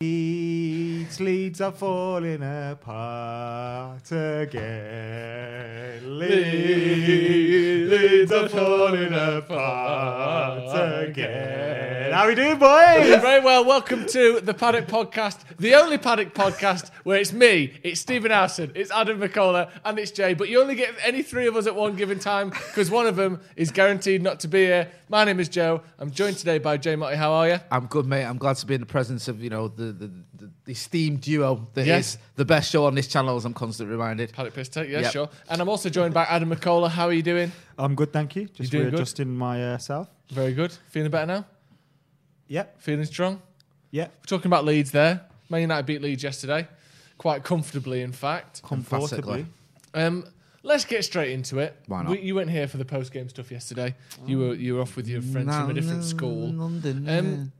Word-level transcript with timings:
Leeds, 0.00 1.20
Leeds 1.20 1.60
are 1.60 1.70
falling 1.70 2.42
apart 2.42 4.10
again. 4.10 4.58
Leeds, 6.18 7.90
Leeds 7.92 8.32
are 8.32 8.48
falling 8.48 9.14
apart 9.14 11.08
again. 11.08 12.12
How 12.12 12.26
we 12.26 12.34
doing, 12.34 12.58
boys? 12.58 13.20
Very 13.20 13.44
well. 13.44 13.64
Welcome 13.64 14.06
to 14.06 14.40
the 14.40 14.52
Paddock 14.54 14.86
Podcast, 14.86 15.38
the 15.58 15.74
only 15.76 15.98
Paddock 15.98 16.34
podcast 16.34 16.90
where 17.04 17.18
it's 17.20 17.32
me, 17.32 17.74
it's 17.82 18.00
Stephen 18.00 18.30
Howson, 18.32 18.72
it's 18.74 18.90
Adam 18.90 19.20
McCullough, 19.20 19.70
and 19.84 19.98
it's 19.98 20.10
Jay. 20.10 20.34
But 20.34 20.48
you 20.48 20.60
only 20.60 20.74
get 20.74 20.94
any 21.04 21.22
three 21.22 21.46
of 21.46 21.54
us 21.56 21.66
at 21.68 21.74
one 21.74 21.94
given 21.96 22.18
time 22.18 22.50
because 22.50 22.90
one 22.90 23.06
of 23.06 23.14
them 23.16 23.40
is 23.56 23.70
guaranteed 23.70 24.22
not 24.22 24.40
to 24.40 24.48
be 24.48 24.64
here. 24.64 24.90
My 25.08 25.24
name 25.24 25.38
is 25.38 25.48
Joe. 25.48 25.82
I'm 25.98 26.10
joined 26.10 26.38
today 26.38 26.58
by 26.58 26.76
Jay 26.76 26.96
Motty. 26.96 27.16
How 27.16 27.32
are 27.32 27.48
you? 27.48 27.60
I'm 27.70 27.86
good, 27.86 28.06
mate. 28.06 28.24
I'm 28.24 28.38
glad 28.38 28.56
to 28.56 28.66
be 28.66 28.74
in 28.74 28.80
the 28.80 28.86
presence 28.86 29.28
of 29.28 29.42
you 29.42 29.50
know 29.50 29.68
the 29.68 29.83
the, 29.92 30.10
the, 30.36 30.50
the 30.64 30.72
esteemed 30.72 31.20
duo 31.20 31.68
that 31.74 31.82
is 31.82 31.86
Yes. 31.86 32.18
the 32.36 32.44
best 32.44 32.70
show 32.70 32.86
on 32.86 32.94
this 32.94 33.06
channel, 33.06 33.36
as 33.36 33.44
I'm 33.44 33.54
constantly 33.54 33.92
reminded. 33.94 34.32
Paddock 34.32 34.54
Piss 34.54 34.68
Take, 34.68 34.88
yeah, 34.88 35.00
Yep. 35.00 35.12
sure. 35.12 35.28
And 35.48 35.60
I'm 35.60 35.68
also 35.68 35.88
joined 35.90 36.14
by 36.14 36.24
Adam 36.24 36.50
McCullough. 36.50 36.90
How 36.90 37.06
are 37.06 37.12
you 37.12 37.22
doing? 37.22 37.52
I'm 37.78 37.94
good, 37.94 38.12
thank 38.12 38.36
you. 38.36 38.46
Just 38.46 38.70
doing 38.72 38.84
good? 38.84 38.94
readjusting 38.94 39.28
myself. 39.36 40.08
Very 40.30 40.52
good. 40.54 40.72
Feeling 40.90 41.10
better 41.10 41.26
now? 41.26 41.46
Yep, 42.48 42.80
Feeling 42.82 43.04
strong? 43.06 43.42
yep. 43.90 44.12
We're 44.20 44.26
talking 44.26 44.48
about 44.48 44.64
Leeds 44.64 44.90
there. 44.90 45.22
Man 45.48 45.60
United 45.62 45.86
beat 45.86 46.02
Leeds 46.02 46.22
yesterday, 46.22 46.66
quite 47.18 47.44
comfortably, 47.44 48.00
in 48.02 48.12
fact. 48.12 48.62
Comfortably. 48.62 49.46
Um, 49.92 50.24
let's 50.62 50.84
get 50.84 51.04
straight 51.04 51.32
into 51.32 51.58
it. 51.58 51.76
Why 51.86 52.02
not? 52.02 52.10
We, 52.12 52.20
you 52.20 52.34
weren't 52.34 52.50
here 52.50 52.66
for 52.66 52.78
the 52.78 52.84
post 52.84 53.12
game 53.12 53.28
stuff 53.28 53.50
yesterday. 53.50 53.94
You 54.26 54.38
were 54.38 54.54
you 54.54 54.74
were 54.76 54.80
off 54.82 54.96
with 54.96 55.06
your 55.06 55.22
friends 55.22 55.54
from 55.54 55.70
a 55.70 55.74
different 55.74 56.04
school. 56.04 56.48
London. 56.48 57.08
Um, 57.08 57.52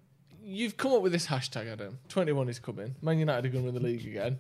you've 0.45 0.77
come 0.77 0.93
up 0.93 1.03
with 1.03 1.13
this 1.13 1.27
hashtag, 1.27 1.73
Adam. 1.73 1.99
Twenty 2.09 2.33
one 2.33 2.49
is 2.49 2.59
coming. 2.59 2.95
Man 3.03 3.19
United 3.19 3.47
are 3.47 3.53
going 3.53 3.65
to 3.65 3.73
win 3.73 3.83
the 3.83 3.87
league 3.89 4.07
again. 4.07 4.39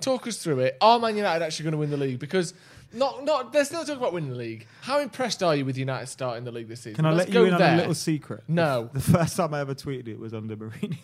Talk 0.00 0.26
us 0.26 0.38
through 0.42 0.60
it. 0.60 0.76
Are 0.80 0.98
Man 0.98 1.16
United 1.16 1.44
actually 1.44 1.64
going 1.64 1.72
to 1.72 1.78
win 1.78 1.90
the 1.90 1.96
league? 1.96 2.18
Because 2.18 2.52
not 2.92 3.24
not 3.24 3.54
let's 3.54 3.70
not 3.72 3.86
talk 3.86 3.96
about 3.96 4.12
winning 4.12 4.30
the 4.30 4.36
league. 4.36 4.66
How 4.82 4.98
impressed 5.00 5.42
are 5.42 5.54
you 5.54 5.64
with 5.64 5.76
United 5.78 6.06
starting 6.06 6.44
the 6.44 6.50
league 6.52 6.68
this 6.68 6.80
season? 6.80 6.96
Can 6.96 7.06
I 7.06 7.12
Let's 7.12 7.28
let 7.28 7.32
go 7.34 7.44
you 7.44 7.52
in 7.52 7.58
there. 7.58 7.68
on 7.68 7.74
a 7.74 7.78
little 7.78 7.94
secret? 7.94 8.42
No. 8.48 8.90
The 8.92 9.00
first 9.00 9.36
time 9.36 9.54
I 9.54 9.60
ever 9.60 9.74
tweeted 9.74 10.08
it 10.08 10.18
was 10.18 10.34
under 10.34 10.56
Mourinho. 10.56 10.98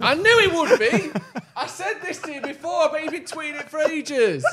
I 0.00 0.14
knew 0.14 0.38
it 0.40 0.52
would 0.52 0.78
be. 0.78 1.20
I 1.56 1.66
said 1.66 2.00
this 2.02 2.20
to 2.22 2.32
you 2.32 2.40
before, 2.40 2.88
but 2.90 3.02
you've 3.02 3.12
been 3.12 3.24
tweeting 3.24 3.58
it 3.60 3.68
for 3.70 3.80
ages. 3.80 4.44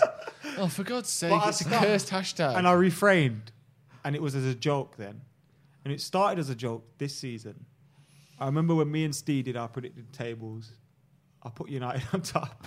Oh, 0.58 0.68
for 0.68 0.84
God's 0.84 1.10
sake, 1.10 1.32
But 1.32 1.50
it's 1.50 1.62
a 1.62 1.66
cursed 1.66 2.10
hashtag. 2.10 2.56
and 2.58 2.68
I 2.68 2.72
refrained, 2.74 3.52
and 4.06 4.16
it 4.16 4.22
was 4.22 4.36
as 4.36 4.46
a 4.46 4.56
joke 4.56 4.96
then. 4.98 5.22
And 5.84 5.94
it 5.94 6.00
started 6.00 6.40
as 6.40 6.50
a 6.50 6.56
joke 6.56 6.86
this 6.98 7.14
season. 7.16 7.66
I 8.40 8.46
remember 8.48 8.76
when 8.76 8.92
me 8.92 9.06
and 9.06 9.16
Steve 9.16 9.46
did 9.46 9.56
our 9.58 9.68
predicted 9.68 10.12
tables, 10.14 10.72
I 11.44 11.50
put 11.50 11.70
United 11.70 12.04
on 12.14 12.22
top. 12.22 12.66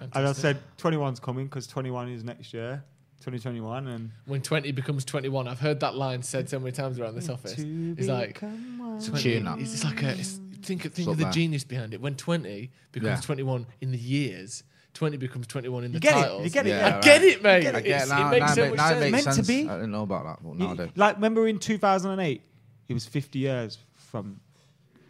and 0.00 0.26
I 0.28 0.32
said 0.32 0.58
21's 0.78 1.20
coming 1.20 1.46
because 1.46 1.66
21 1.66 2.08
is 2.10 2.24
next 2.24 2.52
year, 2.52 2.82
2021. 3.20 3.86
And 3.88 4.10
when 4.26 4.42
20 4.42 4.72
becomes 4.72 5.04
21, 5.04 5.46
I've 5.48 5.60
heard 5.60 5.80
that 5.80 5.94
line 5.94 6.22
said 6.22 6.48
so 6.48 6.58
many 6.58 6.72
times 6.72 6.98
around 6.98 7.14
this 7.14 7.28
office. 7.28 7.54
It's 7.58 8.08
like, 8.08 8.34
become 8.34 8.78
one. 8.78 8.96
It's 8.96 9.08
a 9.08 9.12
tune, 9.16 9.44
that. 9.44 9.58
it's 9.60 9.74
it's 9.74 9.84
like 9.84 10.02
a, 10.02 10.10
it's, 10.10 10.40
think, 10.62 10.82
think 10.82 10.84
It's 10.98 11.06
of 11.06 11.16
the 11.18 11.24
there. 11.24 11.32
genius 11.32 11.64
behind 11.64 11.94
it. 11.94 12.00
When 12.00 12.16
20 12.16 12.70
becomes 12.92 13.08
Yeah. 13.20 13.20
21 13.20 13.66
in 13.80 13.92
the 13.92 13.98
years, 13.98 14.64
20 14.94 15.16
becomes 15.18 15.46
21 15.46 15.84
in 15.84 15.92
the 15.92 15.96
You 15.96 16.00
get 16.00 16.16
it, 16.16 16.20
titles. 16.22 16.44
you 16.44 16.50
get 16.50 16.66
it, 16.66 16.70
Yeah, 16.70 16.86
I 16.86 16.90
right. 16.94 17.02
get 17.04 17.22
it, 17.22 17.42
mate. 17.42 17.66
I 17.68 17.80
get 17.80 18.02
it 18.02 18.08
now. 18.08 18.26
it 18.26 18.30
makes 18.30 18.40
now 18.48 18.54
so 18.54 18.62
it 18.64 18.68
much 18.70 18.76
now 18.78 18.88
it 18.90 18.98
sense. 18.98 19.12
makes 19.12 19.24
Meant 19.26 19.36
to 19.38 19.42
be. 19.44 19.68
I 19.68 19.74
didn't 19.76 19.90
know 19.92 20.02
about 20.02 20.24
that, 20.24 20.38
but 20.42 20.56
now 20.56 20.70
I 20.72 20.74
do. 20.76 20.90
Like, 20.96 21.14
remember 21.16 21.46
in 21.46 21.58
2008, 21.58 22.42
it 22.88 22.94
was 22.94 23.06
50 23.06 23.38
years 23.38 23.78
from 23.94 24.40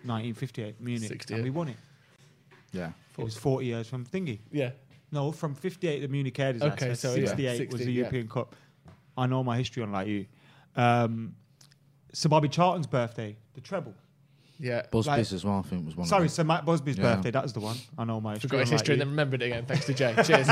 1958, 0.04 0.80
Munich, 0.80 1.08
60, 1.08 1.34
and 1.34 1.40
yeah. 1.40 1.44
we 1.44 1.50
won 1.50 1.68
it. 1.68 1.76
Yeah. 2.72 2.92
It 3.18 3.24
was 3.24 3.36
40 3.36 3.66
years 3.66 3.88
from 3.88 4.04
Thingy. 4.04 4.38
Yeah. 4.50 4.70
No, 5.12 5.32
from 5.32 5.54
58 5.54 6.00
the 6.00 6.08
Munich 6.08 6.38
Air 6.38 6.52
Disaster. 6.52 6.84
Okay, 6.86 6.94
so 6.94 7.14
yeah, 7.14 7.26
68 7.26 7.72
was 7.72 7.80
60, 7.80 7.84
the 7.84 7.92
yeah. 7.92 7.98
European 7.98 8.28
Cup. 8.28 8.54
I 9.16 9.26
know 9.26 9.42
my 9.42 9.56
history 9.58 9.82
unlike 9.82 10.06
you. 10.06 10.26
Um, 10.76 11.34
Sir 12.12 12.28
Bobby 12.28 12.48
Charlton's 12.48 12.86
birthday, 12.86 13.36
the 13.54 13.60
treble. 13.60 13.94
Yeah. 14.58 14.82
Busby's 14.90 15.06
Like- 15.06 15.32
as 15.32 15.44
well, 15.44 15.62
I 15.64 15.68
think 15.68 15.86
was 15.86 15.96
one 15.96 16.06
Sorry, 16.06 16.26
of 16.26 16.30
Sir 16.30 16.44
Matt 16.44 16.64
Busby's 16.64 16.96
Yeah. 16.98 17.14
birthday. 17.14 17.30
That 17.30 17.42
was 17.42 17.52
the 17.52 17.60
one. 17.60 17.76
I 17.96 18.04
know 18.04 18.20
my 18.20 18.34
history. 18.34 18.48
Forgot 18.48 18.60
his 18.60 18.68
unlike 18.70 18.80
history 18.80 18.94
and 18.94 19.00
then 19.00 19.08
remembered 19.08 19.42
it 19.42 19.46
again, 19.46 19.64
thanks 19.66 19.86
to 19.86 19.94
Jay. 19.94 20.14
Cheers. 20.24 20.48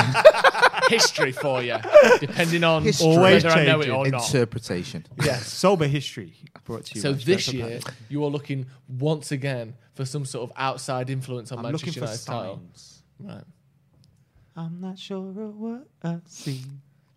History 0.88 1.32
for 1.32 1.62
you, 1.62 1.76
depending 2.21 2.65
on 2.65 2.82
History. 2.82 3.06
Always 3.09 3.44
whether 3.44 3.56
I 3.59 3.65
know 3.66 3.81
it 3.81 3.88
or 3.88 4.06
not. 4.09 4.26
Interpretation. 4.26 5.06
Yes. 5.22 5.47
Sober 5.47 5.87
history 5.87 6.34
brought 6.65 6.84
to 6.87 6.94
you. 6.97 7.00
So 7.00 7.12
this 7.12 7.43
Straight 7.47 7.56
year, 7.59 7.69
Hands. 7.71 7.84
you 8.09 8.25
are 8.25 8.31
looking 8.31 8.66
once 8.88 9.32
again 9.32 9.75
for 9.94 10.04
some 10.04 10.25
sort 10.25 10.50
of 10.50 10.56
outside 10.56 11.10
influence 11.10 11.53
on 11.53 11.59
I'm 11.65 11.72
looking 11.72 11.87
Manchester 11.87 12.00
for 12.00 12.04
United's 12.06 12.25
title. 12.25 12.54
signs. 12.56 13.03
Right. 13.21 13.44
I'm 14.56 14.81
not 14.81 14.99
sure 14.99 15.28
of 15.28 15.56
what 15.56 15.87
I 16.03 16.19
see. 16.26 16.60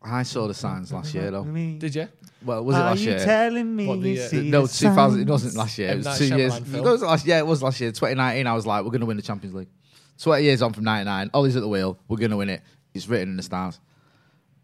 I 0.03 0.23
saw 0.23 0.47
the 0.47 0.53
signs 0.53 0.91
last 0.91 1.13
year, 1.13 1.29
though. 1.29 1.43
Did 1.43 1.93
you? 1.95 2.07
Well, 2.43 2.63
was 2.65 2.75
it 2.75 2.79
Are 2.79 2.83
last 2.91 3.01
you 3.01 3.11
year? 3.11 3.19
telling 3.23 3.75
me 3.75 3.85
What, 3.85 4.01
the, 4.01 4.09
you 4.09 4.21
uh, 4.21 4.27
see 4.27 4.49
no, 4.49 4.65
the 4.65 4.73
2000. 4.73 5.21
It 5.21 5.27
wasn't 5.27 5.55
last 5.55 5.77
year. 5.77 5.89
It 5.89 5.91
M. 5.91 5.97
was 5.97 6.05
Night 6.07 6.17
two 6.17 6.35
years. 6.37 6.53
Shyamalan 6.59 6.75
It 6.75 6.81
was 6.83 7.01
last. 7.03 7.25
Yeah, 7.27 7.37
it 7.39 7.45
was 7.45 7.61
last 7.61 7.79
year. 7.81 7.91
2019. 7.91 8.47
I 8.47 8.53
was 8.53 8.65
like, 8.65 8.83
we're 8.83 8.89
going 8.89 9.01
to 9.01 9.05
win 9.05 9.17
the 9.17 9.21
Champions 9.23 9.53
League. 9.53 9.67
20 10.19 10.43
years 10.43 10.61
on 10.63 10.73
from 10.73 10.83
99. 10.85 11.29
Ole's 11.35 11.55
at 11.55 11.61
the 11.61 11.67
wheel. 11.67 11.99
We're 12.07 12.17
going 12.17 12.31
to 12.31 12.37
win 12.37 12.49
it. 12.49 12.61
It's 12.93 13.07
written 13.07 13.29
in 13.29 13.37
the 13.37 13.43
stars. 13.43 13.79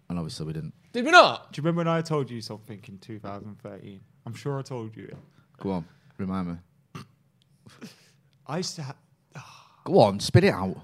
And 0.10 0.18
obviously 0.18 0.46
we 0.46 0.54
didn't. 0.54 0.74
Did 0.94 1.06
we 1.06 1.12
not? 1.12 1.52
Do 1.52 1.60
you 1.60 1.64
remember 1.64 1.80
when 1.80 1.88
I 1.88 2.02
told 2.02 2.30
you 2.30 2.42
something 2.42 2.80
in 2.88 2.98
2013? 3.00 4.00
I'm 4.26 4.34
sure 4.34 4.60
I 4.60 4.62
told 4.62 4.96
you 4.96 5.04
it. 5.06 5.18
Go 5.60 5.72
on, 5.72 5.86
remind 6.18 6.48
me. 6.48 7.02
I 8.46 8.58
used 8.58 8.76
to 8.76 8.84
have. 8.84 8.96
Go 9.84 10.00
on, 10.00 10.20
spit 10.20 10.44
it 10.46 10.54
out. 10.54 10.78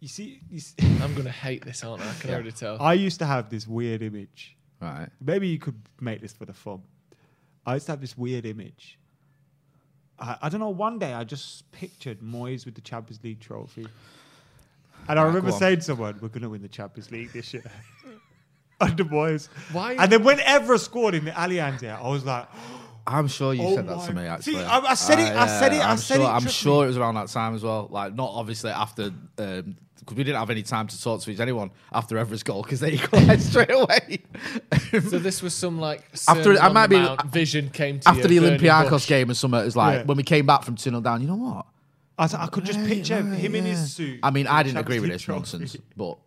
You 0.00 0.08
see, 0.08 0.40
you 0.50 0.60
see 0.60 0.74
I'm 1.02 1.14
gonna 1.14 1.30
hate 1.30 1.64
this, 1.64 1.82
aren't 1.82 2.02
I? 2.02 2.10
I 2.10 2.14
can 2.14 2.30
already 2.30 2.52
tell. 2.52 2.80
I 2.80 2.94
used 2.94 3.18
to 3.18 3.26
have 3.26 3.50
this 3.50 3.66
weird 3.66 4.02
image. 4.02 4.56
Right. 4.80 5.08
Maybe 5.20 5.48
you 5.48 5.58
could 5.58 5.80
make 6.00 6.20
this 6.20 6.32
for 6.32 6.44
the 6.44 6.52
fun. 6.52 6.82
I 7.66 7.74
used 7.74 7.86
to 7.86 7.92
have 7.92 8.00
this 8.00 8.16
weird 8.16 8.46
image. 8.46 8.98
I, 10.18 10.36
I 10.42 10.48
don't 10.48 10.60
know. 10.60 10.68
One 10.68 10.98
day 10.98 11.12
I 11.12 11.24
just 11.24 11.70
pictured 11.72 12.20
Moyes 12.20 12.64
with 12.64 12.74
the 12.76 12.80
Champions 12.80 13.22
League 13.24 13.40
trophy, 13.40 13.88
and 15.08 15.18
I 15.18 15.22
remember 15.22 15.52
on. 15.52 15.58
saying 15.58 15.76
to 15.76 15.82
someone, 15.82 16.18
"We're 16.20 16.28
going 16.28 16.42
to 16.42 16.50
win 16.50 16.62
the 16.62 16.68
Champions 16.68 17.10
League 17.10 17.32
this 17.32 17.52
year." 17.54 17.64
Under 18.80 19.04
Moyes. 19.04 19.48
Why- 19.72 19.94
And 19.94 20.12
then 20.12 20.22
when 20.22 20.38
Evra 20.38 20.78
scored 20.78 21.14
in 21.14 21.24
the 21.24 21.32
Allianz, 21.32 21.82
yeah, 21.82 22.00
I 22.00 22.08
was 22.08 22.24
like, 22.24 22.46
I'm 23.08 23.26
sure 23.26 23.52
you 23.54 23.62
Oh 23.62 23.74
said 23.74 23.88
that 23.88 24.06
to 24.06 24.12
me. 24.14 24.22
Actually, 24.26 24.52
See, 24.54 24.62
I- 24.62 24.78
I 24.78 24.94
said 24.94 25.18
it- 25.18 25.32
I 25.34 25.36
ah, 25.42 25.46
said 25.46 25.72
it, 25.72 25.80
I 25.80 25.90
I'm 25.90 25.96
said 25.96 26.16
sure, 26.18 26.24
it, 26.24 26.28
I'm 26.28 26.46
sure 26.46 26.78
me. 26.80 26.84
it 26.84 26.86
was 26.88 26.96
around 26.96 27.14
that 27.16 27.28
time 27.28 27.54
as 27.54 27.62
well. 27.64 27.88
Like, 27.90 28.14
not 28.14 28.30
obviously 28.32 28.70
after 28.70 29.10
um, 29.38 29.76
because 29.98 30.16
we 30.16 30.22
didn't 30.24 30.38
have 30.38 30.48
any 30.50 30.62
time 30.62 30.86
to 30.86 31.02
talk 31.02 31.20
to 31.22 31.36
anyone 31.42 31.70
after 31.92 32.16
Evra's 32.16 32.42
goal 32.44 32.62
because 32.62 32.78
they 32.80 32.92
equalised 32.92 33.42
straight 33.50 33.70
away. 33.72 34.20
So 34.92 35.18
this 35.18 35.42
was 35.42 35.54
some 35.54 35.80
like 35.80 36.04
After- 36.28 36.44
Sermon 36.54 36.58
I 36.62 36.68
might 36.68 36.86
be- 36.86 36.96
Mount 36.96 37.24
vision 37.26 37.70
came 37.70 37.98
to 38.00 38.08
after 38.10 38.22
you, 38.32 38.40
the 38.40 38.46
burning 38.50 38.60
Olympiacos 38.60 39.06
game 39.08 39.28
and 39.28 39.36
something, 39.36 39.58
it 39.60 39.64
was 39.64 39.74
like 39.76 40.00
Yeah. 40.00 40.04
when 40.04 40.16
we 40.16 40.22
came 40.22 40.46
back 40.46 40.62
from 40.62 40.76
2 40.76 40.90
0 40.90 41.00
down. 41.00 41.20
You 41.20 41.26
know 41.28 41.34
what? 41.36 41.66
I, 42.18 42.22
was- 42.24 42.34
I 42.34 42.46
could 42.48 42.64
just 42.64 42.80
picture 42.84 43.16
him 43.22 43.54
in 43.54 43.64
his 43.64 43.94
suit. 43.94 44.20
I 44.22 44.30
mean, 44.30 44.46
I 44.46 44.62
didn't 44.62 44.78
agree 44.78 45.00
with 45.00 45.10
Champions 45.20 45.52
this 45.52 45.54
League 45.54 45.62
nonsense, 45.62 45.72
trophy. 45.72 45.84
but 45.96 46.18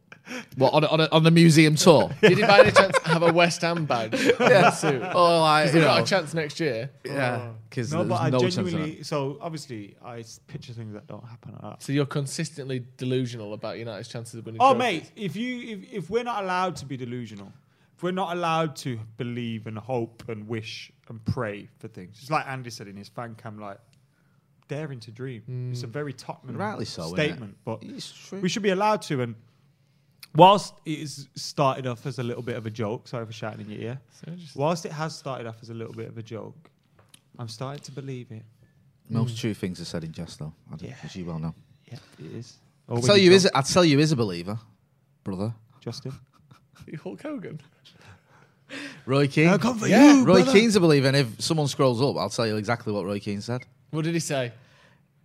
what 0.56 0.74
on, 0.74 0.84
a, 0.84 0.88
on, 0.88 1.00
a, 1.02 1.10
on 1.12 1.24
the 1.24 1.32
museum 1.32 1.76
tour? 1.76 2.10
Did 2.22 2.38
he 2.38 2.44
by 2.44 2.60
any 2.62 2.72
chance 2.72 2.98
have 3.04 3.24
a 3.24 3.34
West 3.34 3.62
Ham 3.62 3.86
badge 3.86 4.14
on 4.14 4.20
the 4.50 4.72
suit? 4.72 5.02
or 5.16 5.40
like, 5.42 5.66
you 5.68 5.72
They've 5.74 5.84
got 5.84 6.02
a 6.02 6.06
chance 6.06 6.34
next 6.34 6.60
year. 6.60 6.92
yeah, 7.04 7.40
oh. 7.52 7.56
because 7.70 7.92
No, 7.92 8.04
but 8.06 8.22
I 8.22 8.30
no 8.30 8.40
chance 8.40 8.58
of 8.58 8.66
genuinely. 8.70 9.04
So 9.04 9.38
obviously, 9.42 9.96
I 10.04 10.20
s- 10.20 10.40
picture 10.48 10.74
things 10.74 10.94
that 10.94 11.08
don't 11.08 11.26
happen. 11.26 11.54
Like 11.54 11.62
that. 11.62 11.84
So 11.84 11.92
you're 11.92 12.06
consistently 12.06 12.86
delusional 12.98 13.54
about 13.54 13.78
United's 13.80 14.08
chances 14.10 14.36
of 14.36 14.46
winning. 14.46 14.62
Oh, 14.62 14.74
trophies. 14.74 14.80
mate, 15.04 15.12
if 15.16 15.36
you 15.36 15.78
if, 15.78 15.94
if 15.94 16.10
we're 16.10 16.24
not 16.24 16.44
allowed 16.44 16.76
to 16.78 16.86
be 16.86 16.96
delusional, 16.98 17.52
if 17.98 18.04
we're 18.04 18.12
not 18.12 18.36
allowed 18.38 18.76
to 18.78 19.00
believe 19.18 19.68
and 19.68 19.78
hope 19.78 20.24
and 20.30 20.48
wish 20.48 20.92
and 21.10 21.24
pray 21.26 21.68
for 21.80 21.88
things, 21.88 22.20
it's 22.22 22.32
like 22.32 22.48
Andy 22.48 22.70
said 22.70 22.88
in 22.88 22.96
his 22.96 23.10
fan 23.10 23.36
cam, 23.36 23.60
like 23.60 23.80
daring 24.72 25.02
to 25.02 25.12
dream. 25.12 25.70
It's 25.74 25.84
a 25.84 25.88
mm. 25.88 25.90
very 25.90 26.14
Tottenham 26.14 26.56
Rightly 26.58 26.86
so, 26.86 27.02
innit? 27.04 27.14
statement, 27.16 27.58
but 27.66 27.80
It's 27.82 28.10
true. 28.10 28.40
we 28.40 28.48
should 28.48 28.64
be 28.64 28.70
allowed 28.70 29.02
to. 29.04 29.22
And 29.22 29.36
whilst 30.34 30.74
it 30.86 31.00
is 31.00 31.28
started 31.36 31.86
off 31.86 32.06
as 32.06 32.20
a 32.20 32.24
little 32.24 32.42
bit 32.42 32.56
of 32.56 32.66
a 32.66 32.70
joke, 32.70 33.10
sorry 33.10 33.26
for 33.26 33.34
shouting 33.34 33.66
in 33.66 33.70
your 33.70 33.82
ear. 33.82 34.02
Whilst 34.56 34.86
it 34.86 34.94
has 34.94 35.14
started 35.14 35.46
off 35.46 35.58
as 35.62 35.70
a 35.72 35.74
little 35.74 35.94
bit 35.94 36.08
of 36.08 36.18
a 36.18 36.24
joke, 36.24 36.72
I'm 37.38 37.50
starting 37.50 37.84
to 37.84 37.92
believe 37.92 38.32
it. 38.32 38.44
Most 39.10 39.36
mm. 39.36 39.40
true 39.40 39.54
things 39.54 39.82
are 39.82 39.86
said 39.86 40.06
in 40.06 40.14
jest, 40.14 40.40
though, 40.40 40.54
Adam, 40.72 40.88
Yeah. 40.88 40.96
as 41.04 41.18
you 41.18 41.26
well 41.26 41.40
know. 41.40 41.54
Yeah, 41.92 41.98
it 42.18 42.32
is. 42.32 42.58
I'll 42.88 42.96
Or 42.96 43.00
when 43.02 43.08
tell 43.08 43.18
you, 43.18 43.26
you're 43.26 43.34
is 43.34 43.44
drunk, 43.44 43.58
I 43.58 43.62
tell 43.74 43.84
you, 43.84 44.00
is 44.00 44.14
a 44.14 44.16
believer, 44.16 44.58
brother. 45.26 45.54
Justin? 45.82 46.14
You 46.88 46.98
Hulk 46.98 47.22
Hogan. 47.22 47.62
Roy 49.06 49.28
Keane. 49.28 49.50
I'll 49.50 49.60
come 49.60 49.78
for 49.78 49.88
yeah, 49.88 50.14
you, 50.14 50.24
Roy 50.24 50.42
brother. 50.42 50.52
Keane's 50.54 50.76
a 50.76 50.80
believer, 50.80 51.08
and 51.08 51.16
if 51.18 51.40
someone 51.40 51.68
scrolls 51.68 52.02
up, 52.02 52.16
I'll 52.18 52.30
tell 52.30 52.48
you 52.48 52.56
exactly 52.56 52.92
what 52.92 53.06
Roy 53.06 53.20
Keane 53.20 53.42
said. 53.42 53.66
What 53.92 54.06
did 54.06 54.14
he 54.14 54.20
say? 54.20 54.54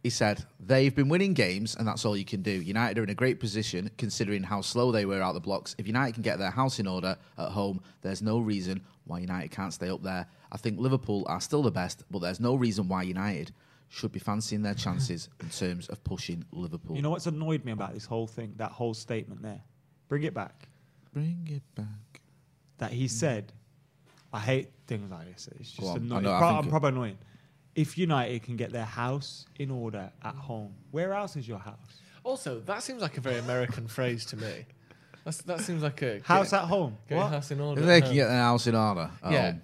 He 0.06 0.11
said, 0.11 0.44
They've 0.61 0.94
been 0.94 1.08
winning 1.08 1.35
games, 1.35 1.75
and 1.75 1.85
that's 1.85 2.05
all 2.05 2.17
you 2.17 2.25
can 2.25 2.41
do. 2.41 2.53
United 2.53 2.97
are 3.00 3.03
in 3.03 3.11
a 3.11 3.14
great 3.14 3.41
position 3.41 3.91
considering 3.99 4.44
how 4.44 4.61
slow 4.61 4.93
they 4.93 5.05
were 5.05 5.20
out 5.20 5.35
the 5.35 5.41
blocks. 5.41 5.75
If 5.79 5.88
United 5.88 6.12
can 6.14 6.23
get 6.23 6.38
their 6.38 6.53
house 6.53 6.79
in 6.79 6.87
order 6.87 7.17
at 7.37 7.49
home, 7.49 7.81
there's 8.03 8.23
no 8.23 8.38
reason 8.38 8.82
why 9.06 9.19
United 9.19 9.50
can't 9.50 9.73
stay 9.75 9.88
up 9.88 10.05
there. 10.05 10.29
I 10.53 10.58
think 10.58 10.79
Liverpool 10.79 11.25
are 11.29 11.41
still 11.41 11.61
the 11.64 11.73
best, 11.73 12.05
but 12.08 12.20
there's 12.20 12.38
no 12.38 12.55
reason 12.55 12.87
why 12.87 13.03
United 13.03 13.50
should 13.88 14.12
be 14.12 14.20
fancying 14.20 14.62
their 14.62 14.75
chances 14.75 15.29
in 15.41 15.49
terms 15.49 15.88
of 15.88 16.05
pushing 16.05 16.44
Liverpool. 16.52 16.94
You 16.94 17.02
know 17.02 17.11
what's 17.11 17.26
annoyed 17.26 17.64
me 17.64 17.73
about 17.73 17.93
this 17.93 18.05
whole 18.06 18.29
thing, 18.29 18.55
that 18.59 18.70
whole 18.70 18.94
statement 18.94 19.43
there? 19.43 19.61
Bring 20.06 20.23
it 20.23 20.35
back. 20.35 20.69
Bring 21.14 21.49
it 21.50 21.64
back. 21.75 22.20
That 22.79 22.93
he 22.93 23.09
said, 23.09 23.52
I 24.32 24.38
hate 24.38 24.69
things 24.87 25.11
like 25.11 25.26
this. 25.32 25.49
It's 25.59 25.75
Go 25.75 25.87
just 25.87 25.97
annoying. 25.97 26.26
I 26.26 26.29
know, 26.29 26.32
I 26.32 26.38
Pro- 26.38 26.49
think 26.50 26.59
I'm 26.61 26.67
it- 26.67 26.70
probably 26.70 26.88
annoying. 26.91 27.19
If 27.76 27.96
United 27.99 28.43
can 28.43 28.56
get 28.56 28.73
their 28.73 28.84
house 28.84 29.46
in 29.58 29.70
order 29.70 30.11
at 30.25 30.34
home, 30.34 30.75
where 30.90 31.12
else 31.14 31.37
is 31.37 31.46
your 31.46 31.58
house? 31.58 32.00
Also, 32.25 32.58
that 32.61 32.82
seems 32.82 33.02
like 33.02 33.17
a 33.19 33.20
very 33.20 33.38
American 33.38 33.87
phrase 33.96 34.25
to 34.26 34.37
me. 34.37 34.67
That's, 35.25 35.38
that 35.43 35.61
seems 35.61 35.82
like 35.82 36.00
a 36.02 36.20
House 36.25 36.50
get, 36.52 36.62
at 36.62 36.67
home. 36.69 36.96
get 37.08 37.19
What? 37.19 37.31
house 37.31 37.50
in 37.50 37.61
order. 37.61 37.81
If 37.81 37.87
they 37.87 38.00
can 38.00 38.06
home. 38.08 38.17
get 38.17 38.28
their 38.28 38.40
house 38.43 38.67
in 38.67 38.75
order, 38.75 39.11
at 39.23 39.32
Yeah. 39.32 39.50
home, 39.52 39.62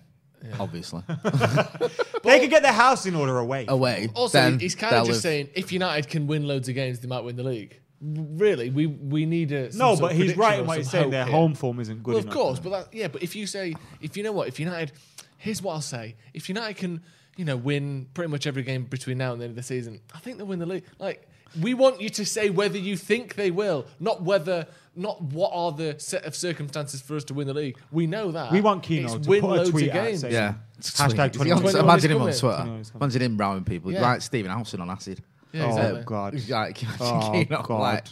obviously, 0.60 1.02
They 2.24 2.38
can 2.40 2.50
get 2.50 2.62
their 2.62 2.72
house 2.72 3.06
in 3.06 3.14
order 3.14 3.38
away. 3.38 3.64
away. 3.68 4.08
Also, 4.14 4.38
then 4.38 4.58
he's 4.60 4.74
kind 4.74 4.94
of 4.94 5.06
just 5.06 5.16
live- 5.18 5.22
saying 5.22 5.48
if 5.54 5.72
United 5.72 6.08
can 6.08 6.26
win 6.26 6.46
loads 6.46 6.68
of 6.68 6.74
games, 6.74 7.00
they 7.00 7.08
might 7.08 7.24
win 7.24 7.36
the 7.36 7.42
league. 7.44 7.78
Really, 8.00 8.68
we 8.70 8.86
we 8.88 9.24
need 9.26 9.52
a 9.52 9.70
no, 9.76 9.96
but 9.96 10.12
he's 10.16 10.36
right 10.36 10.58
in 10.58 10.66
what 10.66 10.78
he's 10.78 10.90
saying. 10.90 11.10
Their 11.10 11.24
here. 11.24 11.32
home 11.32 11.54
form 11.54 11.78
isn't 11.78 12.02
good 12.02 12.10
Well, 12.14 12.18
of 12.18 12.24
enough. 12.24 12.34
course, 12.34 12.58
but 12.58 12.70
that, 12.70 12.92
yeah, 12.94 13.06
but 13.06 13.22
if 13.22 13.36
you 13.36 13.46
say 13.46 13.74
if 14.00 14.16
you 14.16 14.24
know 14.24 14.32
what, 14.32 14.48
if 14.48 14.58
United, 14.58 14.90
here's 15.38 15.62
what 15.62 15.74
I'll 15.74 15.80
say: 15.80 16.16
if 16.34 16.48
United 16.48 16.76
can, 16.76 17.00
you 17.36 17.44
know, 17.44 17.56
win 17.56 18.06
pretty 18.14 18.30
much 18.30 18.46
every 18.46 18.62
game 18.62 18.84
between 18.84 19.18
now 19.18 19.32
and 19.32 19.40
the 19.40 19.44
end 19.46 19.52
of 19.52 19.56
the 19.56 19.62
season, 19.62 20.00
I 20.14 20.18
think 20.18 20.36
they'll 20.38 20.46
win 20.46 20.58
the 20.58 20.66
league. 20.66 20.84
Like 20.98 21.28
we 21.60 21.74
want 21.74 22.00
you 22.00 22.08
to 22.10 22.24
say 22.24 22.50
whether 22.50 22.78
you 22.78 22.96
think 22.96 23.34
they 23.34 23.50
will, 23.50 23.86
not 24.00 24.22
whether, 24.22 24.66
not 24.96 25.20
what 25.22 25.50
are 25.54 25.72
the 25.72 25.94
set 25.98 26.24
of 26.24 26.34
circumstances 26.34 27.00
for 27.02 27.14
us 27.16 27.24
to 27.24 27.34
win 27.34 27.46
the 27.46 27.54
league. 27.54 27.76
We 27.90 28.06
know 28.06 28.30
that 28.32 28.52
We 28.52 28.60
want 28.60 28.82
Keano 28.84 29.04
It's 29.04 29.24
to 29.26 29.30
win 29.30 29.40
put 29.42 29.50
a 29.50 29.54
loads 29.56 29.70
tweet 29.70 29.90
of 29.90 29.96
out 29.96 30.04
games. 30.04 30.20
saying- 30.22 30.32
Yeah. 30.32 30.54
Hashtag 30.80 31.36
Is 31.36 31.42
he 31.42 31.50
on- 31.52 31.60
21 31.60 31.84
Imagine 31.84 32.10
him 32.10 32.16
on 32.22 32.22
Twitter. 32.28 32.56
21 32.56 32.80
is 32.80 32.90
coming. 32.90 33.02
Imagine 33.04 33.22
him 33.22 33.36
browing 33.36 33.64
people. 33.64 33.92
Yeah. 33.92 34.00
Like 34.02 34.22
Stephen 34.22 34.50
Howson 34.50 34.80
on 34.80 34.90
acid. 34.90 35.22
Yeah, 35.52 35.64
Oh, 35.64 35.68
exactly. 35.68 36.02
God. 36.04 36.32
He's 36.34 36.50
like, 36.50 36.82
Oh, 37.00 37.34
you 37.34 37.46
know, 37.50 37.62
God. 37.62 37.80
like, 37.80 38.04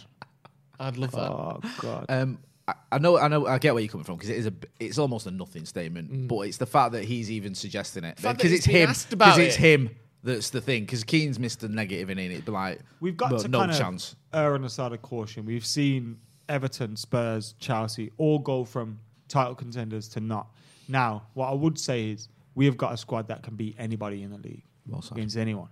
I'd 0.79 0.97
love 0.99 1.13
that. 1.13 1.31
Oh, 1.31 1.61
God. 1.81 2.07
um, 2.09 2.39
I, 2.71 2.97
I 2.97 2.99
know, 2.99 3.19
I 3.19 3.29
know, 3.29 3.47
I 3.47 3.59
get 3.59 3.75
where 3.75 3.83
you're 3.83 3.91
coming 3.91 4.05
from 4.05 4.17
because 4.17 4.31
it 4.31 4.37
is 4.37 4.47
a, 4.47 4.53
it's 4.79 4.99
almost 4.99 5.27
a 5.27 5.31
nothing 5.31 5.65
statement, 5.65 6.29
but 6.29 6.41
it's 6.43 6.57
the 6.59 6.67
fact 6.67 6.93
that 6.93 7.05
he's 7.05 7.31
even 7.31 7.55
suggesting 7.55 8.05
it 8.05 8.17
Mm. 8.17 8.37
because 8.37 8.53
it's 8.53 8.65
him. 8.65 8.89
because 8.89 9.13
about 9.13 9.39
it's 9.41 9.57
him 9.57 9.91
that's 10.23 10.51
the 10.51 10.61
thing. 10.61 10.85
Because 10.85 11.03
Keane's 11.05 11.39
missed 11.39 11.61
the 11.61 11.69
negative 11.69 12.11
in 12.11 12.19
it. 12.19 12.31
It'd 12.31 12.49
like, 12.49 12.81
We've 13.01 13.17
got 13.17 13.33
well, 13.33 13.41
to 13.41 13.49
no 13.49 13.61
kind 13.61 13.73
chance. 13.73 14.13
of 14.33 14.39
err 14.41 14.55
on 14.55 14.63
the 14.63 14.69
side 14.69 14.93
of 14.93 15.01
caution. 15.03 15.47
We've 15.47 15.65
seen 15.65 16.19
Everton, 16.49 16.97
Spurs, 16.97 17.55
Chelsea 17.59 18.11
all 18.19 18.39
go 18.39 18.65
from 18.65 18.99
title 19.29 19.55
contenders 19.55 20.09
to 20.11 20.21
not. 20.21 20.49
Now, 20.89 21.23
what 21.35 21.49
I 21.49 21.55
would 21.55 21.79
say 21.79 22.11
is 22.11 22.29
we 22.55 22.67
have 22.67 22.77
got 22.77 22.93
a 22.93 22.97
squad 22.97 23.29
that 23.29 23.43
can 23.43 23.55
beat 23.57 23.77
anybody 23.79 24.23
in 24.23 24.31
the 24.31 24.39
league 24.39 24.63
Well 24.87 25.01
said. 25.01 25.17
against 25.17 25.37
anyone 25.37 25.69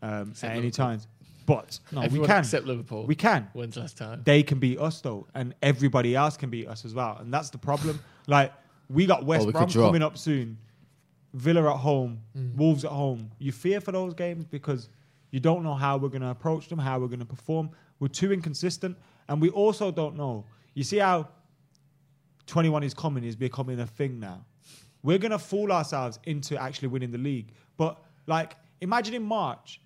um, 0.00 0.32
at 0.42 0.50
any 0.50 0.62
Liverpool. 0.62 0.70
time. 0.70 1.00
But 1.46 1.78
no, 1.90 2.00
Everyone 2.02 2.22
we 2.22 2.26
can. 2.32 2.38
except 2.40 2.66
Liverpool. 2.66 3.06
We 3.06 3.14
can. 3.14 3.48
When's 3.52 3.76
last 3.76 3.96
time? 3.98 4.22
They 4.24 4.42
can 4.42 4.58
beat 4.58 4.78
us 4.78 5.00
though, 5.00 5.26
and 5.34 5.54
everybody 5.62 6.14
else 6.16 6.36
can 6.36 6.50
beat 6.50 6.68
us 6.68 6.84
as 6.84 6.94
well, 6.94 7.16
and 7.20 7.32
that's 7.32 7.50
the 7.50 7.58
problem. 7.58 8.00
Like 8.26 8.52
we 8.88 9.06
got 9.06 9.24
West 9.24 9.42
Or 9.44 9.46
we 9.46 9.52
Brom 9.52 9.68
coming 9.70 10.02
up 10.02 10.16
soon, 10.18 10.58
Villa 11.34 11.72
at 11.72 11.78
home, 11.78 12.20
Mm. 12.36 12.54
Wolves 12.56 12.84
at 12.84 12.90
home. 12.90 13.30
You 13.38 13.52
fear 13.52 13.80
for 13.80 13.92
those 13.92 14.14
games 14.14 14.44
because 14.44 14.88
you 15.30 15.40
don't 15.40 15.62
know 15.62 15.74
how 15.74 15.96
we're 15.96 16.08
going 16.10 16.22
to 16.22 16.28
approach 16.30 16.68
them, 16.68 16.78
how 16.78 16.98
we're 16.98 17.06
going 17.08 17.20
to 17.20 17.24
perform. 17.26 17.70
We're 18.00 18.08
too 18.08 18.32
inconsistent, 18.32 18.96
and 19.28 19.40
we 19.40 19.48
also 19.50 19.90
don't 19.90 20.16
know. 20.16 20.44
You 20.74 20.84
see 20.84 20.98
how 20.98 21.28
21 22.46 22.82
is 22.82 22.94
coming 22.94 23.24
is 23.24 23.36
becoming 23.36 23.80
a 23.80 23.86
thing 23.86 24.18
now. 24.20 24.44
We're 25.02 25.18
going 25.18 25.30
to 25.32 25.38
fool 25.38 25.72
ourselves 25.72 26.18
into 26.24 26.60
actually 26.60 26.88
winning 26.88 27.10
the 27.10 27.18
league, 27.18 27.52
but 27.76 27.98
like 28.26 28.56
imagine 28.80 29.14
in 29.14 29.22
March 29.22 29.80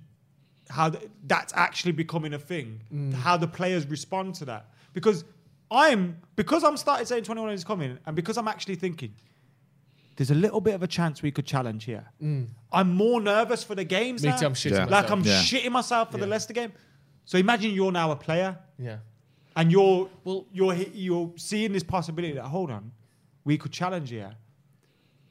how 0.69 0.91
th- 0.91 1.09
that's 1.27 1.53
actually 1.57 1.93
becoming 1.93 2.35
a 2.35 2.39
thing. 2.39 2.81
Mm. 2.93 3.13
How 3.15 3.37
the 3.37 3.47
players 3.47 3.87
respond 3.87 4.35
to 4.37 4.45
that. 4.47 4.67
Because 4.93 5.25
I'm 5.71 6.17
because 6.37 6.65
I'm 6.65 6.77
started 6.77 7.07
saying 7.09 7.25
21 7.25 7.51
is 7.53 7.65
coming, 7.65 7.99
and 8.07 8.17
because 8.17 8.37
I'm 8.39 8.49
actually 8.49 8.77
thinking 8.77 9.13
there's 10.17 10.31
a 10.31 10.35
little 10.35 10.61
bit 10.63 10.75
of 10.75 10.83
a 10.83 10.87
chance 10.87 11.23
we 11.23 11.31
could 11.31 11.45
challenge 11.47 11.85
here. 11.85 12.05
Mm. 12.23 12.47
I'm 12.73 12.95
more 12.95 13.21
nervous 13.21 13.63
for 13.63 13.75
the 13.75 13.85
games. 13.85 14.23
Me 14.23 14.31
now. 14.31 14.37
too, 14.37 14.47
I'm 14.47 14.55
shitting 14.55 14.73
Yeah. 14.73 14.85
Like. 14.87 15.11
I'm 15.11 15.23
Yeah. 15.23 15.43
shitting 15.43 15.71
myself 15.73 16.11
for 16.11 16.19
the 16.19 16.27
Leicester 16.27 16.55
game. 16.55 16.73
So 17.27 17.37
imagine 17.39 17.73
you're 17.73 17.93
now 17.93 18.13
a 18.13 18.17
player 18.17 18.57
Yeah. 18.79 18.99
and 19.57 19.71
you're 19.71 20.09
Well- 20.25 20.47
you're 20.53 20.75
you're 20.75 21.33
seeing 21.37 21.73
this 21.73 21.83
possibility 21.83 22.35
that 22.35 22.45
hold 22.45 22.71
on, 22.71 22.93
we 23.45 23.59
could 23.59 23.73
challenge 23.73 24.11
here. 24.11 24.35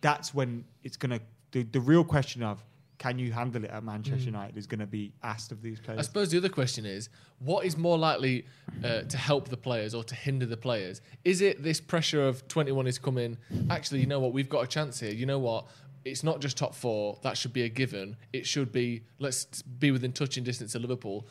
That's 0.01 0.33
when 0.33 0.65
it's 0.83 0.97
gonna 0.97 1.19
the, 1.51 1.63
the 1.63 1.79
real 1.79 2.03
question 2.03 2.43
of 2.43 2.63
can 2.97 3.19
you 3.19 3.31
handle 3.31 3.63
it 3.63 3.69
at 3.69 3.83
Manchester 3.83 4.25
United 4.25 4.57
is 4.57 4.67
gonna 4.67 4.85
be 4.85 5.13
asked 5.23 5.51
of 5.51 5.61
these 5.61 5.79
players. 5.79 5.99
I 5.99 6.01
suppose 6.03 6.29
the 6.31 6.37
other 6.37 6.49
question 6.49 6.85
is, 6.85 7.09
what 7.39 7.65
is 7.65 7.77
more 7.77 7.97
likely 7.97 8.45
uh, 8.83 9.01
to 9.01 9.17
help 9.17 9.49
the 9.49 9.57
players 9.57 9.93
or 9.93 10.03
to 10.03 10.15
hinder 10.15 10.45
the 10.45 10.57
players? 10.57 11.01
Is 11.23 11.41
it 11.41 11.63
this 11.63 11.81
pressure 11.81 12.27
of 12.27 12.47
21 12.47 12.87
is 12.87 12.97
coming? 12.97 13.37
Actually, 13.69 13.99
you 13.99 14.07
know 14.07 14.19
what? 14.19 14.33
We've 14.33 14.49
got 14.49 14.63
a 14.63 14.67
chance 14.67 14.99
here. 14.99 15.11
You 15.11 15.25
know 15.25 15.39
what? 15.39 15.67
It's 16.05 16.23
not 16.23 16.39
just 16.39 16.57
top 16.57 16.75
four. 16.75 17.17
That 17.23 17.37
should 17.37 17.53
be 17.53 17.63
a 17.63 17.69
given. 17.69 18.15
It 18.31 18.45
should 18.45 18.71
be, 18.71 19.03
let's 19.19 19.61
be 19.63 19.91
within 19.91 20.13
touching 20.13 20.43
distance 20.43 20.75
of 20.75 20.81
Liverpool. 20.81 21.27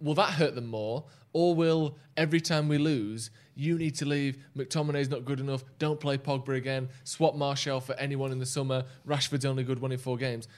Will 0.00 0.14
that 0.14 0.30
hurt 0.30 0.54
them 0.54 0.66
more? 0.66 1.04
Or 1.32 1.54
will 1.54 1.96
every 2.16 2.40
time 2.40 2.68
we 2.68 2.78
lose, 2.78 3.30
you 3.56 3.76
need 3.76 3.94
to 3.96 4.06
leave, 4.06 4.38
McTominay's 4.56 5.10
not 5.10 5.24
good 5.24 5.40
enough, 5.40 5.64
don't 5.78 5.98
play 5.98 6.16
Pogba 6.16 6.56
again, 6.56 6.88
swap 7.02 7.34
Martial 7.34 7.80
for 7.80 7.94
anyone 7.94 8.32
in 8.32 8.38
the 8.38 8.46
summer, 8.46 8.84
Rashford's 9.06 9.44
only 9.44 9.64
good 9.64 9.80
one 9.80 9.92
in 9.92 9.98
four 9.98 10.16
games? 10.16 10.48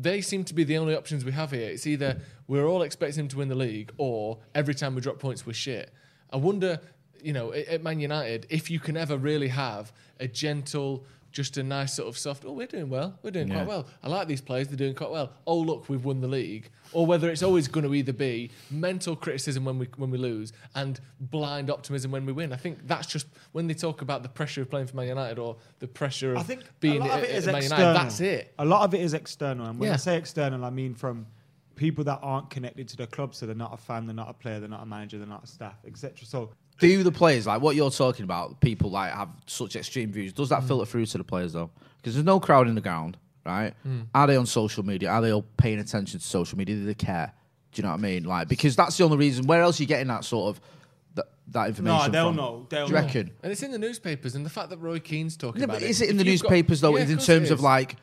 They 0.00 0.20
seem 0.20 0.44
to 0.44 0.54
be 0.54 0.62
the 0.62 0.78
only 0.78 0.96
options 0.96 1.24
we 1.24 1.32
have 1.32 1.50
here. 1.50 1.68
It's 1.68 1.86
either 1.86 2.20
we're 2.46 2.66
all 2.66 2.82
expecting 2.82 3.24
him 3.24 3.28
to 3.28 3.38
win 3.38 3.48
the 3.48 3.56
league, 3.56 3.90
or 3.98 4.38
every 4.54 4.74
time 4.74 4.94
we 4.94 5.00
drop 5.00 5.18
points, 5.18 5.44
we're 5.44 5.54
shit. 5.54 5.90
I 6.32 6.36
wonder, 6.36 6.80
you 7.20 7.32
know, 7.32 7.52
at, 7.52 7.82
Man 7.82 7.98
United, 7.98 8.46
if 8.48 8.70
you 8.70 8.78
can 8.78 8.96
ever 8.96 9.18
really 9.18 9.48
have 9.48 9.92
a 10.20 10.28
gentle, 10.28 11.04
just 11.38 11.56
a 11.56 11.62
nice 11.62 11.94
sort 11.94 12.08
of 12.08 12.18
soft. 12.18 12.44
Oh, 12.44 12.50
we're 12.52 12.66
doing 12.66 12.90
well. 12.90 13.16
We're 13.22 13.30
doing 13.30 13.46
Yeah. 13.46 13.54
quite 13.58 13.66
well. 13.68 13.86
I 14.02 14.08
like 14.08 14.26
these 14.26 14.40
players. 14.40 14.66
They're 14.66 14.76
doing 14.76 14.94
quite 14.96 15.12
well. 15.12 15.32
Oh, 15.46 15.56
look, 15.60 15.88
we've 15.88 16.04
won 16.04 16.20
the 16.20 16.26
league. 16.26 16.68
Or 16.92 17.06
whether 17.06 17.30
it's 17.30 17.44
always 17.44 17.68
going 17.68 17.86
to 17.86 17.94
either 17.94 18.12
be 18.12 18.50
mental 18.72 19.14
criticism 19.14 19.64
when 19.64 19.78
we 19.78 19.86
when 19.96 20.10
we 20.10 20.18
lose 20.18 20.52
and 20.74 20.98
blind 21.20 21.70
optimism 21.70 22.10
when 22.10 22.26
we 22.26 22.32
win. 22.32 22.52
I 22.52 22.56
think 22.56 22.88
that's 22.88 23.06
just 23.06 23.26
when 23.52 23.68
they 23.68 23.74
talk 23.74 24.02
about 24.02 24.24
the 24.24 24.28
pressure 24.28 24.62
of 24.62 24.68
playing 24.70 24.88
for 24.88 24.96
Man 24.96 25.06
United 25.06 25.38
or 25.38 25.56
the 25.78 25.86
pressure 25.86 26.32
of 26.32 26.38
I 26.38 26.42
think 26.42 26.62
being 26.80 26.96
a 27.00 27.04
lot 27.04 27.18
of 27.18 27.22
at- 27.24 27.30
it 27.30 27.36
is 27.36 27.46
at 27.46 27.52
Man 27.52 27.62
external. 27.62 27.86
United. 27.92 28.04
That's 28.04 28.20
it. 28.20 28.54
A 28.58 28.64
lot 28.64 28.82
of 28.82 28.94
it 28.94 29.00
is 29.00 29.14
external, 29.14 29.66
and 29.66 29.78
when 29.78 29.88
Yeah. 29.90 29.94
I 29.94 29.98
say 29.98 30.16
external, 30.18 30.64
I 30.64 30.70
mean 30.70 30.94
from 30.94 31.26
people 31.76 32.02
that 32.02 32.18
aren't 32.22 32.50
connected 32.50 32.88
to 32.88 32.96
the 32.96 33.06
club. 33.06 33.36
So 33.36 33.46
they're 33.46 33.54
not 33.54 33.72
a 33.72 33.76
fan, 33.76 34.06
they're 34.06 34.14
not 34.24 34.28
a 34.28 34.32
player, 34.34 34.58
they're 34.58 34.68
not 34.68 34.82
a 34.82 34.86
manager, 34.86 35.16
they're 35.18 35.28
not 35.28 35.44
a 35.44 35.46
staff, 35.46 35.76
etc. 35.86 36.26
So 36.26 36.50
Do 36.78 37.02
the 37.02 37.12
players 37.12 37.46
like 37.46 37.60
what 37.60 37.74
you're 37.76 37.90
talking 37.90 38.24
about? 38.24 38.60
People 38.60 38.90
like 38.90 39.12
have 39.12 39.28
such 39.46 39.76
extreme 39.76 40.12
views. 40.12 40.32
Does 40.32 40.48
that 40.50 40.62
mm. 40.62 40.68
filter 40.68 40.86
through 40.86 41.06
to 41.06 41.18
the 41.18 41.24
players 41.24 41.52
though? 41.52 41.70
Because 41.96 42.14
there's 42.14 42.26
no 42.26 42.38
crowd 42.38 42.68
in 42.68 42.74
the 42.74 42.80
ground, 42.80 43.16
right? 43.44 43.74
Mm. 43.86 44.06
Are 44.14 44.26
they 44.26 44.36
on 44.36 44.46
social 44.46 44.84
media? 44.84 45.10
Are 45.10 45.20
they 45.20 45.32
all 45.32 45.44
paying 45.56 45.80
attention 45.80 46.20
to 46.20 46.26
social 46.26 46.56
media? 46.56 46.76
Do 46.76 46.84
they 46.84 46.94
care? 46.94 47.32
Do 47.72 47.80
you 47.80 47.82
know 47.82 47.90
what 47.90 47.98
I 47.98 48.02
mean? 48.02 48.24
Like 48.24 48.48
because 48.48 48.76
that's 48.76 48.96
the 48.96 49.04
only 49.04 49.16
reason. 49.16 49.46
Where 49.46 49.60
else 49.60 49.80
are 49.80 49.82
you 49.82 49.88
getting 49.88 50.08
that 50.08 50.24
sort 50.24 50.56
of 50.56 50.60
that, 51.14 51.26
that 51.48 51.68
information? 51.68 51.98
no, 51.98 52.12
they'll 52.12 52.28
from? 52.28 52.36
know. 52.36 52.66
They'll 52.68 52.86
Do 52.86 52.92
you 52.92 52.98
know. 52.98 53.04
reckon? 53.04 53.30
And 53.42 53.52
it's 53.52 53.62
in 53.62 53.72
the 53.72 53.78
newspapers, 53.78 54.34
and 54.36 54.46
the 54.46 54.50
fact 54.50 54.70
that 54.70 54.78
Roy 54.78 55.00
Keane's 55.00 55.36
talking 55.36 55.60
No, 55.60 55.64
about 55.64 55.74
but 55.74 55.82
it. 55.82 55.90
is 55.90 56.00
it 56.00 56.08
in 56.10 56.16
the 56.16 56.24
you've 56.24 56.42
got- 56.42 56.50
newspapers 56.50 56.80
though? 56.80 56.96
Yeah, 56.96 57.02
in 57.02 57.08
course 57.08 57.28
it 57.28 57.32
terms 57.32 57.50
of 57.50 57.60
like, 57.60 57.96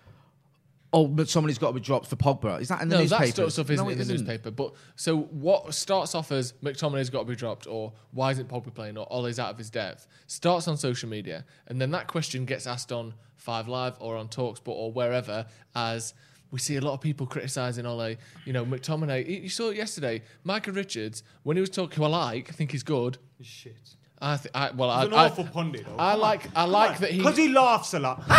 oh, 0.96 1.08
but 1.08 1.30
somebody's 1.30 1.58
got 1.60 1.68
to 1.68 1.74
be 1.74 1.80
dropped 1.82 2.08
for 2.08 2.16
Pogba. 2.16 2.62
Is 2.62 2.70
that 2.70 2.82
in 2.82 2.90
the 2.90 2.96
no, 2.96 3.02
newspapers? 3.02 3.30
that 3.30 3.36
sort 3.36 3.48
of 3.48 3.54
stuff 3.54 3.70
isn't 3.70 3.86
No, 3.86 3.92
in 3.92 3.98
the 3.98 4.02
isn't. 4.02 4.16
newspaper. 4.18 4.50
But 4.50 4.74
so 4.96 5.18
what 5.18 5.72
starts 5.76 6.16
off 6.16 6.32
as 6.32 6.54
McTominay's 6.64 7.10
got 7.10 7.20
to 7.20 7.26
be 7.26 7.36
dropped, 7.36 7.68
or 7.68 7.94
why 8.12 8.32
isn't 8.32 8.48
Pogba 8.50 8.74
playing, 8.74 8.98
or 8.98 9.06
Ole's 9.12 9.38
out 9.38 9.52
of 9.52 9.58
his 9.58 9.70
depth, 9.70 10.08
starts 10.28 10.68
on 10.68 10.78
social 10.78 11.10
media, 11.10 11.46
and 11.68 11.80
then 11.80 11.92
that 11.92 12.08
question 12.08 12.46
gets 12.46 12.66
asked 12.66 12.92
on 12.92 13.14
Five 13.36 13.68
Live 13.68 13.96
or 14.00 14.16
on 14.18 14.28
Talksport 14.30 14.70
or 14.70 14.92
wherever 14.92 15.46
as. 15.76 16.14
We 16.52 16.60
see 16.60 16.78
a 16.78 16.82
lot 16.82 16.94
of 16.94 17.02
people 17.02 17.26
criticising 17.28 17.86
Ole. 17.86 18.16
You 18.46 18.54
know, 18.54 18.64
McTominay. 18.66 19.28
You 19.28 19.42
you 19.42 19.50
saw 19.50 19.72
it 19.72 19.76
yesterday. 19.78 20.22
Michael 20.46 20.74
Richards, 20.74 21.22
when 21.44 21.58
he 21.58 21.62
was 21.62 21.70
talking, 21.72 21.98
who 21.98 22.04
I 22.06 22.08
like, 22.08 22.50
I 22.50 22.54
think 22.54 22.72
he's 22.72 22.84
good. 22.84 23.18
Shit. 23.42 23.76
I, 24.22 24.38
th- 24.38 24.52
I 24.56 24.72
well, 24.72 24.90
I, 24.90 25.00
He's 25.02 25.08
an 25.08 25.14
I, 25.16 25.26
awful 25.26 25.44
pundit. 25.46 25.86
Though. 25.86 25.96
I 26.00 26.12
Come 26.12 26.22
like. 26.22 26.48
I 26.56 26.64
like 26.66 27.00
that 27.00 27.12
he. 27.12 27.18
because 27.18 27.36
he 27.36 27.50
laughs 27.50 27.94
a 27.96 28.00
lot. 28.00 28.24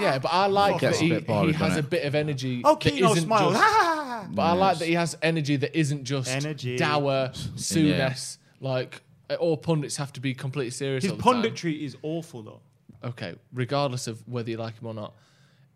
Yeah, 0.00 0.18
but 0.18 0.28
I 0.32 0.46
like 0.46 0.80
Gets 0.80 0.98
that 0.98 1.02
a 1.02 1.06
he, 1.06 1.10
bit 1.10 1.26
boring, 1.26 1.46
he 1.48 1.52
has 1.54 1.68
doesn't 1.70 1.84
a 1.84 1.86
it? 1.86 1.90
bit 1.90 2.04
of 2.04 2.14
energy. 2.14 2.62
Oh, 2.64 2.74
that 2.74 2.92
Keano 2.92 3.10
isn't 3.12 3.24
smiles. 3.24 3.54
just- 3.54 4.04
But 4.34 4.42
I 4.42 4.52
like 4.52 4.78
that 4.78 4.88
he 4.88 4.94
has 4.94 5.16
energy 5.22 5.56
that 5.56 5.78
isn't 5.78 6.04
just 6.04 6.28
Energy. 6.30 6.76
dour, 6.76 7.30
soonness. 7.56 8.38
Like 8.60 9.02
all 9.38 9.56
pundits 9.56 9.96
have 9.96 10.12
to 10.14 10.20
be 10.20 10.34
completely 10.34 10.70
serious. 10.70 11.04
His 11.04 11.12
all 11.12 11.16
the 11.18 11.22
time. 11.22 11.42
punditry 11.42 11.80
is 11.80 11.96
awful 12.02 12.42
though. 12.42 12.60
Okay, 13.04 13.36
regardless 13.52 14.06
of 14.08 14.26
whether 14.28 14.50
you 14.50 14.56
like 14.56 14.78
him 14.80 14.86
or 14.88 14.94
not, 14.94 15.14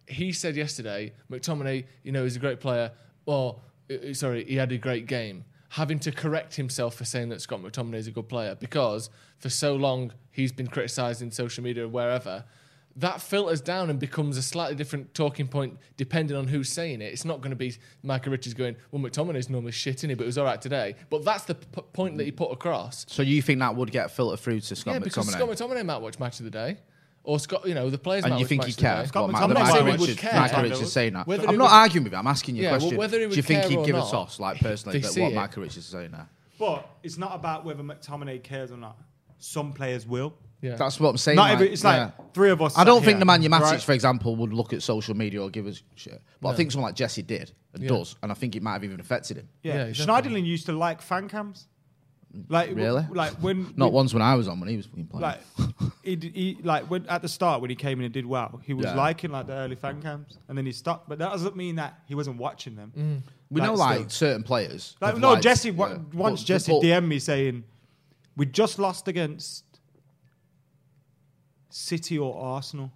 he 0.07 0.33
said 0.33 0.57
yesterday, 0.57 1.13
McTominay, 1.31 1.85
you 2.03 2.11
know, 2.13 2.25
he's 2.25 2.35
a 2.37 2.41
great 2.41 2.59
player. 2.61 2.91
Well, 3.27 3.61
uh, 3.91 4.13
sorry, 4.13 4.45
he 4.45 4.57
had 4.57 4.73
a 4.73 4.79
great 4.79 5.07
game. 5.07 5.45
Having 5.71 6.01
to 6.01 6.13
correct 6.13 6.57
himself 6.57 6.97
for 6.97 7.05
saying 7.05 7.29
that 7.31 7.41
Scott 7.41 7.63
McTominay 7.63 7.95
is 7.95 8.07
a 8.09 8.11
good 8.11 8.29
player 8.29 8.55
because 8.57 9.09
for 9.39 9.49
so 9.49 9.75
long 9.77 10.13
he's 10.33 10.53
been 10.53 10.67
criticised 10.67 11.23
in 11.23 11.31
social 11.31 11.63
media 11.65 11.85
or 11.85 11.89
wherever. 11.89 12.45
That 12.97 13.23
filters 13.23 13.63
down 13.63 13.89
and 13.89 13.99
becomes 13.99 14.37
a 14.37 14.43
slightly 14.43 14.75
different 14.75 15.15
talking 15.15 15.49
point 15.49 15.79
depending 15.97 16.37
on 16.37 16.47
who's 16.47 16.69
saying 16.69 17.01
it. 17.01 17.07
It's 17.13 17.25
not 17.25 17.41
going 17.41 17.51
to 17.51 17.57
be 17.57 17.75
Michael 18.03 18.33
Richards 18.33 18.53
going, 18.55 18.77
"Well, 18.91 19.01
McTominay's 19.03 19.49
normally 19.49 19.73
shit, 19.73 19.97
is 19.97 20.03
he? 20.03 20.15
But 20.15 20.25
it 20.25 20.27
was 20.27 20.37
all 20.37 20.45
right 20.45 20.61
today." 20.61 20.97
But 21.09 21.25
that's 21.25 21.45
the 21.45 21.55
p- 21.55 21.81
point 21.95 22.19
that 22.19 22.25
he 22.25 22.33
put 22.33 22.53
across. 22.53 23.07
So 23.09 23.23
you 23.23 23.41
think 23.41 23.61
that 23.61 23.75
would 23.75 23.91
get 23.91 24.11
filtered 24.11 24.41
through 24.41 24.61
to 24.61 24.77
Scott 24.77 24.95
yeah, 24.95 24.99
because 24.99 25.27
McTominay? 25.27 25.57
Scott 25.57 25.71
McTominay 25.71 25.87
might 25.87 25.99
watch 26.03 26.19
Match 26.19 26.39
of 26.41 26.45
the 26.45 26.51
Day, 26.51 26.77
or 27.25 27.39
Scott, 27.41 27.67
you 27.67 27.73
know, 27.75 27.89
the 27.89 27.97
players. 27.97 28.25
and 28.25 28.35
might 28.35 28.41
you 28.41 28.47
think 28.47 28.61
Match 28.61 28.67
he 28.67 28.73
of 28.73 28.77
the 28.77 28.83
Day. 28.83 28.89
cares? 28.89 29.09
Scott 29.09 29.23
What, 29.33 29.37
McTominay 29.37 29.49
the 29.49 29.55
might 29.55 29.63
Michael 29.73 29.85
would 29.87 30.01
Richards, 30.01 30.19
care. 30.21 30.41
Michael 30.41 30.63
Richards 30.63 30.81
is 30.83 30.93
saying 30.93 31.13
that. 31.15 31.27
whether 31.27 31.49
I'm 31.49 31.57
not 31.57 31.65
would- 31.65 31.71
arguing 31.71 32.05
with 32.05 32.13
you. 32.13 32.19
I'm 32.19 32.27
asking 32.27 32.57
you 32.57 32.63
a 32.63 32.65
Yeah, 32.65 32.71
well, 32.73 32.81
question. 32.81 32.99
whether 32.99 33.21
he 33.21 33.27
Do 33.29 33.37
you 33.37 33.43
think 33.43 33.65
he'd 33.65 33.79
or 33.79 33.87
give 33.87 33.97
a 33.97 34.01
toss, 34.01 34.39
like 34.39 34.61
personally, 34.61 34.99
they 35.01 35.09
that 35.09 35.19
what 35.21 35.33
it. 35.33 35.35
Michael 35.35 35.63
Richards 35.63 35.79
is 35.79 35.87
saying 35.87 36.11
there? 36.11 36.29
But 36.59 36.89
it's 37.03 37.17
not 37.17 37.35
about 37.35 37.65
whether 37.65 37.83
McTominay 37.83 38.43
cares 38.43 38.71
or 38.71 38.77
not. 38.77 38.99
Some 39.39 39.73
players 39.73 40.07
will. 40.07 40.35
Yeah. 40.63 40.77
That's 40.77 40.99
what 41.01 41.11
I'm 41.11 41.17
saying. 41.17 41.37
Not 41.37 41.43
like, 41.43 41.53
every. 41.55 41.73
It's 41.73 41.83
like 41.85 41.97
yeah. 41.97 42.11
three 42.33 42.51
of 42.51 42.63
us. 42.63 42.79
I 42.79 42.85
don't 42.85 43.01
think 43.01 43.17
here, 43.17 43.19
the 43.19 43.25
man 43.25 43.43
Matic, 43.43 43.61
right? 43.61 43.83
for 43.83 43.93
example, 43.93 44.37
would 44.37 44.53
look 44.53 44.73
at 44.73 44.81
social 44.83 45.15
media 45.15 45.43
or 45.43 45.51
give 45.51 45.67
us 45.67 45.83
shit. 45.97 46.23
But 46.41 46.51
I 46.51 46.55
think 46.55 46.71
someone 46.71 46.89
like 46.89 46.95
Jesse 46.95 47.23
did 47.23 47.51
and 47.75 47.83
Yeah. 47.83 47.89
does, 47.91 48.15
and 48.23 48.31
I 48.31 48.35
think 48.37 48.55
it 48.57 48.63
might 48.63 48.75
have 48.75 48.85
even 48.85 49.01
affected 49.01 49.39
him. 49.39 49.49
Yeah, 49.63 49.87
Yeah. 49.87 49.91
Schneiderlin 49.93 50.47
used 50.47 50.67
to 50.67 50.73
like 50.73 51.03
fan 51.03 51.29
cams. 51.29 51.67
Like 52.49 52.69
w- 52.71 52.87
Really? 52.87 53.07
Like 53.11 53.33
when 53.43 53.63
Not 53.77 53.87
when- 53.87 53.93
ones 53.93 54.15
when 54.15 54.23
I 54.23 54.37
was 54.37 54.49
on 54.49 54.59
when 54.61 54.69
he 54.71 54.77
was 54.77 54.87
playing. 54.87 55.09
Like 55.13 55.41
he, 56.03 56.17
d- 56.17 56.31
he 56.35 56.59
like 56.63 56.89
when 56.89 57.05
at 57.07 57.21
the 57.23 57.29
start 57.29 57.61
when 57.61 57.69
he 57.69 57.77
came 57.77 57.99
in 57.99 58.05
and 58.07 58.15
did 58.15 58.25
well, 58.25 58.61
he 58.65 58.73
was 58.73 58.87
Yeah. 58.87 58.95
liking 58.95 59.33
like 59.33 59.49
the 59.49 59.53
early 59.55 59.75
fan 59.77 60.01
cams, 60.01 60.39
and 60.49 60.57
then 60.57 60.65
he 60.65 60.73
stopped. 60.73 61.09
But 61.09 61.19
that 61.19 61.31
doesn't 61.33 61.57
mean 61.57 61.75
that 61.77 61.99
he 62.07 62.15
wasn't 62.15 62.39
watching 62.39 62.75
them. 62.77 62.93
Mm. 62.97 63.23
we 63.51 63.61
know 63.61 63.75
like, 63.75 63.99
like 63.99 64.11
still. 64.11 64.29
certain 64.29 64.45
players. 64.45 64.97
Like 65.01 65.19
no, 65.19 65.31
liked- 65.33 65.43
Jesse. 65.43 65.73
wa- 65.73 65.89
yeah. 65.89 65.99
Once 66.15 66.41
But- 66.43 66.47
Jesse 66.47 66.73
but- 66.73 66.83
DM'd 66.83 67.07
me 67.09 67.19
saying, 67.19 67.65
"We 68.37 68.47
just 68.47 68.79
lost 68.79 69.09
against 69.09 69.65
City 71.75 72.19
or 72.19 72.37
Arsenal," 72.41 72.91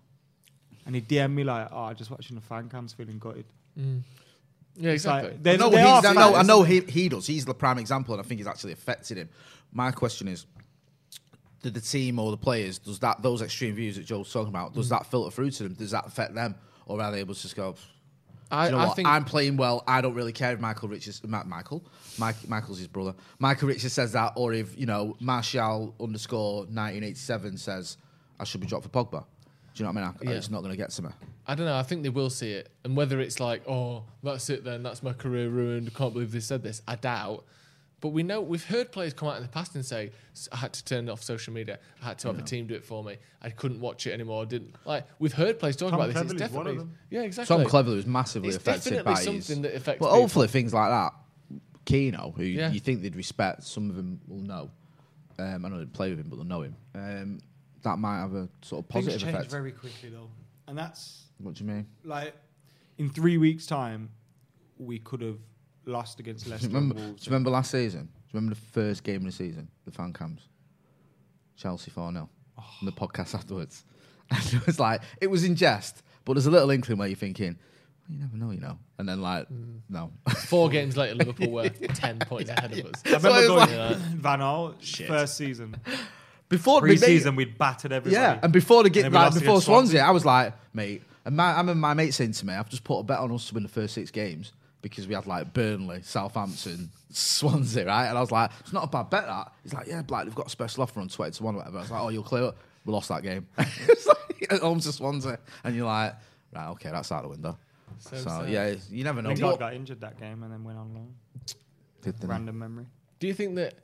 and 0.84 0.94
he 0.94 1.00
DM'd 1.00 1.34
me 1.34 1.44
like, 1.44 1.68
"Oh, 1.72 1.92
just 1.94 2.10
watching 2.10 2.34
the 2.36 2.42
fan 2.42 2.68
cams, 2.68 2.92
feeling 2.92 3.18
gutted." 3.18 3.46
yeah, 3.76 4.90
It's 4.90 5.04
like, 5.06 5.24
exactly. 5.24 5.38
there's- 5.42 5.60
No, 5.60 5.70
they 5.70 5.78
he's, 5.78 5.86
are 5.86 6.06
I 6.06 6.12
know, 6.12 6.34
I 6.34 6.42
know 6.42 6.62
he, 6.62 6.80
he 6.80 7.08
does. 7.08 7.26
He's 7.26 7.44
the 7.44 7.54
prime 7.54 7.78
example, 7.78 8.14
and 8.14 8.22
I 8.22 8.26
think 8.28 8.38
he's 8.40 8.46
actually 8.46 8.72
affected 8.72 9.16
him. 9.16 9.28
My 9.72 9.90
question 9.90 10.28
is, 10.28 10.46
did 11.62 11.74
the 11.74 11.80
team 11.80 12.18
or 12.18 12.30
the 12.30 12.36
players, 12.36 12.78
does 12.78 12.98
that 13.00 13.22
those 13.22 13.42
extreme 13.42 13.74
views 13.74 13.96
that 13.96 14.04
Joe's 14.04 14.30
talking 14.32 14.48
about, 14.50 14.72
Mm. 14.72 14.76
does 14.76 14.88
that 14.90 15.06
filter 15.06 15.30
through 15.34 15.50
to 15.52 15.62
them? 15.64 15.74
Does 15.74 15.90
that 15.92 16.06
affect 16.06 16.34
them, 16.34 16.54
or 16.86 17.00
are 17.00 17.10
they 17.10 17.20
able 17.20 17.34
to 17.34 17.40
just 17.42 17.56
go? 17.56 17.74
I, 18.50 18.66
you 18.66 18.72
know 18.72 18.78
I 18.78 18.86
what? 18.86 18.96
think 18.96 19.08
I'm 19.08 19.24
playing 19.24 19.56
well. 19.56 19.82
I 19.88 20.00
don't 20.00 20.14
really 20.14 20.32
care 20.32 20.52
if 20.52 20.60
Michael 20.60 20.88
Richards, 20.88 21.20
Ma- 21.26 21.42
Michael, 21.44 21.82
Mike, 22.16 22.36
Michael's 22.48 22.78
his 22.78 22.86
brother. 22.86 23.12
Michael 23.40 23.66
Richards 23.68 23.92
says 23.94 24.12
that, 24.12 24.34
or 24.36 24.52
if 24.52 24.78
you 24.78 24.86
know 24.86 25.16
Marshall 25.20 25.94
underscore 26.00 26.58
1987 26.66 27.56
says 27.58 27.96
I 28.40 28.44
should 28.44 28.60
be 28.60 28.66
dropped 28.66 28.84
for 28.84 28.90
Pogba. 28.90 29.24
Do 29.74 29.82
you 29.82 29.84
know 29.84 29.92
what 29.92 30.02
I 30.02 30.06
mean? 30.06 30.14
I, 30.22 30.30
Yeah. 30.30 30.36
It's 30.38 30.50
not 30.50 30.60
going 30.60 30.70
to 30.72 30.76
get 30.76 30.90
to 30.90 31.02
me. 31.02 31.10
I 31.46 31.54
don't 31.54 31.66
know. 31.66 31.76
I 31.76 31.82
think 31.82 32.02
they 32.02 32.08
will 32.08 32.30
see 32.30 32.52
it, 32.52 32.70
and 32.84 32.96
whether 32.96 33.20
it's 33.20 33.38
like, 33.40 33.68
oh, 33.68 34.04
that's 34.22 34.48
it, 34.50 34.64
then 34.64 34.82
that's 34.82 35.02
my 35.02 35.12
career 35.12 35.48
ruined. 35.48 35.94
Can't 35.94 36.12
believe 36.12 36.32
they 36.32 36.40
said 36.40 36.62
this. 36.62 36.82
I 36.88 36.96
doubt. 36.96 37.44
But 38.00 38.08
we 38.10 38.22
know 38.22 38.42
we've 38.42 38.64
heard 38.64 38.92
players 38.92 39.14
come 39.14 39.28
out 39.28 39.36
in 39.38 39.42
the 39.42 39.48
past 39.48 39.74
and 39.74 39.84
say, 39.84 40.12
I 40.52 40.56
had 40.56 40.72
to 40.74 40.84
turn 40.84 41.08
off 41.08 41.22
social 41.22 41.52
media. 41.54 41.78
I 42.02 42.06
had 42.08 42.18
to 42.20 42.28
have 42.28 42.38
a 42.38 42.42
team 42.42 42.66
do 42.66 42.74
it 42.74 42.84
for 42.84 43.02
me. 43.02 43.16
I 43.40 43.48
couldn't 43.48 43.80
watch 43.80 44.06
it 44.06 44.12
anymore. 44.12 44.42
I 44.42 44.44
didn't 44.44 44.74
like. 44.84 45.06
We've 45.18 45.32
heard 45.32 45.58
players 45.58 45.76
talk 45.76 45.90
Tom 45.92 46.00
about 46.00 46.12
this. 46.12 46.22
It's 46.22 46.32
Cleverley's 46.34 46.50
one 46.52 46.66
of 46.66 46.72
definitely 46.74 46.78
them. 46.78 46.98
yeah, 47.10 47.22
exactly. 47.22 47.56
Tom 47.56 47.64
Cleverley 47.66 47.96
was 47.96 48.06
massively 48.06 48.48
It's 48.48 48.58
affected 48.58 48.90
definitely 48.90 49.12
by 49.14 49.18
his. 49.20 49.46
something 49.46 49.62
that 49.62 49.74
affects 49.74 49.98
But 50.00 50.06
people. 50.08 50.20
hopefully 50.20 50.48
things 50.48 50.74
like 50.74 50.90
that, 50.90 51.14
Keano, 51.86 52.34
who 52.36 52.42
Yeah. 52.44 52.70
you 52.70 52.80
think 52.80 53.02
they'd 53.02 53.16
respect, 53.16 53.64
some 53.64 53.88
of 53.88 53.96
them 53.96 54.20
will 54.26 54.40
know. 54.42 54.70
Um, 55.38 55.64
I 55.64 55.68
know 55.68 55.78
they 55.78 55.86
play 55.86 56.10
with 56.10 56.18
him, 56.20 56.26
but 56.28 56.36
they'll 56.36 56.44
know 56.44 56.62
him. 56.62 56.76
Um, 56.94 57.40
that 57.86 57.98
might 57.98 58.18
have 58.18 58.34
a 58.34 58.48
sort 58.62 58.84
of 58.84 58.90
Things 58.92 59.06
positive 59.06 59.20
change 59.22 59.34
effect. 59.36 59.50
very 59.50 59.72
quickly 59.72 60.10
though, 60.10 60.28
and 60.68 60.76
that's 60.76 61.24
what 61.38 61.54
do 61.54 61.64
you 61.64 61.70
mean? 61.70 61.86
like 62.04 62.34
in 62.98 63.08
three 63.10 63.38
weeks' 63.38 63.66
time, 63.66 64.10
we 64.78 64.98
could 64.98 65.20
have 65.22 65.38
lost 65.84 66.18
against 66.20 66.44
Do 66.44 66.50
Leicester. 66.50 66.68
you 66.68 66.74
remember, 66.74 66.94
and 66.94 67.02
do 67.02 67.06
Wolves. 67.08 67.26
you 67.26 67.30
remember 67.30 67.50
last 67.50 67.70
season? 67.70 68.02
Do 68.04 68.08
you 68.32 68.40
remember 68.40 68.54
the 68.54 68.60
first 68.72 69.04
game 69.04 69.16
of 69.16 69.24
the 69.24 69.32
season, 69.32 69.68
the 69.84 69.90
fan 69.92 70.12
cams? 70.12 70.48
Chelsea 71.56 71.90
4 71.90 72.12
0. 72.12 72.28
Oh. 72.58 72.64
And 72.80 72.88
the 72.88 72.92
podcast 72.92 73.34
afterwards. 73.34 73.84
And 74.30 74.54
it 74.54 74.66
was 74.66 74.80
like, 74.80 75.02
it 75.20 75.28
was 75.28 75.44
in 75.44 75.54
jest, 75.54 76.02
but 76.24 76.32
there's 76.32 76.46
a 76.46 76.50
little 76.50 76.70
inkling 76.72 76.98
where 76.98 77.06
you're 77.06 77.16
thinking, 77.16 77.56
you 78.08 78.18
never 78.18 78.36
know, 78.36 78.50
you 78.50 78.58
know. 78.60 78.76
And 78.98 79.08
then, 79.08 79.22
like, 79.22 79.48
Mm. 79.48 79.80
no. 79.88 80.10
Four 80.46 80.68
games 80.76 80.96
later, 80.96 81.14
Liverpool 81.14 81.50
were 81.52 81.68
ten 81.94 82.18
points 82.18 82.50
ahead 82.50 82.72
of 82.76 82.86
us. 82.86 83.02
I 83.04 83.08
remember 83.10 83.28
So 83.30 83.36
it's 83.38 83.46
going 83.72 83.78
like- 83.78 83.96
Van 83.98 84.38
Gaal 84.40 85.06
first 85.06 85.36
season, 85.36 85.76
Before 86.48 86.80
we 86.80 86.90
made- 86.90 86.98
pre-season, 87.00 87.36
we'd 87.36 87.58
battered 87.58 87.92
everybody. 87.92 88.20
Yeah, 88.22 88.38
and 88.42 88.52
before 88.52 88.82
the 88.82 88.90
game, 88.90 89.04
get 89.04 89.12
then 89.12 89.20
we 89.20 89.24
like 89.24 89.34
before 89.34 89.60
Swansea, 89.60 89.98
Swansea. 90.00 90.02
I 90.02 90.10
was 90.10 90.24
like, 90.24 90.54
mate, 90.72 91.02
and 91.24 91.36
my, 91.36 91.46
I 91.52 91.56
remember 91.58 91.74
my 91.80 91.94
mate 91.94 92.12
saying 92.12 92.32
to 92.32 92.46
me, 92.46 92.54
I've 92.54 92.68
just 92.68 92.84
put 92.84 92.98
a 93.00 93.02
bet 93.02 93.18
on 93.18 93.32
us 93.32 93.48
to 93.48 93.54
win 93.54 93.62
the 93.64 93.68
first 93.68 93.94
six 93.94 94.10
games 94.12 94.52
because 94.82 95.08
we 95.08 95.14
had 95.14 95.26
like 95.26 95.52
Burnley, 95.52 96.02
Southampton, 96.02 96.90
Swansea, 97.10 97.86
right? 97.86 98.06
And 98.06 98.16
I 98.16 98.20
was 98.20 98.30
like, 98.30 98.50
it's 98.60 98.72
not 98.72 98.84
a 98.84 98.86
bad 98.86 99.10
bet 99.10 99.26
that. 99.26 99.52
He's 99.64 99.74
like, 99.74 99.88
yeah, 99.88 100.02
like 100.08 100.26
they've 100.26 100.34
got 100.34 100.46
a 100.46 100.50
special 100.50 100.82
offer 100.84 101.00
on 101.00 101.08
twenty 101.08 101.32
to 101.32 101.42
one, 101.42 101.54
or 101.54 101.58
whatever. 101.58 101.78
I 101.78 101.80
was 101.82 101.90
like, 101.90 102.02
oh, 102.02 102.08
you'll 102.10 102.22
clear 102.22 102.44
up. 102.44 102.56
We 102.84 102.92
lost 102.92 103.08
that 103.08 103.22
game. 103.24 103.48
it's 103.58 104.06
like 104.06 104.46
at 104.50 104.60
home 104.60 104.78
to 104.80 104.92
Swansea, 104.92 105.38
and 105.64 105.74
you're 105.74 105.86
like, 105.86 106.14
right, 106.54 106.68
okay, 106.70 106.90
that's 106.90 107.10
out 107.10 107.22
the 107.24 107.28
window. 107.28 107.58
So, 107.98 108.16
sad. 108.18 108.48
yeah, 108.50 108.74
you 108.90 109.02
never 109.02 109.22
know. 109.22 109.30
Lingard 109.30 109.50
What- 109.52 109.58
got 109.58 109.74
injured 109.74 110.00
that 110.02 110.20
game 110.20 110.42
and 110.44 110.52
then 110.52 110.62
went 110.62 110.78
on 110.78 110.94
loan. 110.94 111.14
Did 112.02 112.18
they? 112.20 112.26
Random 112.28 112.56
memory. 112.56 112.86
Do 113.18 113.26
you 113.26 113.34
think 113.34 113.56
that 113.56 113.74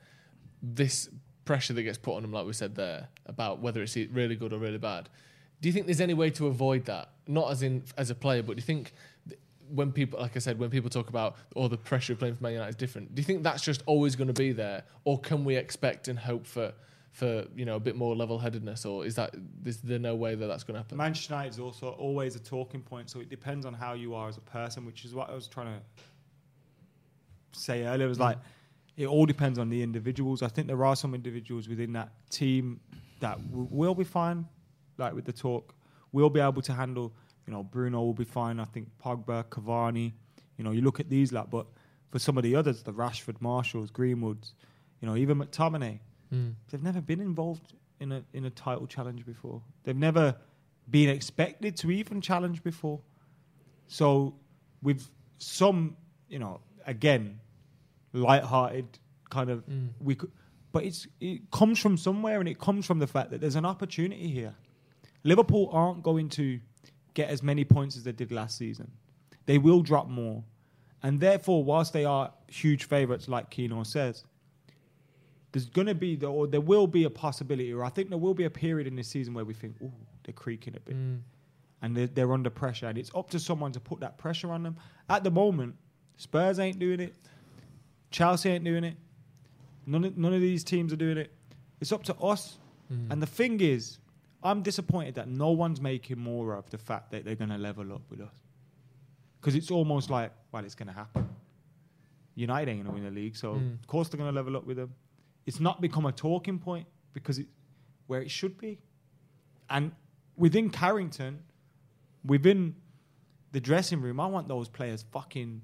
this 0.63 1.09
pressure 1.45 1.73
that 1.73 1.83
gets 1.83 1.99
put 1.99 2.17
on 2.17 2.23
them, 2.23 2.33
like 2.33 2.47
we 2.47 2.53
said 2.53 2.75
there, 2.75 3.09
about 3.27 3.61
whether 3.61 3.83
it's 3.83 3.97
really 3.97 4.37
good 4.37 4.53
or 4.53 4.59
really 4.59 4.79
bad, 4.79 5.09
do 5.61 5.69
you 5.69 5.73
think 5.73 5.87
there's 5.87 6.01
any 6.01 6.15
way 6.15 6.31
to 6.31 6.49
avoid 6.49 6.85
that? 6.87 7.11
Not 7.27 7.51
as 7.51 7.63
in 7.63 7.85
as 7.97 8.11
a 8.11 8.15
player, 8.15 8.43
but 8.43 8.57
do 8.57 8.61
you 8.61 8.67
think 8.67 8.93
th- 9.29 9.41
when 9.73 9.93
people, 9.93 10.21
like 10.21 10.37
I 10.37 10.41
said, 10.41 10.59
when 10.59 10.71
people 10.71 10.91
talk 10.91 11.09
about 11.09 11.37
or 11.55 11.69
the 11.69 11.79
pressure 11.79 12.13
of 12.15 12.19
playing 12.19 12.37
for 12.37 12.43
Man 12.43 12.53
United 12.53 12.71
is 12.71 12.77
different, 12.77 13.15
do 13.15 13.21
you 13.21 13.25
think 13.25 13.43
that's 13.45 13.63
just 13.63 13.83
always 13.87 14.17
going 14.17 14.27
to 14.27 14.35
be 14.35 14.53
there, 14.53 14.83
or 15.05 15.21
can 15.21 15.45
we 15.45 15.57
expect 15.57 16.09
and 16.09 16.19
hope 16.19 16.47
for 16.47 16.73
for 17.13 17.45
you 17.55 17.65
know 17.65 17.77
a 17.77 17.81
bit 17.81 17.95
more 17.95 18.17
level 18.17 18.39
headedness, 18.39 18.85
or 18.85 19.07
is 19.07 19.15
that 19.15 19.35
is 19.65 19.79
there 19.79 19.99
no 19.99 20.17
way 20.17 20.35
that 20.35 20.47
that's 20.47 20.65
going 20.65 20.75
to 20.75 20.81
happen? 20.81 20.97
Manchester 20.97 21.35
United 21.35 21.51
is 21.51 21.61
also 21.61 21.91
always 21.91 22.35
a 22.35 22.41
talking 22.41 22.83
point, 22.83 23.09
so 23.09 23.21
it 23.21 23.29
depends 23.29 23.65
on 23.65 23.73
how 23.73 23.93
you 23.93 24.15
are 24.15 24.29
as 24.29 24.39
a 24.39 24.43
person, 24.43 24.85
which 24.85 25.05
is 25.05 25.15
what 25.15 25.31
I 25.31 25.35
was 25.35 25.47
trying 25.47 25.79
to 25.79 25.81
say 27.59 27.85
earlier. 27.85 28.07
It 28.07 28.09
was 28.09 28.19
hmm. 28.19 28.25
like 28.25 28.39
it 28.97 29.07
all 29.07 29.27
depends 29.27 29.59
on 29.59 29.69
the 29.69 29.83
individuals. 29.83 30.43
I 30.43 30.49
think 30.49 30.67
there 30.67 30.85
are 30.85 30.97
some 30.97 31.15
individuals 31.15 31.69
within 31.69 31.93
that 31.95 32.11
team 32.31 32.81
that 33.21 33.39
w- 33.51 33.69
will 33.71 33.95
be 33.95 34.05
fine, 34.05 34.47
like 34.99 35.15
with 35.15 35.25
the 35.25 35.33
talk, 35.33 35.75
will 36.13 36.31
be 36.31 36.41
able 36.41 36.63
to 36.63 36.73
handle. 36.73 37.13
You 37.47 37.53
know, 37.53 37.63
Bruno 37.63 38.03
will 38.03 38.15
be 38.15 38.25
fine. 38.25 38.61
I 38.61 38.65
think 38.65 38.89
Pogba, 39.03 39.45
Cavani. 39.45 40.13
You 40.59 40.65
know, 40.65 40.73
you 40.73 40.83
look 40.83 41.01
at 41.01 41.09
these 41.09 41.33
like, 41.33 41.51
but 41.51 41.67
for 42.11 42.19
some 42.19 42.37
of 42.37 42.43
the 42.43 42.55
others, 42.55 42.83
the 42.83 42.93
Rashford, 42.93 43.41
Martials, 43.41 43.91
Greenwoods, 43.91 44.53
you 45.01 45.09
know, 45.09 45.17
even 45.17 45.39
McTominay, 45.39 45.99
hmm. 46.31 46.51
they've 46.71 46.83
never 46.83 47.01
been 47.01 47.21
involved 47.21 47.73
in 48.01 48.13
a 48.13 48.23
in 48.35 48.45
a 48.45 48.51
title 48.51 48.87
challenge 48.87 49.25
before. 49.25 49.63
They've 49.85 49.97
never 49.97 50.37
been 50.91 51.09
expected 51.09 51.77
to 51.79 51.91
even 51.91 52.21
challenge 52.21 52.63
before. 52.63 53.01
So 53.87 54.35
with 54.83 55.09
some, 55.39 55.97
you 56.29 56.39
know, 56.39 56.61
again, 56.87 57.41
light-hearted 58.13 58.99
kind 59.31 59.51
of 59.51 59.67
mm. 59.67 59.89
we 60.01 60.15
could 60.15 60.31
but 60.73 60.85
it's 60.85 61.07
it 61.21 61.51
comes 61.51 61.79
from 61.79 61.97
somewhere 61.97 62.41
and 62.41 62.49
it 62.49 62.59
comes 62.59 62.87
from 62.87 62.99
the 62.99 63.07
fact 63.07 63.31
that 63.31 63.41
there's 63.41 63.57
an 63.57 63.67
opportunity 63.67 64.29
here. 64.29 64.55
Liverpool 65.23 65.69
aren't 65.73 66.03
going 66.03 66.29
to 66.31 66.59
get 67.15 67.29
as 67.29 67.43
many 67.43 67.65
points 67.65 67.97
as 67.97 68.05
they 68.05 68.13
did 68.13 68.33
last 68.33 68.57
season. 68.59 68.91
They 69.47 69.59
will 69.59 69.83
drop 69.83 70.09
more. 70.09 70.43
And 71.03 71.21
therefore, 71.21 71.63
whilst 71.63 71.93
they 71.93 72.05
are 72.05 72.33
huge 72.49 72.85
favourites, 72.85 73.29
like 73.29 73.51
Keano 73.51 73.87
says, 73.87 74.25
there's 75.53 75.67
going 75.67 75.89
to 75.89 75.95
be, 75.95 76.17
the, 76.17 76.29
or 76.29 76.47
there 76.47 76.61
will 76.61 76.87
be 76.87 77.05
a 77.05 77.11
possibility, 77.11 77.73
or 77.73 77.85
I 77.85 77.91
think 77.91 78.09
there 78.09 78.19
will 78.19 78.35
be 78.35 78.45
a 78.45 78.51
period 78.51 78.87
in 78.87 78.97
this 78.97 79.09
season 79.09 79.35
where 79.35 79.45
we 79.45 79.53
think, 79.53 79.77
oh, 79.85 79.93
they're 80.25 80.33
creaking 80.33 80.77
a 80.77 80.81
bit. 80.81 80.97
Mm. 80.97 81.21
And 81.83 81.97
they're, 81.97 82.07
they're 82.07 82.33
under 82.33 82.51
pressure. 82.51 82.87
And 82.87 82.97
it's 82.97 83.11
up 83.15 83.31
to 83.31 83.41
someone 83.41 83.73
to 83.73 83.81
put 83.81 84.01
that 84.01 84.17
pressure 84.17 84.51
on 84.51 84.63
them. 84.63 84.77
At 85.09 85.25
the 85.25 85.31
moment, 85.31 85.75
Spurs 86.17 86.61
ain't 86.61 86.79
doing 86.79 87.01
it. 87.01 87.17
Chelsea 88.13 88.51
ain't 88.51 88.65
doing 88.65 88.85
it. 88.85 88.97
None 89.87 90.05
of, 90.05 90.17
none 90.17 90.33
of 90.33 90.41
these 90.41 90.63
teams 90.63 90.93
are 90.93 90.97
doing 90.97 91.19
it. 91.19 91.33
It's 91.81 91.91
up 91.91 92.05
to 92.05 92.15
us. 92.17 92.59
Hmm. 92.89 93.11
And 93.11 93.23
the 93.23 93.27
thing 93.27 93.61
is, 93.61 93.99
I'm 94.43 94.63
disappointed 94.63 95.17
that 95.17 95.29
no 95.29 95.51
one's 95.51 95.81
making 95.81 96.19
more 96.19 96.55
of 96.55 96.69
the 96.71 96.79
fact 96.79 97.11
that 97.13 97.25
they're 97.25 97.35
going 97.35 97.51
to 97.51 97.59
level 97.59 97.93
up 97.93 98.03
with 98.11 98.21
us. 98.21 98.35
Because 99.41 99.57
it's 99.57 99.71
almost 99.71 100.11
like, 100.11 100.33
well, 100.53 100.65
it's 100.65 100.77
going 100.77 100.89
to 100.89 100.95
happen. 100.95 101.29
United 102.35 102.71
ain't 102.71 102.85
going 102.85 102.97
to 102.97 103.03
win 103.03 103.15
the 103.15 103.21
league, 103.21 103.37
so 103.37 103.55
hmm. 103.55 103.75
of 103.75 103.87
course 103.87 104.09
they're 104.09 104.19
going 104.19 104.31
to 104.31 104.35
level 104.35 104.57
up 104.57 104.67
with 104.67 104.77
them. 104.77 104.95
It's 105.45 105.61
not 105.61 105.81
become 105.81 106.07
a 106.07 106.13
talking 106.13 106.59
point 106.59 106.87
because 107.13 107.39
it's 107.39 107.49
where 108.07 108.23
it 108.23 108.31
should 108.31 108.57
be. 108.59 108.79
And 109.69 109.93
within 110.37 110.71
Carrington, 110.71 111.41
within 112.25 112.75
the 113.51 113.61
dressing 113.61 114.01
room, 114.01 114.21
I 114.21 114.27
want 114.27 114.49
those 114.49 114.69
players 114.69 115.05
fucking 115.13 115.63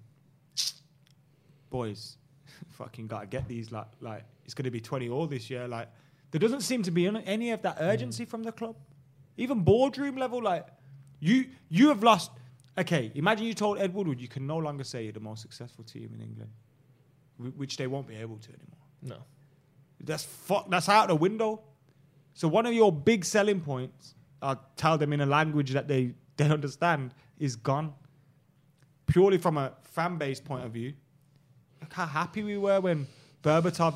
boys. 1.71 2.18
fucking 2.71 3.07
gotta 3.07 3.27
get 3.27 3.49
these 3.49 3.71
like 3.73 3.87
like 4.01 4.25
it's 4.45 4.55
gonna 4.55 4.71
be 4.71 4.81
twenty 4.81 5.09
all 5.09 5.27
this 5.27 5.51
year. 5.51 5.69
Like 5.69 5.89
there 6.31 6.39
doesn't 6.39 6.61
seem 6.61 6.83
to 6.83 6.91
be 6.91 7.07
any- 7.07 7.51
of 7.51 7.63
that 7.63 7.79
urgency 7.81 8.27
mm. 8.27 8.29
from 8.29 8.43
the 8.43 8.53
club, 8.53 8.77
even 9.37 9.61
boardroom 9.61 10.17
level. 10.17 10.43
Like 10.43 10.67
you 11.21 11.47
you 11.69 11.89
have 11.89 12.03
lost. 12.03 12.31
Okay, 12.77 13.11
imagine 13.15 13.47
you 13.47 13.55
told 13.55 13.79
Ed 13.79 13.93
Woodward 13.93 14.21
you 14.21 14.29
can 14.29 14.47
no 14.47 14.57
longer 14.59 14.85
say 14.85 15.03
you're 15.03 15.13
the 15.13 15.21
most 15.21 15.43
successful 15.43 15.83
team 15.83 16.11
in 16.15 16.21
England, 16.21 16.51
which 17.57 17.77
they 17.77 17.89
won't 17.89 18.07
be 18.07 18.15
able 18.15 18.37
to 18.37 18.49
anymore. 18.51 18.79
No. 19.03 19.17
That's 20.01 20.25
fuck. 20.25 20.71
That's 20.71 20.89
out 20.89 21.09
the 21.09 21.17
window. 21.17 21.61
So 22.35 22.47
one 22.47 22.67
of 22.67 22.73
your 22.73 22.93
big 22.93 23.25
selling 23.25 23.61
points, 23.61 24.15
I'll 24.41 24.63
tell 24.77 24.97
them 24.97 25.13
in 25.13 25.21
a 25.21 25.27
language 25.27 25.73
that 25.73 25.89
they 25.89 26.15
they 26.37 26.49
understand, 26.59 27.15
is 27.39 27.57
gone. 27.57 27.95
Purely 29.07 29.39
from 29.39 29.57
a 29.57 29.73
fan 29.83 30.19
base 30.19 30.39
point 30.41 30.65
of 30.65 30.73
view, 30.73 30.93
look 31.81 31.93
how 31.93 32.07
happy 32.07 32.43
we 32.43 32.59
were 32.59 32.81
when 32.81 33.07
Berbatov 33.43 33.95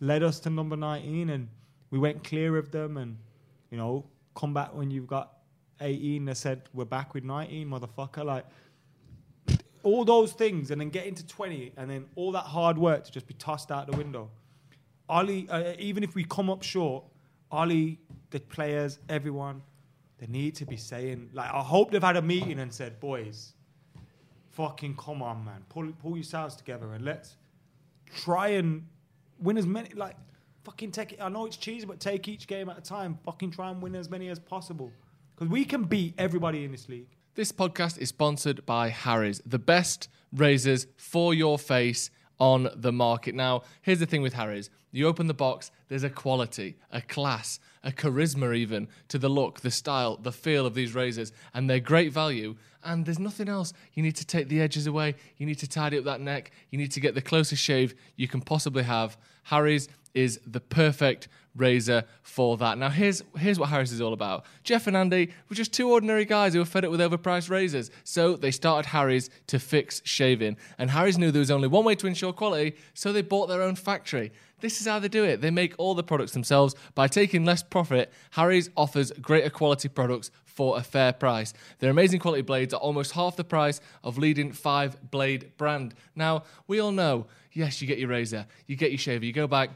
led 0.00 0.22
us 0.22 0.40
to 0.40 0.50
number 0.50 0.76
19 0.76 1.30
and 1.30 1.48
we 1.90 1.98
went 1.98 2.24
clear 2.24 2.56
of 2.56 2.70
them 2.70 2.96
and 2.96 3.16
you 3.70 3.78
know 3.78 4.04
come 4.34 4.52
back 4.52 4.74
when 4.74 4.90
you've 4.90 5.06
got 5.06 5.32
18 5.80 6.24
they 6.24 6.34
said 6.34 6.62
we're 6.72 6.84
back 6.84 7.14
with 7.14 7.24
19 7.24 7.68
motherfucker. 7.68 8.24
Like 8.24 8.44
all 9.82 10.04
those 10.04 10.32
things 10.32 10.70
and 10.70 10.80
then 10.80 10.88
get 10.88 11.06
into 11.06 11.24
20 11.26 11.72
and 11.76 11.90
then 11.90 12.06
all 12.16 12.32
that 12.32 12.44
hard 12.44 12.78
work 12.78 13.04
to 13.04 13.12
just 13.12 13.26
be 13.26 13.34
tossed 13.34 13.70
out 13.70 13.86
the 13.86 13.96
window. 13.96 14.30
Ole, 15.08 15.46
uh, 15.50 15.74
even 15.78 16.02
if 16.02 16.14
we 16.14 16.24
come 16.24 16.48
up 16.48 16.62
short, 16.62 17.04
Ole, 17.52 17.98
the 18.30 18.40
players, 18.48 18.98
everyone, 19.08 19.62
they 20.18 20.26
need 20.26 20.54
to 20.56 20.64
be 20.64 20.76
saying, 20.76 21.30
like, 21.34 21.52
I 21.52 21.60
hope 21.60 21.90
they've 21.90 22.02
had 22.02 22.16
a 22.16 22.22
meeting 22.22 22.58
and 22.58 22.72
said, 22.72 22.98
boys, 22.98 23.52
fucking 24.54 24.96
come 24.96 25.22
on, 25.22 25.44
man, 25.44 25.64
pull, 25.68 25.92
pull 26.02 26.16
yourselves 26.16 26.56
together 26.56 26.92
and 26.92 27.04
let's 27.04 27.36
try 28.16 28.48
and 28.48 28.86
win 29.38 29.56
as 29.58 29.66
many, 29.66 29.90
like, 29.90 30.16
fucking 30.64 30.90
take 30.90 31.12
it. 31.12 31.20
I 31.20 31.28
know 31.28 31.46
it's 31.46 31.56
cheesy, 31.56 31.86
but 31.86 32.00
take 32.00 32.28
each 32.28 32.46
game 32.46 32.68
at 32.68 32.78
a 32.78 32.80
time. 32.80 33.18
Fucking 33.24 33.50
try 33.50 33.70
and 33.70 33.82
win 33.82 33.94
as 33.94 34.08
many 34.08 34.28
as 34.28 34.38
possible. 34.38 34.90
Because 35.34 35.50
we 35.50 35.64
can 35.64 35.84
beat 35.84 36.14
everybody 36.16 36.64
in 36.64 36.72
this 36.72 36.88
league. 36.88 37.08
This 37.34 37.50
podcast 37.50 37.98
is 37.98 38.10
sponsored 38.10 38.64
by 38.64 38.90
Harry's, 38.90 39.42
the 39.44 39.58
best 39.58 40.08
razors 40.32 40.86
for 40.96 41.34
your 41.34 41.58
face 41.58 42.10
on 42.38 42.68
the 42.74 42.92
market. 42.92 43.34
Now, 43.34 43.62
here's 43.82 44.00
the 44.00 44.06
thing 44.06 44.22
with 44.22 44.34
Harry's. 44.34 44.70
You 44.92 45.08
open 45.08 45.26
the 45.26 45.34
box, 45.34 45.70
there's 45.88 46.04
a 46.04 46.10
quality, 46.10 46.76
a 46.92 47.00
class, 47.00 47.58
a 47.82 47.90
charisma 47.90 48.56
even 48.56 48.88
to 49.08 49.18
the 49.18 49.28
look, 49.28 49.60
the 49.60 49.70
style, 49.70 50.16
the 50.16 50.32
feel 50.32 50.66
of 50.66 50.74
these 50.74 50.94
razors, 50.94 51.32
and 51.52 51.68
they're 51.68 51.80
great 51.80 52.12
value. 52.12 52.56
And 52.84 53.04
there's 53.04 53.18
nothing 53.18 53.48
else. 53.48 53.72
You 53.94 54.02
need 54.02 54.16
to 54.16 54.26
take 54.26 54.48
the 54.48 54.60
edges 54.60 54.86
away, 54.86 55.16
you 55.36 55.46
need 55.46 55.58
to 55.58 55.68
tidy 55.68 55.98
up 55.98 56.04
that 56.04 56.20
neck, 56.20 56.52
you 56.70 56.78
need 56.78 56.92
to 56.92 57.00
get 57.00 57.14
the 57.14 57.22
closest 57.22 57.62
shave 57.62 57.94
you 58.16 58.28
can 58.28 58.40
possibly 58.40 58.84
have. 58.84 59.16
Harry's 59.44 59.88
is 60.14 60.40
the 60.46 60.60
perfect 60.60 61.28
razor 61.56 62.04
for 62.22 62.56
that. 62.56 62.78
Now, 62.78 62.90
here's 62.90 63.22
here's 63.36 63.58
what 63.58 63.68
Harry's 63.68 63.92
is 63.92 64.00
all 64.00 64.12
about. 64.12 64.44
Jeff 64.62 64.86
and 64.86 64.96
Andy 64.96 65.30
were 65.48 65.56
just 65.56 65.72
two 65.72 65.90
ordinary 65.90 66.24
guys 66.24 66.52
who 66.52 66.58
were 66.58 66.64
fed 66.64 66.84
up 66.84 66.90
with 66.90 67.00
overpriced 67.00 67.50
razors, 67.50 67.90
so 68.02 68.36
they 68.36 68.50
started 68.50 68.88
Harry's 68.88 69.30
to 69.48 69.58
fix 69.58 70.02
shaving. 70.04 70.56
And 70.78 70.90
Harry's 70.90 71.18
knew 71.18 71.30
there 71.30 71.40
was 71.40 71.50
only 71.50 71.68
one 71.68 71.84
way 71.84 71.94
to 71.96 72.06
ensure 72.06 72.32
quality, 72.32 72.76
so 72.94 73.12
they 73.12 73.22
bought 73.22 73.46
their 73.46 73.62
own 73.62 73.76
factory. 73.76 74.32
This 74.60 74.80
is 74.80 74.86
how 74.86 74.98
they 74.98 75.08
do 75.08 75.24
it. 75.24 75.40
They 75.40 75.50
make 75.50 75.74
all 75.78 75.94
the 75.94 76.02
products 76.02 76.32
themselves 76.32 76.74
by 76.94 77.06
taking 77.06 77.44
less 77.44 77.62
profit. 77.62 78.10
Harry's 78.30 78.70
offers 78.76 79.12
greater 79.12 79.50
quality 79.50 79.88
products 79.88 80.30
for 80.54 80.78
a 80.78 80.82
fair 80.82 81.12
price. 81.12 81.52
Their 81.80 81.90
amazing 81.90 82.20
quality 82.20 82.42
blades 82.42 82.72
are 82.72 82.80
almost 82.80 83.12
half 83.12 83.36
the 83.36 83.44
price 83.44 83.80
of 84.02 84.16
leading 84.16 84.52
five 84.52 85.10
blade 85.10 85.52
brand. 85.58 85.94
Now, 86.14 86.44
we 86.66 86.78
all 86.78 86.92
know, 86.92 87.26
yes, 87.52 87.82
you 87.82 87.88
get 87.88 87.98
your 87.98 88.08
razor, 88.08 88.46
you 88.66 88.76
get 88.76 88.90
your 88.90 88.98
shaver, 88.98 89.24
you 89.24 89.32
go 89.32 89.48
back, 89.48 89.70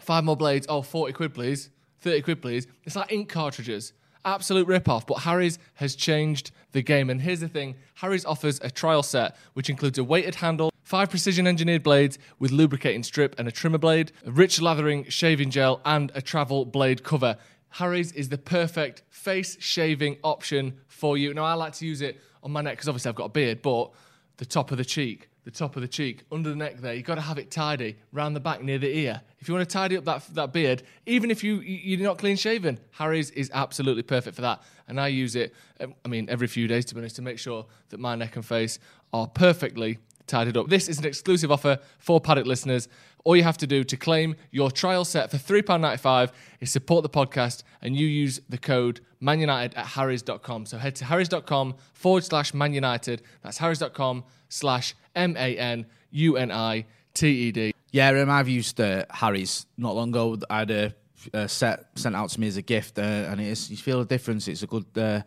Five 0.00 0.24
more 0.24 0.36
blades. 0.36 0.66
Oh, 0.68 0.82
40 0.82 1.12
quid, 1.12 1.34
please. 1.34 1.70
30 2.00 2.22
quid, 2.22 2.42
please. 2.42 2.66
It's 2.84 2.96
like 2.96 3.10
ink 3.12 3.28
cartridges. 3.28 3.92
Absolute 4.24 4.66
rip-off. 4.66 5.06
But 5.06 5.20
Harry's 5.20 5.58
has 5.74 5.94
changed 5.94 6.50
the 6.72 6.82
game. 6.82 7.10
And 7.10 7.20
here's 7.20 7.40
the 7.40 7.48
thing 7.48 7.76
Harry's 7.94 8.24
offers 8.24 8.60
a 8.62 8.70
trial 8.70 9.02
set, 9.02 9.36
which 9.54 9.70
includes 9.70 9.98
a 9.98 10.04
weighted 10.04 10.36
handle, 10.36 10.70
five 10.82 11.10
precision 11.10 11.46
engineered 11.46 11.82
blades 11.82 12.18
with 12.38 12.50
lubricating 12.50 13.02
strip 13.02 13.34
and 13.38 13.48
a 13.48 13.52
trimmer 13.52 13.78
blade, 13.78 14.12
a 14.26 14.30
rich 14.30 14.60
lathering 14.60 15.08
shaving 15.08 15.50
gel, 15.50 15.80
and 15.84 16.12
a 16.14 16.22
travel 16.22 16.64
blade 16.64 17.02
cover. 17.02 17.36
Harry's 17.70 18.12
is 18.12 18.28
the 18.28 18.38
perfect 18.38 19.02
face 19.10 19.56
shaving 19.60 20.16
option 20.22 20.78
for 20.86 21.16
you. 21.18 21.34
Now, 21.34 21.44
I 21.44 21.54
like 21.54 21.72
to 21.74 21.86
use 21.86 22.02
it 22.02 22.20
on 22.42 22.52
my 22.52 22.60
neck 22.60 22.74
because 22.74 22.88
obviously 22.88 23.08
I've 23.08 23.16
got 23.16 23.24
a 23.24 23.30
beard, 23.30 23.62
but 23.62 23.90
the 24.36 24.44
top 24.44 24.70
of 24.70 24.78
the 24.78 24.84
cheek, 24.84 25.28
the 25.44 25.50
top 25.50 25.76
of 25.76 25.82
the 25.82 25.88
cheek, 25.88 26.24
under 26.32 26.48
the 26.48 26.56
neck 26.56 26.78
there. 26.78 26.94
You've 26.94 27.04
got 27.04 27.16
to 27.16 27.20
have 27.20 27.38
it 27.38 27.50
tidy, 27.50 27.96
round 28.12 28.34
the 28.34 28.40
back 28.40 28.62
near 28.62 28.78
the 28.78 28.88
ear. 28.88 29.20
If 29.38 29.48
you 29.48 29.54
want 29.54 29.68
to 29.68 29.72
tidy 29.72 29.96
up 29.96 30.04
that, 30.06 30.22
that 30.34 30.52
beard, 30.52 30.82
even 31.04 31.30
if 31.30 31.44
you, 31.44 31.60
you're 31.60 32.00
not 32.00 32.18
clean 32.18 32.36
shaven, 32.36 32.80
Harry's 32.92 33.30
is 33.30 33.50
absolutely 33.52 34.02
perfect 34.02 34.36
for 34.36 34.42
that. 34.42 34.62
And 34.88 34.98
I 34.98 35.08
use 35.08 35.36
it, 35.36 35.54
um, 35.80 35.94
I 36.04 36.08
mean, 36.08 36.28
every 36.30 36.46
few 36.46 36.66
days 36.66 36.86
to 36.86 36.94
be 36.94 37.00
honest, 37.00 37.16
to 37.16 37.22
make 37.22 37.38
sure 37.38 37.66
that 37.90 38.00
my 38.00 38.14
neck 38.14 38.36
and 38.36 38.44
face 38.44 38.78
are 39.12 39.26
perfectly 39.26 39.98
tidied 40.26 40.56
up. 40.56 40.68
This 40.68 40.88
is 40.88 40.98
an 40.98 41.04
exclusive 41.04 41.52
offer 41.52 41.78
for 41.98 42.20
Paddock 42.20 42.46
listeners. 42.46 42.88
All 43.24 43.36
you 43.36 43.42
have 43.42 43.58
to 43.58 43.66
do 43.66 43.84
to 43.84 43.96
claim 43.96 44.36
your 44.50 44.70
trial 44.70 45.04
set 45.04 45.30
for 45.30 45.36
£3.95 45.36 46.30
is 46.60 46.70
support 46.70 47.02
the 47.02 47.08
podcast 47.08 47.62
and 47.82 47.96
you 47.96 48.06
use 48.06 48.40
the 48.48 48.58
code 48.58 49.00
manunited 49.22 49.76
at 49.76 49.86
harrys.com. 49.86 50.66
So 50.66 50.78
head 50.78 50.94
to 50.96 51.04
harrys.com 51.06 51.74
forward 51.92 52.24
slash 52.24 52.52
manunited. 52.52 53.20
That's 53.42 53.58
harrys.com 53.58 54.24
slash 54.54 54.94
M 55.14 55.36
A 55.36 55.56
N 55.58 55.86
U 56.10 56.36
N 56.36 56.50
I 56.50 56.86
T 57.12 57.28
E 57.28 57.52
D. 57.52 57.74
Yeah, 57.90 58.08
um, 58.10 58.30
I've 58.30 58.48
used 58.48 58.80
uh, 58.80 59.04
Harry's 59.10 59.66
not 59.76 59.94
long 59.94 60.08
ago. 60.10 60.36
I 60.50 60.58
had 60.60 60.70
a, 60.70 60.94
a 61.32 61.48
set 61.48 61.86
sent 61.94 62.16
out 62.16 62.30
to 62.30 62.40
me 62.40 62.46
as 62.48 62.56
a 62.56 62.62
gift, 62.62 62.98
uh, 62.98 63.02
and 63.02 63.40
it 63.40 63.48
is 63.48 63.70
you 63.70 63.76
feel 63.76 63.98
the 64.00 64.04
difference. 64.04 64.48
It's 64.48 64.62
a 64.62 64.66
good, 64.66 64.86
uh, 64.96 65.22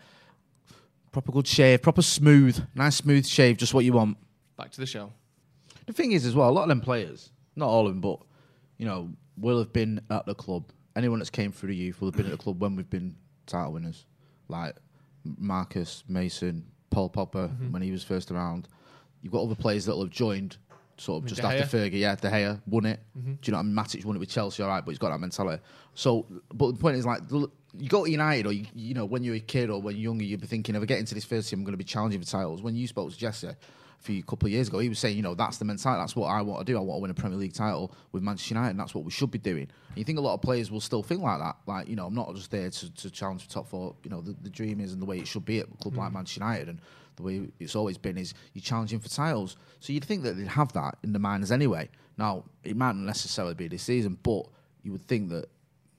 proper 1.12 1.32
good 1.32 1.48
shave, 1.48 1.82
proper 1.82 2.02
smooth, 2.02 2.62
nice 2.76 2.96
smooth 2.98 3.26
shave, 3.26 3.58
just 3.58 3.74
what 3.74 3.86
you 3.86 3.94
want. 3.94 4.18
Back 4.58 4.72
to 4.72 4.80
the 4.80 4.86
show. 4.86 5.13
The 5.86 5.94
thing 5.94 6.12
is, 6.12 6.26
as 6.26 6.36
well, 6.36 6.50
a 6.50 6.52
lot 6.52 6.63
of 6.63 6.70
them 6.70 6.82
players, 6.82 7.32
not 7.56 7.70
all 7.70 7.88
of 7.88 7.94
them, 7.94 8.02
but 8.02 8.20
you 8.78 8.86
know, 8.86 9.10
will 9.38 9.60
have 9.60 9.72
been 9.72 10.02
at 10.10 10.26
the 10.26 10.36
club 10.36 10.72
anyone 10.98 11.20
that's 11.20 11.30
came 11.30 11.52
through 11.52 11.70
the 11.70 11.76
youth 11.76 12.02
will 12.02 12.08
have 12.10 12.18
been 12.18 12.26
at 12.26 12.32
the 12.32 12.38
club 12.38 12.60
when 12.60 12.76
we've 12.76 12.90
been 12.90 13.16
title 13.46 13.74
winners, 13.74 14.06
like 14.48 14.76
Marcus 15.24 16.04
Mason, 16.08 16.66
Paul 16.90 17.10
Pogba 17.10 17.50
Mm-hmm. 17.50 17.72
when 17.72 17.82
he 17.84 17.92
was 17.92 18.04
first 18.04 18.32
around. 18.32 18.68
You've 19.28 19.34
got 19.34 19.44
other 19.44 19.56
players 19.56 19.84
that 19.88 19.92
will 19.92 20.04
have 20.04 20.10
joined 20.10 20.56
sort 20.96 21.18
of 21.18 21.24
mean, 21.26 21.36
just 21.36 21.44
after? 21.44 21.63
Mm-hmm. 21.63 21.96
Fergie. 21.96 22.00
Yeah, 22.00 22.16
De 22.16 22.30
Gea 22.30 22.62
won 22.66 22.86
it. 22.86 23.02
Do 23.13 23.20
you 23.44 23.52
know 23.52 23.58
what 23.58 23.60
I 23.60 23.63
mean? 23.63 23.76
Matic 23.76 24.06
won 24.06 24.16
it 24.16 24.20
with 24.20 24.30
Chelsea, 24.30 24.63
all 24.63 24.70
right, 24.70 24.86
but 24.86 24.92
he's 24.92 24.98
got 24.98 25.10
that 25.12 25.20
mentality. 25.20 25.62
So, 25.96 26.26
but 26.54 26.72
the 26.72 26.80
point 26.80 26.96
is, 26.96 27.06
like, 27.06 27.24
you 27.30 27.90
go 27.90 28.06
to 28.06 28.10
United, 28.10 28.46
or 28.46 28.54
you, 28.54 28.68
you 28.74 28.94
know, 28.94 29.04
when 29.04 29.26
you're 29.26 29.36
a 29.36 29.42
kid 29.42 29.70
or 29.70 29.82
when 29.82 29.96
you're 29.96 30.04
younger, 30.12 30.24
you'd 30.24 30.40
be 30.40 30.48
thinking, 30.48 30.76
if 30.76 30.82
I 30.82 30.86
get 30.86 31.00
into 31.00 31.13
this 31.13 31.26
first 31.26 31.50
team, 31.50 31.60
I'm 31.60 31.66
going 31.66 31.74
to 31.74 31.78
be 31.78 31.84
challenging 31.84 32.22
for 32.22 32.26
titles. 32.26 32.62
When 32.62 32.78
you 32.78 32.88
spoke 32.88 33.12
to 33.12 33.18
Jesse 33.18 33.50
few 33.99 34.23
couple 34.23 34.47
of 34.47 34.51
years 34.51 34.67
ago, 34.67 34.79
he 34.79 34.89
was 34.89 34.99
saying, 34.99 35.17
you 35.17 35.23
know, 35.23 35.36
that's 35.36 35.57
the 35.57 35.65
mentality. 35.65 35.99
That's 36.01 36.15
what 36.15 36.27
I 36.27 36.41
want 36.41 36.65
to 36.65 36.71
do. 36.71 36.77
I 36.77 36.81
want 36.81 36.97
to 36.97 37.01
win 37.01 37.12
a 37.12 37.13
Premier 37.13 37.38
League 37.38 37.53
title 37.53 37.93
with 38.12 38.23
Manchester 38.23 38.53
United, 38.53 38.71
and 38.71 38.79
that's 38.79 38.95
what 38.95 39.03
we 39.03 39.12
should 39.12 39.31
be 39.31 39.38
doing. 39.39 39.67
And 39.89 39.97
you 39.97 40.03
think 40.03 40.17
a 40.17 40.21
lot 40.21 40.33
of 40.36 40.41
players 40.41 40.71
will 40.71 40.81
still 40.81 41.03
think 41.03 41.21
like 41.21 41.39
that. 41.39 41.57
Like, 41.65 41.88
you 41.88 41.95
know, 41.95 42.05
I'm 42.05 42.15
not 42.15 42.33
just 42.36 42.51
there 42.51 42.69
to, 42.69 42.93
to 42.95 43.10
challenge 43.12 43.43
for 43.45 43.49
top 43.51 43.67
four. 43.67 43.95
You 44.03 44.10
know, 44.10 44.21
the, 44.21 44.36
the 44.41 44.49
dream 44.49 44.79
is 44.79 44.93
and 44.93 45.01
the 45.01 45.05
way 45.05 45.17
it 45.17 45.27
should 45.27 45.45
be 45.45 45.60
at 45.60 45.67
a 45.67 45.77
club 45.77 45.97
like 45.97 46.12
mm. 46.12 46.13
Manchester 46.13 46.39
United, 46.41 46.69
and 46.69 46.81
the 47.17 47.23
way 47.23 47.47
it's 47.60 47.75
always 47.75 47.97
been 47.97 48.17
is 48.17 48.33
you're 48.53 48.62
challenging 48.62 48.99
for 48.99 49.10
titles. 49.10 49.57
So 49.79 49.91
you'd 49.91 50.05
think 50.05 50.23
that 50.23 50.38
they'd 50.38 50.47
have 50.47 50.71
that 50.73 50.97
in 51.03 51.13
the 51.13 51.19
minds 51.19 51.51
anyway. 51.51 51.89
Now, 52.17 52.45
it 52.63 52.75
might 52.77 52.95
not 52.95 53.05
necessarily 53.05 53.53
be 53.55 53.67
this 53.67 53.83
season, 53.83 54.17
but 54.23 54.43
you 54.83 54.91
would 54.91 55.07
think 55.07 55.29
that 55.29 55.49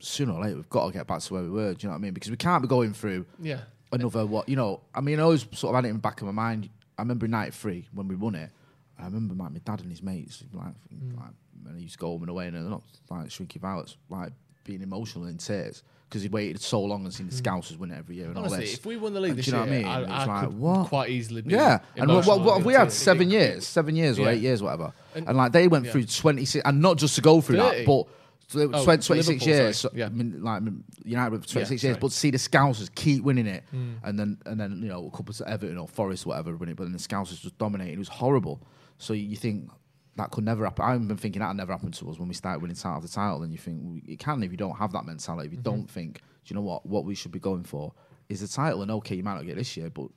sooner 0.01 0.33
or 0.33 0.43
later 0.43 0.57
we've 0.57 0.69
got 0.71 0.87
to 0.87 0.93
get 0.93 1.07
back 1.07 1.21
to 1.21 1.35
where 1.35 1.43
we 1.43 1.51
were. 1.51 1.75
Do 1.75 1.79
you 1.83 1.89
know 1.89 1.93
what 1.95 1.99
I 1.99 2.03
mean? 2.03 2.15
Because 2.15 2.31
we 2.31 2.37
can't 2.37 2.63
be 2.63 2.69
going 2.69 2.93
through 2.95 3.27
Yeah. 3.41 3.61
another 3.93 4.25
what 4.27 4.49
you 4.49 4.57
know. 4.57 4.81
I 4.95 5.01
mean, 5.01 5.19
I 5.19 5.23
always 5.25 5.47
sort 5.53 5.75
of 5.75 5.77
had 5.77 5.87
it 5.87 5.89
in 5.89 5.97
the 5.97 6.01
back 6.01 6.21
of 6.21 6.27
my 6.27 6.33
mind. 6.33 6.69
I 6.99 7.03
remember 7.03 7.27
in 7.27 7.31
'93 7.31 7.89
when 7.93 8.09
we 8.09 8.17
won 8.17 8.35
it. 8.35 8.51
I 8.99 9.05
remember 9.05 9.35
like 9.35 9.53
my 9.53 9.61
dad 9.61 9.81
and 9.81 9.91
his 9.91 10.03
mates 10.03 10.43
like, 10.53 10.67
mm. 10.93 11.17
like 11.17 11.31
when 11.63 11.77
he 11.77 11.83
used 11.83 11.95
to 11.95 11.99
go 12.01 12.09
home 12.09 12.23
and 12.23 12.31
away 12.31 12.49
and 12.49 12.57
they're 12.57 12.63
not 12.63 12.83
like 13.11 13.29
shrinky 13.29 13.59
violets, 13.61 13.97
like 14.09 14.33
being 14.65 14.83
emotional 14.83 15.27
in 15.27 15.39
tears 15.39 15.85
because 16.09 16.23
he 16.23 16.29
waited 16.29 16.61
so 16.61 16.81
long 16.83 17.05
and 17.05 17.13
seen 17.13 17.29
the 17.29 17.35
mm. 17.35 17.41
Scousers 17.41 17.77
win 17.79 17.91
it 17.91 17.99
every 17.99 18.17
year 18.17 18.27
and 18.27 18.37
all 18.37 18.45
Honestly, 18.45 18.65
this. 18.65 18.75
if 18.75 18.87
we 18.87 18.97
won 18.97 19.13
the 19.13 19.21
league 19.21 19.31
And 19.31 19.39
this 19.39 19.47
you 19.47 19.53
know 19.53 19.65
year, 19.65 19.83
what 19.83 19.91
I 19.91 20.01
mean? 20.01 20.11
I, 20.11 20.21
It's 20.21 20.29
I 20.29 20.35
like, 20.35 20.45
could 20.49 20.59
what? 20.59 20.89
quite 20.89 21.11
easily 21.11 21.43
be. 21.43 21.53
Yeah, 21.55 21.79
and 21.97 22.09
what, 22.09 22.27
what, 22.27 22.41
what 22.41 22.57
have 22.57 22.67
we 22.67 22.75
had? 22.75 22.91
Seven 22.91 23.31
years, 23.31 23.67
seven 23.67 23.95
years 23.95 24.19
or 24.19 24.23
Yeah. 24.23 24.31
eight 24.31 24.43
years, 24.43 24.63
whatever. 24.63 24.93
And- 25.15 25.29
And, 25.29 25.37
like 25.37 25.53
they 25.53 25.69
went 25.69 25.85
yeah. 25.85 25.93
through 25.93 26.07
twenty 26.07 26.45
six, 26.45 26.63
and 26.65 26.81
not 26.81 26.97
just 26.97 27.15
to 27.17 27.21
go 27.21 27.41
through 27.41 27.59
30. 27.59 27.79
that, 27.79 27.87
but 27.87 28.07
tw- 28.49 28.57
Oh, 28.75 28.85
20 28.85 29.03
26 29.07 29.47
years. 29.47 29.77
so- 29.79 29.91
Yeah. 29.95 30.07
I 30.07 30.09
mean, 30.09 30.43
like 30.43 30.63
United 31.05 31.33
with 31.33 31.47
twenty 31.47 31.67
six 31.67 31.83
Yeah, 31.83 31.91
years, 31.91 31.99
but 32.01 32.11
to 32.11 32.17
see 32.17 32.31
the 32.31 32.39
Scousers 32.39 32.95
keep 32.95 33.23
winning 33.25 33.47
it, 33.47 33.65
and 33.73 34.19
then 34.19 34.39
and 34.47 34.59
then 34.61 34.81
you 34.83 34.89
know 34.89 35.07
a 35.07 35.11
couple 35.17 35.35
of 35.35 35.41
Everton 35.43 35.79
or 35.79 35.89
Forest 35.89 36.27
or 36.27 36.31
whatever 36.31 36.57
win 36.57 36.69
it, 36.71 36.77
but 36.77 36.85
then 36.85 36.93
the 36.93 36.99
Scousers 36.99 37.41
just 37.41 37.59
dominated. 37.59 37.93
It 37.93 37.99
was 37.99 38.09
horrible. 38.09 38.63
So 38.99 39.13
you 39.13 39.37
think. 39.37 39.71
That 40.17 40.33
could 40.33 40.43
never 40.45 40.65
happen. 40.65 40.85
I've 40.85 41.07
been 41.07 41.17
thinking 41.17 41.39
that 41.43 41.55
never 41.55 41.71
happened 41.71 41.95
to 41.95 42.11
us 42.11 42.19
when 42.19 42.27
we 42.27 42.35
started 42.35 42.61
winning 42.61 42.75
title 42.77 42.97
after 42.97 43.07
title. 43.07 43.45
And 43.45 43.53
you 43.53 43.59
think 43.59 43.79
well, 43.85 44.01
it 44.05 44.19
can 44.19 44.43
if 44.43 44.51
you 44.51 44.57
don't 44.57 44.77
have 44.77 44.91
that 44.91 45.07
mentality. 45.07 45.47
If 45.47 45.53
you 45.53 45.61
don't 45.61 45.89
think, 45.89 46.15
do 46.17 46.23
you 46.47 46.57
know 46.57 46.63
what? 46.63 46.85
What 46.85 47.05
we 47.05 47.15
should 47.15 47.31
be 47.31 47.39
going 47.39 47.63
for 47.63 47.93
is 48.29 48.41
the 48.41 48.49
title. 48.49 48.83
And 48.83 48.91
okay, 48.91 49.15
you 49.15 49.23
might 49.23 49.35
not 49.37 49.47
get 49.47 49.55
this 49.55 49.77
year, 49.77 49.91
but 49.91 50.09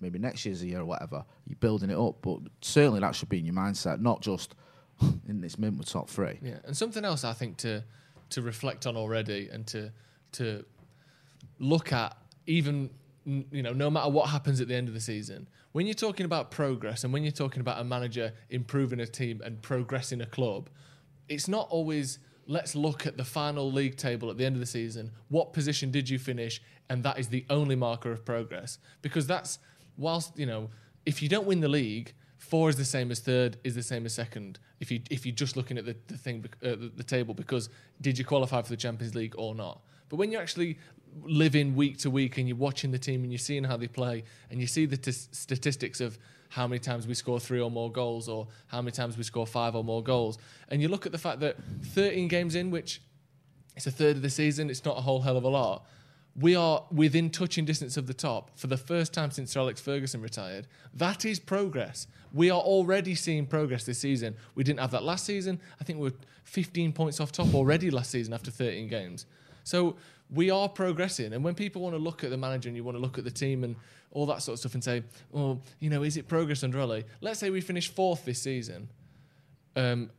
maybe 0.00 0.18
next 0.18 0.44
year's 0.44 0.60
a 0.62 0.66
year 0.66 0.80
or 0.80 0.84
whatever. 0.84 1.24
You're 1.46 1.54
building 1.60 1.88
it 1.90 1.96
up, 1.96 2.16
but 2.20 2.40
certainly 2.62 2.98
that 2.98 3.14
should 3.14 3.28
be 3.28 3.38
in 3.38 3.44
your 3.44 3.54
mindset, 3.54 4.00
not 4.00 4.22
just 4.22 4.56
in 5.28 5.40
this 5.40 5.58
mint 5.58 5.78
with 5.78 5.88
top 5.88 6.08
three. 6.08 6.38
Yeah, 6.42 6.58
and 6.64 6.76
something 6.76 7.04
else 7.04 7.24
I 7.24 7.32
think 7.32 7.56
to 7.58 7.84
to 8.30 8.42
reflect 8.42 8.86
on 8.86 8.96
already 8.96 9.48
and 9.52 9.66
to 9.68 9.92
to 10.32 10.64
look 11.58 11.92
at 11.92 12.16
even 12.46 12.90
you 13.24 13.62
know 13.62 13.72
no 13.72 13.90
matter 13.90 14.10
what 14.10 14.28
happens 14.28 14.60
at 14.60 14.68
the 14.68 14.74
end 14.74 14.88
of 14.88 14.94
the 14.94 15.00
season 15.00 15.48
when 15.72 15.86
you're 15.86 15.94
talking 15.94 16.26
about 16.26 16.50
progress 16.50 17.04
and 17.04 17.12
when 17.12 17.22
you're 17.22 17.32
talking 17.32 17.60
about 17.60 17.80
a 17.80 17.84
manager 17.84 18.32
improving 18.50 19.00
a 19.00 19.06
team 19.06 19.40
and 19.44 19.62
progressing 19.62 20.20
a 20.20 20.26
club 20.26 20.68
it's 21.28 21.48
not 21.48 21.68
always 21.70 22.18
let's 22.46 22.74
look 22.74 23.06
at 23.06 23.16
the 23.16 23.24
final 23.24 23.70
league 23.70 23.96
table 23.96 24.30
at 24.30 24.36
the 24.36 24.44
end 24.44 24.56
of 24.56 24.60
the 24.60 24.66
season. 24.66 25.10
What 25.28 25.52
position 25.52 25.90
did 25.90 26.08
you 26.08 26.18
finish? 26.18 26.60
And 26.90 27.02
that 27.04 27.18
is 27.18 27.28
the 27.28 27.44
only 27.50 27.76
marker 27.76 28.12
of 28.12 28.24
progress. 28.24 28.78
Because 29.02 29.26
that's 29.26 29.58
whilst 29.96 30.36
you 30.38 30.46
know 30.46 30.70
if 31.06 31.22
you 31.22 31.28
don't 31.28 31.46
win 31.46 31.60
the 31.60 31.68
league 31.68 32.14
four 32.44 32.68
is 32.68 32.76
the 32.76 32.84
same 32.84 33.10
as 33.10 33.20
third 33.20 33.56
is 33.64 33.74
the 33.74 33.82
same 33.82 34.04
as 34.04 34.12
second 34.12 34.58
if 34.78 34.90
you 34.90 35.00
if 35.10 35.24
you're 35.24 35.34
just 35.34 35.56
looking 35.56 35.78
at 35.78 35.86
the, 35.86 35.96
the 36.08 36.16
thing 36.16 36.44
uh, 36.62 36.70
the, 36.70 36.92
the 36.94 37.02
table 37.02 37.32
because 37.34 37.70
did 38.00 38.18
you 38.18 38.24
qualify 38.24 38.60
for 38.60 38.68
the 38.68 38.76
champions 38.76 39.14
league 39.14 39.34
or 39.38 39.54
not? 39.54 39.80
But 40.10 40.16
when 40.16 40.30
you're 40.30 40.42
actually 40.42 40.78
living 41.22 41.74
week 41.74 41.98
to 41.98 42.10
week 42.10 42.36
and 42.38 42.46
you're 42.46 42.56
watching 42.56 42.90
the 42.90 42.98
team 42.98 43.22
and 43.22 43.32
you're 43.32 43.38
seeing 43.38 43.64
how 43.64 43.76
they 43.76 43.86
play 43.86 44.24
and 44.50 44.60
you 44.60 44.66
see 44.66 44.84
the 44.84 44.96
t- 44.96 45.12
statistics 45.12 46.00
of 46.00 46.18
how 46.50 46.66
many 46.66 46.78
times 46.78 47.06
we 47.06 47.14
score 47.14 47.40
three 47.40 47.60
or 47.60 47.70
more 47.70 47.90
goals 47.90 48.28
or 48.28 48.46
how 48.66 48.82
many 48.82 48.92
times 48.92 49.16
we 49.16 49.22
score 49.22 49.46
five 49.46 49.74
or 49.74 49.84
more 49.84 50.02
goals 50.02 50.38
and 50.68 50.82
you 50.82 50.88
look 50.88 51.06
at 51.06 51.12
the 51.12 51.18
fact 51.18 51.40
that 51.40 51.56
13 51.82 52.28
games 52.28 52.54
in 52.56 52.70
which 52.70 53.00
it's 53.76 53.86
a 53.86 53.90
third 53.90 54.16
of 54.16 54.22
the 54.22 54.30
season 54.30 54.70
it's 54.70 54.84
not 54.84 54.98
a 54.98 55.00
whole 55.00 55.20
hell 55.20 55.36
of 55.36 55.44
a 55.44 55.48
lot 55.48 55.86
we 56.36 56.56
are 56.56 56.84
within 56.90 57.30
touching 57.30 57.64
distance 57.64 57.96
of 57.96 58.06
the 58.06 58.14
top 58.14 58.50
for 58.58 58.66
the 58.66 58.76
first 58.76 59.12
time 59.12 59.30
since 59.30 59.52
Sir 59.52 59.60
Alex 59.60 59.80
Ferguson 59.80 60.20
retired. 60.20 60.66
That 60.92 61.24
is 61.24 61.38
progress. 61.38 62.06
We 62.32 62.50
are 62.50 62.60
already 62.60 63.14
seeing 63.14 63.46
progress 63.46 63.84
this 63.84 63.98
season. 63.98 64.34
We 64.56 64.64
didn't 64.64 64.80
have 64.80 64.90
that 64.90 65.04
last 65.04 65.24
season. 65.24 65.60
I 65.80 65.84
think 65.84 66.00
we 66.00 66.10
were 66.10 66.16
15 66.44 66.92
points 66.92 67.20
off 67.20 67.30
top 67.30 67.54
already 67.54 67.90
last 67.90 68.10
season 68.10 68.34
after 68.34 68.50
13 68.50 68.88
games. 68.88 69.26
So 69.62 69.96
we 70.30 70.50
are 70.50 70.68
progressing. 70.68 71.32
And 71.32 71.44
when 71.44 71.54
people 71.54 71.82
want 71.82 71.94
to 71.94 72.00
look 72.00 72.24
at 72.24 72.30
the 72.30 72.36
manager 72.36 72.68
and 72.68 72.76
you 72.76 72.82
want 72.82 72.96
to 72.96 73.00
look 73.02 73.16
at 73.18 73.24
the 73.24 73.30
team 73.30 73.62
and 73.62 73.76
all 74.10 74.26
that 74.26 74.42
sort 74.42 74.54
of 74.54 74.60
stuff 74.60 74.74
and 74.74 74.82
say, 74.82 75.04
oh, 75.34 75.60
you 75.78 75.90
know, 75.90 76.02
is 76.02 76.16
it 76.16 76.26
progress 76.26 76.64
under 76.64 76.80
Ole? 76.80 77.02
Let's 77.20 77.38
say 77.38 77.50
we 77.50 77.60
finish 77.60 77.88
fourth 77.88 78.24
this 78.24 78.42
season. 78.42 78.88
Um, 79.76 80.10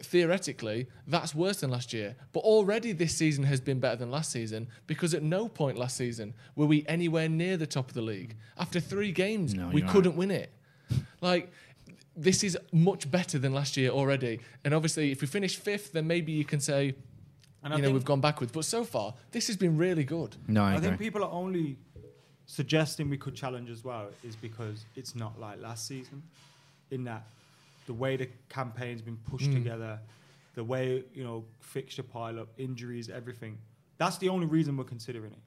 theoretically, 0.00 0.86
that's 1.06 1.34
worse 1.34 1.60
than 1.60 1.70
last 1.70 1.92
year. 1.92 2.16
But 2.32 2.40
already 2.40 2.92
this 2.92 3.14
season 3.14 3.44
has 3.44 3.60
been 3.60 3.80
better 3.80 3.96
than 3.96 4.10
last 4.10 4.30
season 4.32 4.68
because 4.86 5.14
at 5.14 5.22
no 5.22 5.48
point 5.48 5.78
last 5.78 5.96
season 5.96 6.34
were 6.56 6.66
we 6.66 6.84
anywhere 6.86 7.28
near 7.28 7.56
the 7.56 7.66
top 7.66 7.88
of 7.88 7.94
the 7.94 8.02
league. 8.02 8.36
After 8.56 8.80
three 8.80 9.12
games, 9.12 9.54
No, 9.54 9.68
we 9.68 9.80
you're 9.80 9.90
couldn't 9.90 10.16
win 10.16 10.30
it. 10.30 10.52
Like, 11.20 11.52
this 12.16 12.42
is 12.42 12.58
much 12.72 13.10
better 13.10 13.38
than 13.38 13.52
last 13.52 13.76
year 13.76 13.90
already. 13.90 14.40
And 14.64 14.74
obviously, 14.74 15.12
if 15.12 15.20
we 15.20 15.26
finish 15.26 15.56
fifth, 15.56 15.92
then 15.92 16.06
maybe 16.06 16.32
you 16.32 16.44
can 16.44 16.60
say, 16.60 16.94
And 17.62 17.72
I 17.72 17.76
you 17.76 17.82
know, 17.82 17.90
we've 17.90 18.04
gone 18.04 18.20
backwards. 18.20 18.52
But 18.52 18.64
so 18.64 18.84
far, 18.84 19.14
this 19.30 19.46
has 19.46 19.56
been 19.56 19.76
really 19.76 20.04
good. 20.04 20.36
No, 20.48 20.64
I, 20.64 20.74
I 20.74 20.80
think 20.80 20.98
people 20.98 21.22
are 21.22 21.30
only 21.30 21.76
suggesting 22.46 23.10
we 23.10 23.18
could 23.18 23.34
challenge 23.34 23.70
as 23.70 23.84
well 23.84 24.08
is 24.24 24.34
because 24.34 24.84
it's 24.96 25.14
not 25.14 25.38
like 25.38 25.60
last 25.60 25.86
season, 25.86 26.22
in 26.90 27.04
that 27.04 27.26
the 27.88 27.94
way 27.94 28.16
the 28.16 28.28
campaign's 28.50 29.00
been 29.00 29.16
pushed 29.16 29.50
mm. 29.50 29.54
together, 29.54 29.98
the 30.54 30.62
way 30.62 31.02
you 31.14 31.24
know 31.24 31.42
fixture 31.60 32.02
pile 32.02 32.38
up, 32.38 32.48
injuries, 32.58 33.08
everything. 33.08 33.56
That's 33.96 34.18
the 34.18 34.28
only 34.28 34.46
reason 34.46 34.76
we're 34.76 34.84
considering 34.84 35.32
it. 35.32 35.38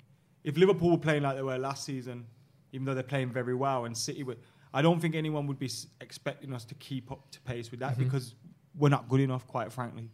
If 0.44 0.58
Liverpool 0.58 0.90
were 0.90 0.98
playing 0.98 1.22
like 1.22 1.36
they 1.36 1.44
were 1.44 1.60
last 1.60 1.86
season, 1.86 2.26
even 2.72 2.84
though 2.84 2.96
they're 2.96 3.04
playing 3.04 3.32
very 3.32 3.54
well, 3.54 3.86
and 3.86 3.96
City 3.96 4.24
would, 4.24 4.40
I 4.74 4.82
don't 4.82 5.00
think 5.00 5.14
anyone 5.14 5.46
would 5.46 5.60
be 5.60 5.68
s- 5.68 5.86
expecting 6.02 6.52
us 6.52 6.66
to 6.66 6.76
keep 6.76 7.12
up 7.12 7.30
to 7.30 7.40
pace 7.42 7.70
with 7.70 7.80
that 7.82 7.92
mm-hmm. 7.92 8.06
because 8.06 8.34
we're 8.76 8.90
not 8.90 9.08
good 9.08 9.20
enough, 9.20 9.46
quite 9.46 9.72
frankly. 9.72 10.10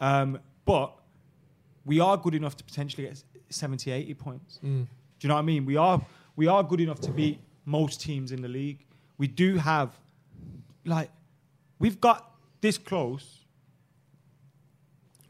Um, 0.00 0.38
but 0.64 0.96
we 1.84 1.98
are 1.98 2.16
good 2.16 2.36
enough 2.36 2.56
to 2.58 2.64
potentially 2.64 3.08
get 3.08 3.20
70, 3.50 3.90
80 3.90 4.14
points. 4.14 4.60
Mm. 4.64 4.84
Do 4.84 4.88
you 5.20 5.28
know 5.28 5.34
what 5.34 5.40
I 5.40 5.44
mean? 5.44 5.66
We 5.66 5.76
are 5.76 6.00
we 6.36 6.46
are 6.46 6.62
good 6.62 6.80
enough 6.80 7.00
to 7.00 7.10
beat 7.10 7.40
most 7.64 8.00
teams 8.00 8.30
in 8.30 8.42
the 8.42 8.48
league. 8.48 8.86
We 9.18 9.26
do 9.26 9.56
have 9.56 9.98
like 10.84 11.10
we've 11.78 12.00
got 12.00 12.30
this 12.60 12.78
close. 12.78 13.40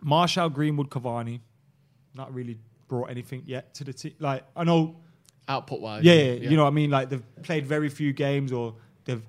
Martial, 0.02 0.48
Greenwood, 0.50 0.90
Cavani, 0.90 1.40
not 2.14 2.32
really 2.34 2.58
brought 2.88 3.06
anything 3.10 3.42
yet 3.46 3.72
to 3.74 3.84
the 3.84 3.92
team. 3.92 4.14
Like 4.18 4.44
I 4.54 4.64
know, 4.64 4.96
Output 5.48 5.80
wise. 5.80 6.04
yeah, 6.04 6.14
yeah, 6.14 6.32
you 6.50 6.56
know 6.56 6.62
what 6.64 6.68
I 6.70 6.74
mean. 6.74 6.90
Like 6.90 7.08
they've 7.10 7.22
played 7.42 7.66
very 7.66 7.88
few 7.88 8.12
games, 8.12 8.52
or 8.52 8.74
they've 9.04 9.22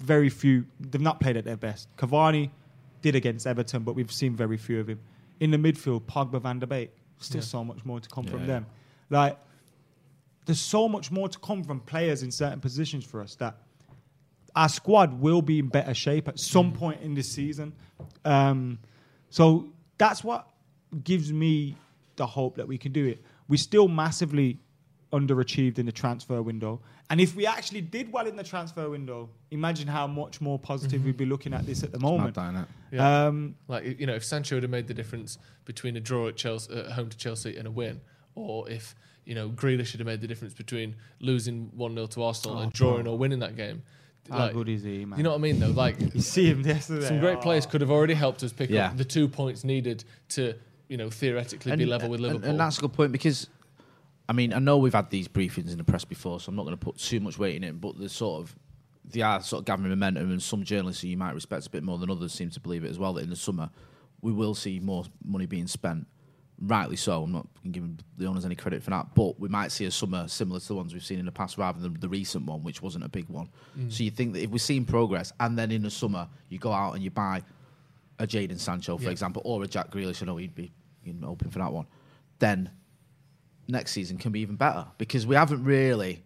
very 0.00 0.28
few. 0.30 0.64
They've 0.80 1.00
not 1.00 1.20
played 1.20 1.36
at 1.36 1.44
their 1.44 1.56
best. 1.56 1.94
Cavani 1.96 2.50
did 3.02 3.14
against 3.14 3.46
Everton, 3.46 3.82
but 3.82 3.94
we've 3.94 4.12
seen 4.12 4.34
very 4.34 4.56
few 4.56 4.80
of 4.80 4.88
him. 4.88 5.00
In 5.40 5.50
the 5.50 5.56
midfield, 5.58 6.02
Pogba, 6.02 6.40
Van 6.40 6.58
de 6.58 6.66
Beek. 6.66 6.90
Still 7.18 7.40
Yeah. 7.40 7.44
so 7.46 7.64
much 7.64 7.84
more 7.84 8.00
to 8.00 8.08
come 8.08 8.24
Yeah, 8.24 8.30
from 8.30 8.40
yeah. 8.40 8.46
them. 8.46 8.66
Like 9.10 9.38
there's 10.46 10.60
so 10.60 10.88
much 10.88 11.10
more 11.12 11.28
to 11.28 11.38
come 11.38 11.62
from 11.62 11.78
players 11.80 12.22
in 12.24 12.30
certain 12.32 12.58
positions 12.60 13.04
for 13.04 13.20
us 13.20 13.36
that 13.36 13.56
our 14.54 14.68
squad 14.68 15.20
will 15.20 15.42
be 15.42 15.58
in 15.58 15.68
better 15.68 15.94
shape 15.94 16.28
at 16.28 16.38
some 16.38 16.72
point 16.72 17.00
in 17.00 17.14
this 17.14 17.30
season. 17.30 17.72
Um, 18.24 18.78
so 19.30 19.68
that's 19.98 20.22
what 20.22 20.48
gives 21.04 21.32
me 21.32 21.76
the 22.16 22.26
hope 22.26 22.56
that 22.56 22.68
we 22.68 22.78
can 22.78 22.92
do 22.92 23.06
it. 23.06 23.22
We're 23.48 23.56
still 23.56 23.88
massively 23.88 24.58
underachieved 25.12 25.78
in 25.78 25.86
the 25.86 25.92
transfer 25.92 26.40
window. 26.42 26.80
And 27.10 27.20
if 27.20 27.36
we 27.36 27.46
actually 27.46 27.82
did 27.82 28.10
well 28.12 28.26
in 28.26 28.36
the 28.36 28.42
transfer 28.42 28.88
window, 28.88 29.28
imagine 29.50 29.86
how 29.86 30.06
much 30.06 30.40
more 30.40 30.58
positive 30.58 31.04
we'd 31.04 31.16
be 31.18 31.26
looking 31.26 31.52
at 31.52 31.66
this 31.66 31.82
at 31.82 31.92
the 31.92 31.98
moment. 31.98 32.34
Mad, 32.36 32.54
innit? 32.54 32.66
Yeah. 32.90 33.26
Um, 33.26 33.54
Like 33.68 34.00
you 34.00 34.06
know, 34.06 34.14
if 34.14 34.24
Sancho 34.24 34.56
would 34.56 34.62
have 34.62 34.70
made 34.70 34.86
the 34.86 34.94
difference 34.94 35.38
between 35.64 35.96
a 35.96 36.00
draw 36.00 36.28
at 36.28 36.36
Chelsea, 36.36 36.74
at 36.74 36.92
home 36.92 37.10
to 37.10 37.16
Chelsea, 37.16 37.56
and 37.56 37.66
a 37.66 37.70
win, 37.70 38.00
or 38.34 38.68
if 38.70 38.94
you 39.26 39.34
know 39.34 39.50
Grealish 39.50 39.88
should 39.88 40.00
have 40.00 40.06
made 40.06 40.22
the 40.22 40.26
difference 40.26 40.54
between 40.54 40.96
losing 41.20 41.70
one 41.74 41.94
0 41.94 42.06
to 42.08 42.22
Arsenal 42.22 42.58
and 42.60 42.72
drawing 42.72 43.06
or 43.06 43.18
winning 43.18 43.40
that 43.40 43.56
game. 43.56 43.82
How 44.30 44.38
Like, 44.38 44.52
good 44.52 44.68
is 44.68 44.82
he, 44.82 45.04
man? 45.04 45.18
You 45.18 45.22
know 45.24 45.30
what 45.30 45.36
I 45.36 45.40
mean, 45.40 45.58
though. 45.60 45.68
Like 45.70 46.00
you 46.14 46.20
see 46.20 46.46
him 46.46 46.60
yesterday. 46.62 47.06
some 47.06 47.20
great 47.20 47.38
Oh. 47.38 47.42
players 47.42 47.66
could 47.66 47.80
have 47.80 47.90
already 47.90 48.14
helped 48.14 48.42
us 48.42 48.52
pick 48.52 48.70
Yeah. 48.70 48.88
up 48.88 48.96
the 48.96 49.04
two 49.04 49.28
points 49.28 49.64
needed 49.64 50.04
to 50.30 50.54
you 50.88 50.98
know, 50.98 51.08
theoretically 51.08 51.74
be 51.76 51.86
level 51.86 52.10
with 52.10 52.18
and- 52.20 52.26
Liverpool. 52.28 52.50
And, 52.50 52.60
that's 52.60 52.76
a 52.76 52.82
good 52.82 52.92
point 52.92 53.12
because, 53.12 53.48
I 54.28 54.34
mean, 54.34 54.52
I 54.52 54.58
know 54.58 54.76
we've 54.76 54.92
had 54.92 55.08
these 55.08 55.26
briefings 55.26 55.70
in 55.72 55.78
the 55.78 55.84
press 55.84 56.04
before, 56.04 56.38
so 56.38 56.50
I'm 56.50 56.56
not 56.56 56.64
going 56.64 56.76
to 56.76 56.84
put 56.84 56.98
too 56.98 57.18
much 57.18 57.38
weight 57.38 57.56
in 57.56 57.64
it. 57.64 57.80
But 57.80 57.98
the 57.98 58.10
sort 58.10 58.42
of 58.42 58.54
they 59.04 59.22
are 59.22 59.38
uh, 59.38 59.40
sort 59.40 59.60
of 59.60 59.64
gathering 59.64 59.88
momentum, 59.88 60.30
and 60.30 60.42
some 60.42 60.64
journalists 60.64 61.00
who 61.00 61.08
you 61.08 61.16
might 61.16 61.34
respect 61.34 61.66
a 61.66 61.70
bit 61.70 61.82
more 61.82 61.96
than 61.98 62.10
others 62.10 62.32
seem 62.32 62.50
to 62.50 62.60
believe 62.60 62.84
it 62.84 62.90
as 62.90 62.98
well. 62.98 63.14
That 63.14 63.24
in 63.24 63.30
the 63.30 63.36
summer 63.36 63.70
we 64.20 64.32
will 64.32 64.54
see 64.54 64.80
more 64.80 65.04
money 65.24 65.46
being 65.46 65.66
spent. 65.66 66.06
Rightly 66.64 66.94
so. 66.94 67.24
I'm 67.24 67.32
not 67.32 67.48
giving 67.72 67.98
the 68.16 68.26
owners 68.26 68.44
any 68.44 68.54
credit 68.54 68.84
for 68.84 68.90
that, 68.90 69.14
but 69.16 69.38
we 69.40 69.48
might 69.48 69.72
see 69.72 69.84
a 69.86 69.90
summer 69.90 70.28
similar 70.28 70.60
to 70.60 70.68
the 70.68 70.74
ones 70.76 70.92
we've 70.94 71.04
seen 71.04 71.18
in 71.18 71.26
the 71.26 71.32
past, 71.32 71.58
rather 71.58 71.80
than 71.80 71.98
the 71.98 72.08
recent 72.08 72.46
one, 72.46 72.62
which 72.62 72.80
wasn't 72.80 73.02
a 73.04 73.08
big 73.08 73.28
one. 73.28 73.48
Mm. 73.76 73.92
So 73.92 74.04
you 74.04 74.12
think 74.12 74.34
that 74.34 74.42
if 74.44 74.50
we're 74.50 74.58
seeing 74.58 74.84
progress, 74.84 75.32
and 75.40 75.58
then 75.58 75.72
in 75.72 75.82
the 75.82 75.90
summer 75.90 76.28
you 76.48 76.58
go 76.60 76.72
out 76.72 76.92
and 76.94 77.02
you 77.02 77.10
buy 77.10 77.42
a 78.20 78.26
Jadon 78.28 78.60
Sancho, 78.60 78.96
for 78.96 79.04
Yeah. 79.04 79.10
example, 79.10 79.42
or 79.44 79.64
a 79.64 79.66
Jack 79.66 79.90
Grealish, 79.90 80.22
I 80.22 80.26
know 80.26 80.36
he'd 80.36 80.54
be 80.54 80.70
open 81.24 81.50
for 81.50 81.58
that 81.58 81.72
one, 81.72 81.86
then 82.38 82.70
next 83.66 83.90
season 83.92 84.16
can 84.18 84.30
be 84.30 84.38
even 84.40 84.54
better 84.54 84.86
because 84.98 85.26
we 85.26 85.34
haven't 85.34 85.64
really 85.64 86.22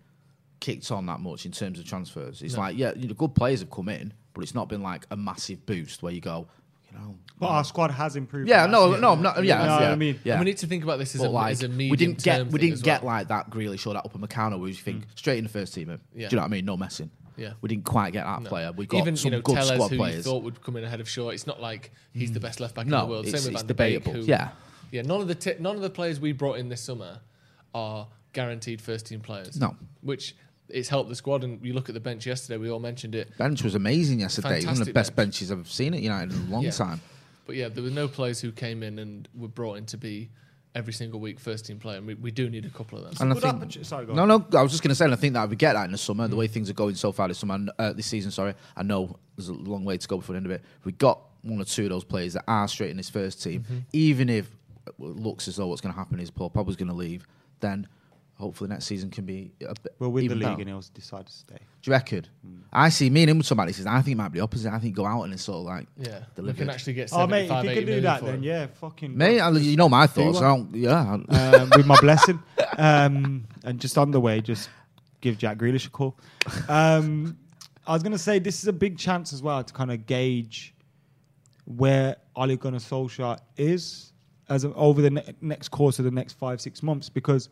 kicked 0.60 0.90
on 0.90 1.06
that 1.06 1.20
much 1.20 1.46
in 1.46 1.52
terms 1.52 1.78
of 1.78 1.86
transfers. 1.86 2.42
It's 2.42 2.54
No. 2.54 2.60
like, 2.60 2.76
yeah, 2.76 2.92
you 2.94 3.08
know, 3.08 3.14
good 3.14 3.34
players 3.34 3.60
have 3.60 3.70
come 3.70 3.88
in, 3.88 4.12
but 4.34 4.42
it's 4.42 4.54
not 4.54 4.68
been 4.68 4.82
like 4.82 5.06
a 5.10 5.16
massive 5.16 5.64
boost 5.64 6.02
where 6.02 6.12
you 6.12 6.20
go, 6.20 6.46
know. 6.96 7.18
But 7.38 7.46
our 7.48 7.64
squad 7.64 7.90
has 7.90 8.16
improved. 8.16 8.48
Yeah, 8.48 8.62
from 8.62 8.72
no, 8.72 8.90
no, 8.92 8.96
year. 8.96 9.04
I'm 9.08 9.22
not. 9.22 9.36
You 9.38 9.44
Yeah, 9.44 9.58
know 9.58 9.64
yeah, 9.64 9.80
what 9.80 9.82
I 9.82 9.96
mean? 9.96 10.20
yeah. 10.24 10.32
And 10.34 10.40
we 10.40 10.44
need 10.46 10.56
to 10.58 10.66
think 10.66 10.84
about 10.84 10.98
this 10.98 11.14
as, 11.14 11.20
But 11.20 11.28
a, 11.28 11.30
like, 11.30 11.52
as 11.52 11.62
a 11.62 11.68
we 11.68 11.90
didn't 11.96 12.22
get 12.22 12.46
we 12.46 12.58
didn't 12.58 12.82
get 12.82 13.02
well. 13.02 13.14
like 13.16 13.28
that 13.28 13.50
Grealish 13.50 13.86
or 13.86 13.94
that 13.94 14.04
upper 14.06 14.18
Meccano 14.18 14.58
where 14.58 14.68
you 14.68 14.74
think 14.74 15.04
mm. 15.04 15.08
straight 15.18 15.38
in 15.38 15.44
the 15.44 15.50
first 15.50 15.74
team. 15.74 15.90
Yeah. 15.90 15.96
Do 16.28 16.34
you 16.34 16.36
know 16.36 16.42
what 16.42 16.46
I 16.46 16.48
mean? 16.48 16.64
No 16.64 16.76
messing. 16.76 17.10
Yeah. 17.36 17.52
We 17.60 17.68
didn't 17.68 17.84
quite 17.84 18.14
get 18.14 18.24
that 18.24 18.42
No. 18.42 18.48
player. 18.48 18.72
We 18.72 18.86
got 18.86 18.98
Even 18.98 19.16
some 19.16 19.26
you 19.32 19.36
know 19.36 19.42
good 19.42 19.56
Telles, 19.56 19.68
squad 19.68 19.88
who 19.90 19.96
players. 19.98 20.16
you 20.16 20.22
thought 20.22 20.42
would 20.44 20.62
come 20.62 20.76
in 20.76 20.84
ahead 20.84 21.00
of 21.00 21.08
Shaw. 21.08 21.28
It's 21.28 21.46
not 21.46 21.60
like 21.60 21.92
he's 22.14 22.32
the 22.32 22.38
mm. 22.40 22.44
best 22.44 22.60
left 22.60 22.74
back 22.74 22.86
in 22.86 22.90
the 22.90 23.04
world. 23.04 23.26
it's- 23.26 23.42
Same 23.42 23.52
with 23.52 23.60
it's 23.60 23.62
Van 23.62 23.66
de 23.68 23.74
debatable. 23.74 24.12
who- 24.14 24.22
Yeah. 24.26 24.48
yeah. 24.90 25.02
None 25.02 25.20
of 25.20 25.28
the 25.28 25.34
t- 25.34 25.54
none 25.60 25.76
of 25.76 25.82
the 25.82 25.90
players 25.90 26.18
we 26.18 26.32
brought 26.32 26.58
in 26.58 26.70
this 26.70 26.80
summer 26.80 27.20
are 27.74 28.08
guaranteed 28.32 28.80
first 28.80 29.06
team 29.06 29.20
players. 29.20 29.60
No. 29.60 29.76
which 30.00 30.34
it's 30.68 30.88
helped 30.88 31.08
the 31.08 31.14
squad. 31.16 31.44
And 31.44 31.64
you 31.64 31.72
look 31.72 31.88
at 31.88 31.94
the 31.94 32.00
bench 32.00 32.26
yesterday. 32.26 32.56
We 32.58 32.70
all 32.70 32.80
mentioned 32.80 33.14
it. 33.14 33.36
bench 33.38 33.62
was 33.62 33.74
amazing 33.74 34.20
yesterday. 34.20 34.64
One 34.64 34.80
of 34.80 34.86
the 34.86 34.92
best 34.92 35.14
bench. 35.16 35.26
benches 35.34 35.52
I've 35.52 35.70
seen 35.70 35.94
at 35.94 36.00
United 36.02 36.32
in 36.34 36.46
a 36.46 36.50
long 36.50 36.62
Yeah. 36.64 36.70
time. 36.70 37.00
But 37.46 37.56
yeah, 37.56 37.68
there 37.68 37.84
were 37.84 37.90
no 37.90 38.08
players 38.08 38.40
who 38.40 38.50
came 38.52 38.82
in 38.82 38.98
and 38.98 39.28
were 39.34 39.46
brought 39.48 39.74
in 39.74 39.86
to 39.86 39.96
be 39.96 40.30
every 40.74 40.92
single 40.92 41.20
week 41.20 41.38
first 41.40 41.64
team 41.66 41.78
player. 41.78 41.98
And 41.98 42.06
we, 42.06 42.14
we 42.14 42.30
do 42.30 42.50
need 42.50 42.66
a 42.66 42.70
couple 42.70 42.98
of 42.98 43.04
them. 43.04 43.14
And 43.20 43.30
I 43.32 43.34
Good 43.40 43.72
think, 43.72 43.84
sorry, 43.86 44.04
go 44.04 44.12
no, 44.14 44.26
no, 44.26 44.44
I 44.52 44.62
was 44.62 44.72
just 44.72 44.82
going 44.82 44.90
to 44.90 44.94
say, 44.94 45.04
and 45.06 45.14
I 45.14 45.16
think 45.16 45.34
that 45.34 45.48
we 45.48 45.56
get 45.56 45.72
that 45.74 45.84
in 45.84 45.92
the 45.92 45.98
summer, 45.98 46.26
Mm. 46.26 46.30
the 46.30 46.36
way 46.36 46.48
things 46.48 46.68
are 46.68 46.74
going 46.74 46.96
so 46.96 47.12
far 47.12 47.28
this 47.28 47.38
summer, 47.38 47.58
uh, 47.78 47.92
this 47.92 48.06
season. 48.06 48.30
Sorry, 48.30 48.52
I 48.76 48.82
know 48.82 49.16
there's 49.36 49.48
a 49.48 49.54
long 49.54 49.84
way 49.84 49.96
to 49.96 50.08
go 50.08 50.16
before 50.18 50.34
the 50.34 50.38
end 50.38 50.46
of 50.46 50.52
it. 50.52 50.62
If 50.80 50.84
we 50.84 50.92
got 50.92 51.20
one 51.42 51.60
or 51.60 51.64
two 51.64 51.84
of 51.84 51.90
those 51.90 52.04
players 52.04 52.32
that 52.34 52.44
are 52.48 52.66
straight 52.68 52.90
in 52.90 52.96
this 52.96 53.08
first 53.08 53.42
team, 53.42 53.62
Mm-hmm. 53.62 53.78
even 53.92 54.28
if 54.28 54.50
it 54.86 54.94
looks 54.98 55.46
as 55.48 55.56
though 55.56 55.68
what's 55.68 55.80
going 55.80 55.94
to 55.94 55.98
happen 55.98 56.18
is 56.20 56.30
Paul 56.30 56.50
Pogba's 56.50 56.76
going 56.76 56.88
to 56.88 56.94
leave, 56.94 57.26
then 57.60 57.86
hopefully 58.38 58.68
next 58.68 58.84
season 58.86 59.10
can 59.10 59.24
be 59.24 59.52
a 59.62 59.74
bit. 59.82 59.94
We'll 59.98 60.10
win 60.12 60.28
the 60.28 60.34
league 60.34 60.42
better. 60.44 60.60
and 60.60 60.68
he'll 60.68 60.84
decide 60.94 61.26
to 61.26 61.32
stay. 61.32 61.56
Do 61.56 61.90
you 61.90 61.92
reckon? 61.92 62.26
I 62.72 62.88
see 62.90 63.08
me 63.10 63.22
and 63.22 63.30
him 63.30 63.40
talking 63.42 63.56
about 63.56 63.66
this. 63.68 63.84
I 63.86 64.02
think 64.02 64.14
it 64.14 64.16
might 64.18 64.28
be 64.32 64.38
the 64.40 64.44
opposite. 64.44 64.72
I 64.72 64.78
think 64.78 64.94
go 64.94 65.06
out 65.06 65.22
and 65.22 65.32
it's 65.32 65.42
sort 65.44 65.58
of 65.58 65.64
like 65.64 65.86
yeah, 65.96 66.18
we 66.18 66.24
delivered. 66.36 66.58
can 66.58 66.70
actually 66.70 66.92
get. 66.94 67.10
Oh, 67.12 67.26
mate, 67.26 67.42
if 67.44 67.48
75, 67.48 67.64
you 67.64 67.74
can 67.86 67.86
do 67.94 68.00
that, 68.02 68.22
then 68.24 68.34
him. 68.36 68.42
yeah, 68.42 68.66
fucking. 68.66 69.16
Mate, 69.16 69.40
I- 69.40 69.50
you 69.50 69.76
know 69.76 69.88
my 69.88 70.06
thoughts. 70.06 70.38
I 70.38 70.42
don't, 70.48 70.74
yeah, 70.74 71.00
um, 71.28 71.70
with 71.76 71.86
my 71.86 71.98
blessing. 72.00 72.42
Um, 72.78 73.46
and 73.64 73.80
just 73.80 73.96
on 73.98 74.10
the 74.10 74.20
way, 74.20 74.40
just 74.40 74.68
give 75.20 75.38
Jack 75.38 75.58
Grealish 75.58 75.86
a 75.86 75.90
call. 75.90 76.16
Um, 76.68 77.38
I 77.86 77.92
was 77.92 78.02
going 78.02 78.12
to 78.12 78.18
say 78.18 78.38
this 78.38 78.60
is 78.62 78.68
a 78.68 78.72
big 78.72 78.98
chance 78.98 79.32
as 79.32 79.42
well 79.42 79.62
to 79.64 79.72
kind 79.72 79.90
of 79.92 80.06
gauge 80.06 80.74
where 81.64 82.16
Ole 82.34 82.56
Gunnar 82.56 82.78
Solskjaer 82.78 83.38
is 83.56 84.12
as 84.48 84.64
a, 84.64 84.72
over 84.74 85.02
the 85.02 85.10
ne- 85.10 85.34
next 85.40 85.68
course 85.70 85.98
of 85.98 86.04
the 86.04 86.10
next 86.10 86.34
five 86.34 86.60
six 86.60 86.82
months 86.82 87.08
because 87.08 87.48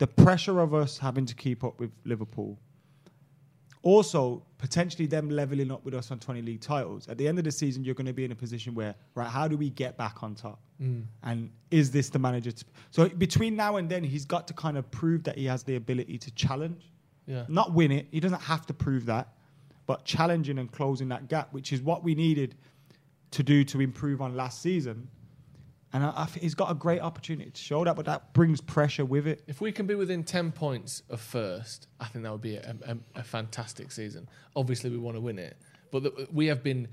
the 0.00 0.06
pressure 0.06 0.60
of 0.60 0.72
us 0.72 0.96
having 0.96 1.26
to 1.26 1.34
keep 1.34 1.62
up 1.62 1.78
with 1.78 1.90
Liverpool. 2.06 2.58
Also, 3.82 4.42
potentially 4.56 5.06
them 5.06 5.28
leveling 5.28 5.70
up 5.70 5.84
with 5.84 5.92
us 5.94 6.10
on 6.10 6.18
20 6.18 6.40
league 6.40 6.62
titles. 6.62 7.06
At 7.08 7.18
the 7.18 7.28
end 7.28 7.36
of 7.36 7.44
the 7.44 7.52
season, 7.52 7.84
you're 7.84 7.94
going 7.94 8.06
to 8.06 8.14
be 8.14 8.24
in 8.24 8.32
a 8.32 8.34
position 8.34 8.74
where, 8.74 8.94
right, 9.14 9.28
how 9.28 9.46
do 9.46 9.58
we 9.58 9.68
get 9.68 9.98
back 9.98 10.22
on 10.22 10.34
top? 10.34 10.58
Mm. 10.82 11.04
And 11.22 11.50
is 11.70 11.90
this 11.90 12.08
the 12.08 12.18
manager? 12.18 12.50
To, 12.50 12.64
so 12.90 13.08
between 13.10 13.56
now 13.56 13.76
and 13.76 13.90
then, 13.90 14.02
he's 14.02 14.24
got 14.24 14.48
to 14.48 14.54
kind 14.54 14.78
of 14.78 14.90
prove 14.90 15.22
that 15.24 15.36
he 15.36 15.44
has 15.44 15.64
the 15.64 15.76
ability 15.76 16.16
to 16.16 16.30
challenge, 16.30 16.90
Yeah. 17.26 17.44
not 17.48 17.74
win 17.74 17.92
it. 17.92 18.06
He 18.10 18.20
doesn't 18.20 18.40
have 18.40 18.64
to 18.66 18.74
prove 18.74 19.04
that, 19.04 19.34
but 19.86 20.06
challenging 20.06 20.58
and 20.58 20.72
closing 20.72 21.08
that 21.10 21.28
gap, 21.28 21.52
which 21.52 21.74
is 21.74 21.82
what 21.82 22.02
we 22.02 22.14
needed 22.14 22.54
to 23.32 23.42
do 23.42 23.64
to 23.64 23.82
improve 23.82 24.22
on 24.22 24.34
last 24.34 24.62
season. 24.62 25.08
And 25.92 26.04
I, 26.04 26.10
I 26.10 26.28
he's 26.38 26.54
got 26.54 26.70
a 26.70 26.74
great 26.74 27.00
opportunity 27.00 27.50
to 27.50 27.60
show 27.60 27.84
that, 27.84 27.96
but 27.96 28.06
that 28.06 28.32
brings 28.32 28.60
pressure 28.60 29.04
with 29.04 29.26
it. 29.26 29.42
If 29.46 29.60
we 29.60 29.72
can 29.72 29.86
be 29.86 29.94
within 29.94 30.22
10 30.24 30.52
points 30.52 31.02
of 31.10 31.20
first, 31.20 31.88
I 31.98 32.06
think 32.06 32.24
that 32.24 32.32
would 32.32 32.40
be 32.40 32.56
a, 32.56 32.76
a, 32.86 33.20
a 33.20 33.22
fantastic 33.22 33.90
season. 33.90 34.28
Obviously, 34.54 34.90
we 34.90 34.98
want 34.98 35.16
to 35.16 35.20
win 35.20 35.38
it, 35.38 35.56
but 35.90 36.02
the, 36.04 36.28
we 36.32 36.46
have 36.46 36.62
been 36.62 36.88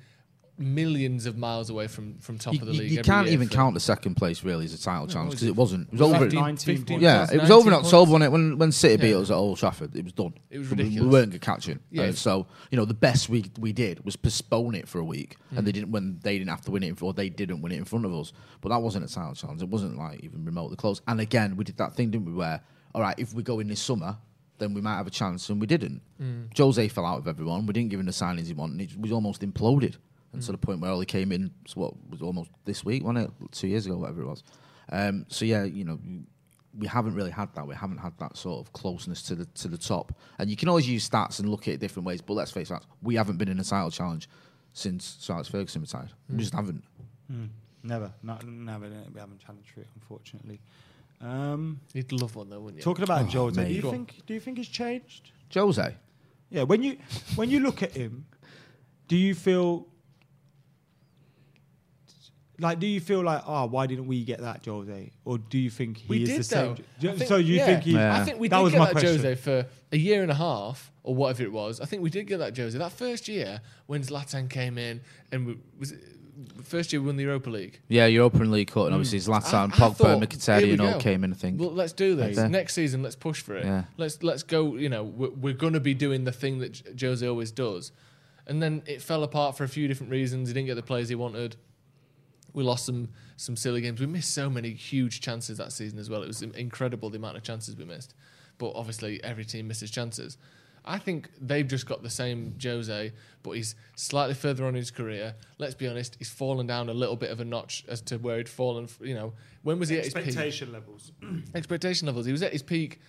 millions 0.57 1.25
of 1.25 1.37
miles 1.37 1.69
away 1.69 1.87
from, 1.87 2.17
from 2.19 2.37
top 2.37 2.53
you, 2.53 2.59
of 2.61 2.65
the 2.67 2.73
league. 2.73 2.91
you 2.91 2.99
every 2.99 3.03
can't 3.03 3.27
year 3.27 3.33
even 3.33 3.47
count 3.47 3.73
the 3.73 3.79
second 3.79 4.15
place 4.15 4.43
really 4.43 4.65
as 4.65 4.73
a 4.73 4.81
title 4.81 5.07
challenge 5.07 5.31
because 5.31 5.43
it- 5.43 5.49
it 5.49 5.55
wasn't. 5.55 5.87
It 5.87 5.91
was 5.93 6.01
was 6.01 6.13
over. 6.13 6.25
it 6.25 6.33
19 6.33 6.75
19. 6.75 6.99
Yeah, 7.01 7.17
points, 7.19 7.33
it 7.33 7.41
was 7.41 7.51
over 7.51 7.67
in 7.67 7.71
19 7.73 7.85
October 7.85 8.11
when, 8.13 8.21
it, 8.23 8.31
when 8.31 8.57
when 8.57 8.71
City 8.71 8.97
beat 8.97 9.13
us 9.13 9.29
at 9.29 9.35
Old 9.35 9.57
Trafford. 9.57 9.95
It 9.95 10.03
was 10.03 10.13
done. 10.13 10.33
It 10.49 10.59
was 10.59 10.69
We- 10.71 10.83
We, 10.83 10.99
weren't 11.01 11.11
going 11.11 11.31
to 11.31 11.39
catch 11.39 11.69
it. 11.69 11.79
Yeah. 11.91 12.03
Uh, 12.03 12.11
so 12.13 12.47
you 12.71 12.77
know 12.77 12.85
the 12.85 12.93
best 12.93 13.29
we 13.29 13.45
we 13.59 13.71
did 13.73 14.03
was 14.05 14.15
postpone 14.15 14.75
it 14.75 14.87
for 14.87 14.99
a 14.99 15.05
week, 15.05 15.37
Mm. 15.53 15.57
and 15.59 15.67
they 15.67 15.71
didn't 15.71 15.91
when 15.91 16.19
they 16.23 16.37
didn't 16.37 16.49
have 16.49 16.61
to 16.61 16.71
win 16.71 16.83
it, 16.83 16.87
in- 16.89 16.97
or 17.01 17.13
they 17.13 17.29
didn't 17.29 17.61
win 17.61 17.71
it 17.71 17.77
in 17.77 17.85
front 17.85 18.05
of 18.05 18.13
us. 18.13 18.33
But 18.61 18.69
that 18.69 18.81
wasn't 18.81 19.05
a 19.05 19.13
title 19.13 19.35
challenge. 19.35 19.61
It 19.61 19.69
wasn't 19.69 19.97
like 19.97 20.23
even 20.23 20.43
remotely 20.45 20.75
close. 20.75 21.01
And 21.07 21.19
again, 21.21 21.55
we 21.55 21.63
did 21.63 21.77
that 21.77 21.93
thing, 21.95 22.09
didn't 22.11 22.25
we? 22.25 22.33
Where 22.33 22.61
all 22.95 23.01
right, 23.01 23.15
if 23.19 23.33
we 23.33 23.43
go 23.43 23.59
in 23.59 23.67
this 23.67 23.79
summer. 23.81 24.17
Then 24.59 24.73
we 24.73 24.81
might 24.81 24.95
have 24.95 25.05
a 25.05 25.11
chance, 25.11 25.51
and 25.51 25.61
we 25.61 25.67
didn't. 25.67 26.01
Mm. 26.19 26.47
Jose 26.57 26.87
fell 26.87 27.05
out 27.05 27.17
with 27.19 27.27
everyone. 27.27 27.67
We 27.67 27.73
didn't 27.73 27.91
give 27.91 27.99
him 27.99 28.07
the 28.07 28.11
signings 28.11 28.47
he 28.47 28.53
wanted. 28.55 28.89
It 28.91 28.99
was 28.99 29.11
almost 29.11 29.41
imploded, 29.43 29.97
and 30.37 30.43
Mm. 30.43 30.45
to 30.45 30.51
the 30.53 30.57
point 30.57 30.79
where 30.81 30.95
he 30.95 31.05
came 31.05 31.31
in. 31.31 31.51
So 31.67 31.81
what 31.81 31.93
was 32.09 32.21
almost 32.21 32.49
this 32.65 32.83
week, 32.85 33.03
wasn't 33.03 33.25
it? 33.41 33.51
Two 33.51 33.67
years 33.67 33.85
ago, 33.85 33.97
whatever 33.97 34.21
it 34.21 34.27
was. 34.27 34.43
Um, 34.91 35.25
so 35.27 35.45
yeah, 35.45 35.63
you 35.63 35.83
know, 35.83 35.99
we 36.77 36.87
haven't 36.87 37.15
really 37.15 37.31
had 37.31 37.53
that. 37.55 37.67
We 37.67 37.75
haven't 37.75 37.97
had 37.97 38.13
that 38.19 38.37
sort 38.37 38.65
of 38.65 38.71
closeness 38.73 39.21
to 39.23 39.35
the 39.35 39.45
to 39.45 39.67
the 39.67 39.77
top. 39.77 40.13
And 40.39 40.49
you 40.49 40.55
can 40.55 40.69
always 40.69 40.87
use 40.87 41.09
stats 41.09 41.39
and 41.39 41.49
look 41.49 41.67
at 41.67 41.73
it 41.75 41.79
different 41.79 42.05
ways. 42.05 42.21
But 42.21 42.33
let's 42.35 42.51
face 42.51 42.69
facts, 42.69 42.85
we 43.01 43.15
haven't 43.15 43.37
been 43.37 43.49
in 43.49 43.59
a 43.59 43.63
title 43.63 43.89
challenge 43.91 44.29
since 44.73 45.17
Sir 45.19 45.33
Alex 45.33 45.47
Ferguson 45.49 45.81
retired. 45.81 46.13
We 46.29 46.37
just 46.37 46.53
haven't. 46.53 46.83
Never, 47.83 48.11
not, 48.23 48.45
never. 48.45 48.87
We 49.13 49.19
haven't 49.19 49.39
challenged 49.39 49.69
for 49.69 49.81
it, 49.81 49.87
unfortunately. 49.95 50.59
Um, 51.21 51.79
You'd 51.93 52.11
love 52.11 52.35
one 52.35 52.49
though, 52.49 52.59
wouldn't 52.59 52.77
you? 52.79 52.83
talking 52.83 53.03
about 53.03 53.21
Oh, 53.21 53.25
Jose, 53.49 53.65
do 53.67 53.73
you 53.73 53.81
Go 53.81 53.87
on. 53.89 53.93
think? 53.95 54.21
Do 54.27 54.33
you 54.33 54.39
think 54.39 54.57
he's 54.57 54.67
changed? 54.67 55.31
Jose, 55.53 55.95
Yeah. 56.49 56.63
When 56.63 56.83
you 56.83 56.97
when 57.35 57.49
you 57.49 57.59
look 57.61 57.81
at 57.81 57.91
him, 57.93 58.25
do 59.07 59.15
you 59.15 59.33
feel 59.33 59.87
like? 62.59 62.79
Do 62.79 62.87
you 62.87 62.99
feel 62.99 63.23
like, 63.23 63.43
oh, 63.45 63.65
why 63.67 63.87
didn't 63.87 64.07
we 64.07 64.23
get 64.23 64.39
that 64.41 64.65
Jose? 64.65 65.11
Or 65.25 65.37
do 65.37 65.57
you 65.57 65.69
think 65.69 65.97
he 65.97 66.07
we 66.07 66.23
is 66.23 66.29
did 66.29 66.39
the 66.39 66.43
same? 66.43 66.75
though. 66.75 66.83
Jo- 66.99 67.15
think- 67.17 67.27
so 67.29 67.35
you 67.37 67.55
yeah. 67.55 67.65
think 67.65 67.83
he? 67.83 67.91
Yeah. 67.93 68.15
I 68.19 68.23
think 68.23 68.39
we 68.39 68.47
That 68.47 68.57
did 68.57 68.63
was 68.63 68.73
get 68.73 68.79
that 68.79 68.91
question. 68.93 69.15
Jose 69.17 69.35
for 69.35 69.65
a 69.91 69.97
year 69.97 70.21
and 70.21 70.31
a 70.31 70.35
half 70.35 70.91
or 71.03 71.15
whatever 71.15 71.43
it 71.43 71.51
was. 71.51 71.79
I 71.81 71.85
think 71.85 72.01
we 72.03 72.09
did 72.09 72.25
get 72.27 72.37
that 72.39 72.55
Jose 72.57 72.77
that 72.77 72.91
first 72.91 73.27
year 73.27 73.61
when 73.85 74.01
Zlatan 74.01 74.49
came 74.49 74.77
in 74.77 75.01
and 75.31 75.45
we, 75.47 75.57
was 75.79 75.91
it, 75.93 75.99
first 76.63 76.91
year 76.93 77.01
we 77.01 77.07
won 77.07 77.15
the 77.17 77.23
Europa 77.23 77.49
League. 77.49 77.79
yeah, 77.87 78.05
European 78.05 78.51
League 78.51 78.69
cut, 78.71 78.85
and 78.87 78.93
obviously 78.95 79.19
Zlatan, 79.19 79.71
Mm. 79.71 79.81
I- 79.81 79.85
I 79.85 79.89
Pogba, 79.89 79.95
thought, 79.95 80.21
Mkhitaryan, 80.21 80.71
and 80.73 80.81
all 80.81 80.99
came 80.99 81.23
in. 81.23 81.31
I 81.31 81.35
think. 81.35 81.59
Well, 81.59 81.71
let's 81.71 81.93
do 81.93 82.15
this 82.15 82.37
Yeah. 82.37 82.47
next 82.47 82.73
season. 82.73 83.01
Let's 83.03 83.15
push 83.15 83.41
for 83.41 83.55
it. 83.55 83.65
Yeah. 83.65 83.85
Let's 83.97 84.21
let's 84.23 84.43
go. 84.43 84.75
You 84.75 84.89
know, 84.89 85.03
we're, 85.03 85.29
we're 85.29 85.53
going 85.53 85.73
to 85.73 85.79
be 85.79 85.93
doing 85.93 86.23
the 86.25 86.31
thing 86.31 86.59
that 86.59 86.81
Jose 86.99 87.25
always 87.25 87.51
does, 87.51 87.91
and 88.45 88.61
then 88.61 88.83
it 88.85 89.01
fell 89.01 89.23
apart 89.23 89.57
for 89.57 89.63
a 89.63 89.67
few 89.69 89.87
different 89.87 90.11
reasons. 90.11 90.49
He 90.49 90.53
didn't 90.53 90.67
get 90.67 90.75
the 90.75 90.83
players 90.83 91.09
he 91.09 91.15
wanted. 91.15 91.55
We 92.57 92.63
lost 92.63 92.87
some 92.87 93.09
some 93.35 93.55
silly 93.55 93.81
games. 93.81 93.99
We 93.99 94.07
missed 94.07 94.33
so 94.33 94.49
many 94.49 94.73
huge 94.73 95.21
chances 95.21 95.59
that 95.59 95.71
season 95.71 95.99
as 95.99 96.09
well. 96.09 96.23
It 96.23 96.27
was 96.27 96.41
incredible 96.41 97.11
the 97.11 97.19
amount 97.19 97.37
of 97.37 97.43
chances 97.43 97.75
we 97.75 97.85
missed. 97.85 98.15
But 98.57 98.71
obviously, 98.73 99.23
every 99.23 99.45
team 99.45 99.67
misses 99.67 99.91
chances. 99.91 100.39
I 100.83 100.97
think 100.97 101.29
they've 101.39 101.67
just 101.67 101.85
got 101.85 102.01
the 102.01 102.09
same 102.09 102.55
Jose, 102.63 103.11
but 103.43 103.51
he's 103.51 103.75
slightly 103.95 104.33
further 104.33 104.63
on 104.63 104.69
in 104.69 104.77
his 104.77 104.89
career. 104.89 105.35
Let's 105.59 105.75
be 105.75 105.87
honest, 105.87 106.15
he's 106.17 106.31
fallen 106.31 106.65
down 106.65 106.89
a 106.89 106.95
little 106.95 107.15
bit 107.15 107.29
of 107.29 107.39
a 107.39 107.45
notch 107.45 107.85
as 107.87 108.01
to 108.03 108.17
where 108.17 108.37
he'd 108.37 108.49
fallen. 108.49 108.87
You 109.01 109.13
know, 109.13 109.33
when 109.61 109.77
was 109.77 109.89
he 109.89 109.99
at 109.99 110.05
his 110.05 110.15
peak? 110.15 110.25
Expectation 110.25 110.71
levels. 110.71 111.11
expectation 111.53 112.07
levels. 112.07 112.25
He 112.25 112.31
was 112.31 112.41
at 112.41 112.53
his 112.53 112.63
peak. 112.63 113.01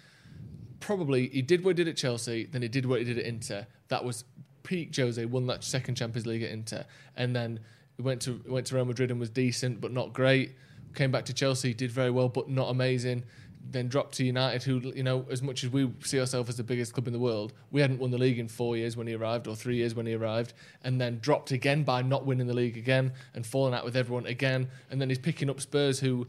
Probably 0.80 1.26
he 1.28 1.40
did 1.40 1.64
what 1.64 1.70
he 1.70 1.84
did 1.84 1.88
at 1.88 1.96
Chelsea, 1.96 2.44
then 2.44 2.60
he 2.60 2.68
did 2.68 2.84
what 2.84 2.98
he 2.98 3.06
did 3.06 3.18
at 3.18 3.24
Inter. 3.24 3.66
That 3.88 4.04
was 4.04 4.26
peak 4.62 4.94
Jose. 4.94 5.24
Won 5.24 5.46
that 5.46 5.64
second 5.64 5.94
Champions 5.94 6.26
League 6.26 6.42
at 6.42 6.50
Inter, 6.50 6.84
and 7.16 7.34
then 7.34 7.60
he 7.98 8.02
went 8.02 8.22
to 8.22 8.40
went 8.46 8.66
to 8.68 8.76
Real 8.76 8.86
Madrid 8.86 9.10
and 9.10 9.20
was 9.20 9.28
decent 9.28 9.80
but 9.82 9.92
not 9.92 10.14
great. 10.14 10.52
Came 10.94 11.10
back 11.10 11.26
to 11.26 11.34
Chelsea, 11.34 11.74
did 11.74 11.90
very 11.90 12.10
well 12.10 12.30
but 12.30 12.48
not 12.48 12.70
amazing. 12.70 13.24
then 13.70 13.88
dropped 13.88 14.14
to 14.14 14.24
United, 14.24 14.62
who 14.62 14.80
you 14.94 15.02
know, 15.02 15.26
as 15.30 15.42
much 15.42 15.62
as 15.64 15.70
we 15.70 15.90
see 16.02 16.18
ourselves 16.18 16.48
as 16.48 16.56
the 16.56 16.62
biggest 16.62 16.94
club 16.94 17.06
in 17.06 17.12
the 17.12 17.18
world, 17.18 17.52
we 17.70 17.80
hadn't 17.80 17.98
won 17.98 18.10
the 18.10 18.18
league 18.18 18.38
in 18.38 18.48
four 18.48 18.76
years 18.76 18.96
when 18.96 19.06
he 19.06 19.14
arrived, 19.14 19.46
or 19.46 19.54
three 19.54 19.76
years 19.76 19.94
when 19.94 20.06
he 20.06 20.14
arrived, 20.14 20.54
and 20.84 21.00
then 21.00 21.18
dropped 21.18 21.50
again 21.50 21.82
by 21.82 22.00
not 22.00 22.24
winning 22.24 22.46
the 22.46 22.54
league 22.54 22.76
again 22.76 23.12
and 23.34 23.46
falling 23.46 23.74
out 23.74 23.84
with 23.84 23.96
everyone 23.96 24.26
again, 24.26 24.68
and 24.90 25.00
then 25.00 25.08
he's 25.08 25.18
picking 25.18 25.50
up 25.50 25.60
Spurs, 25.60 26.00
who 26.00 26.26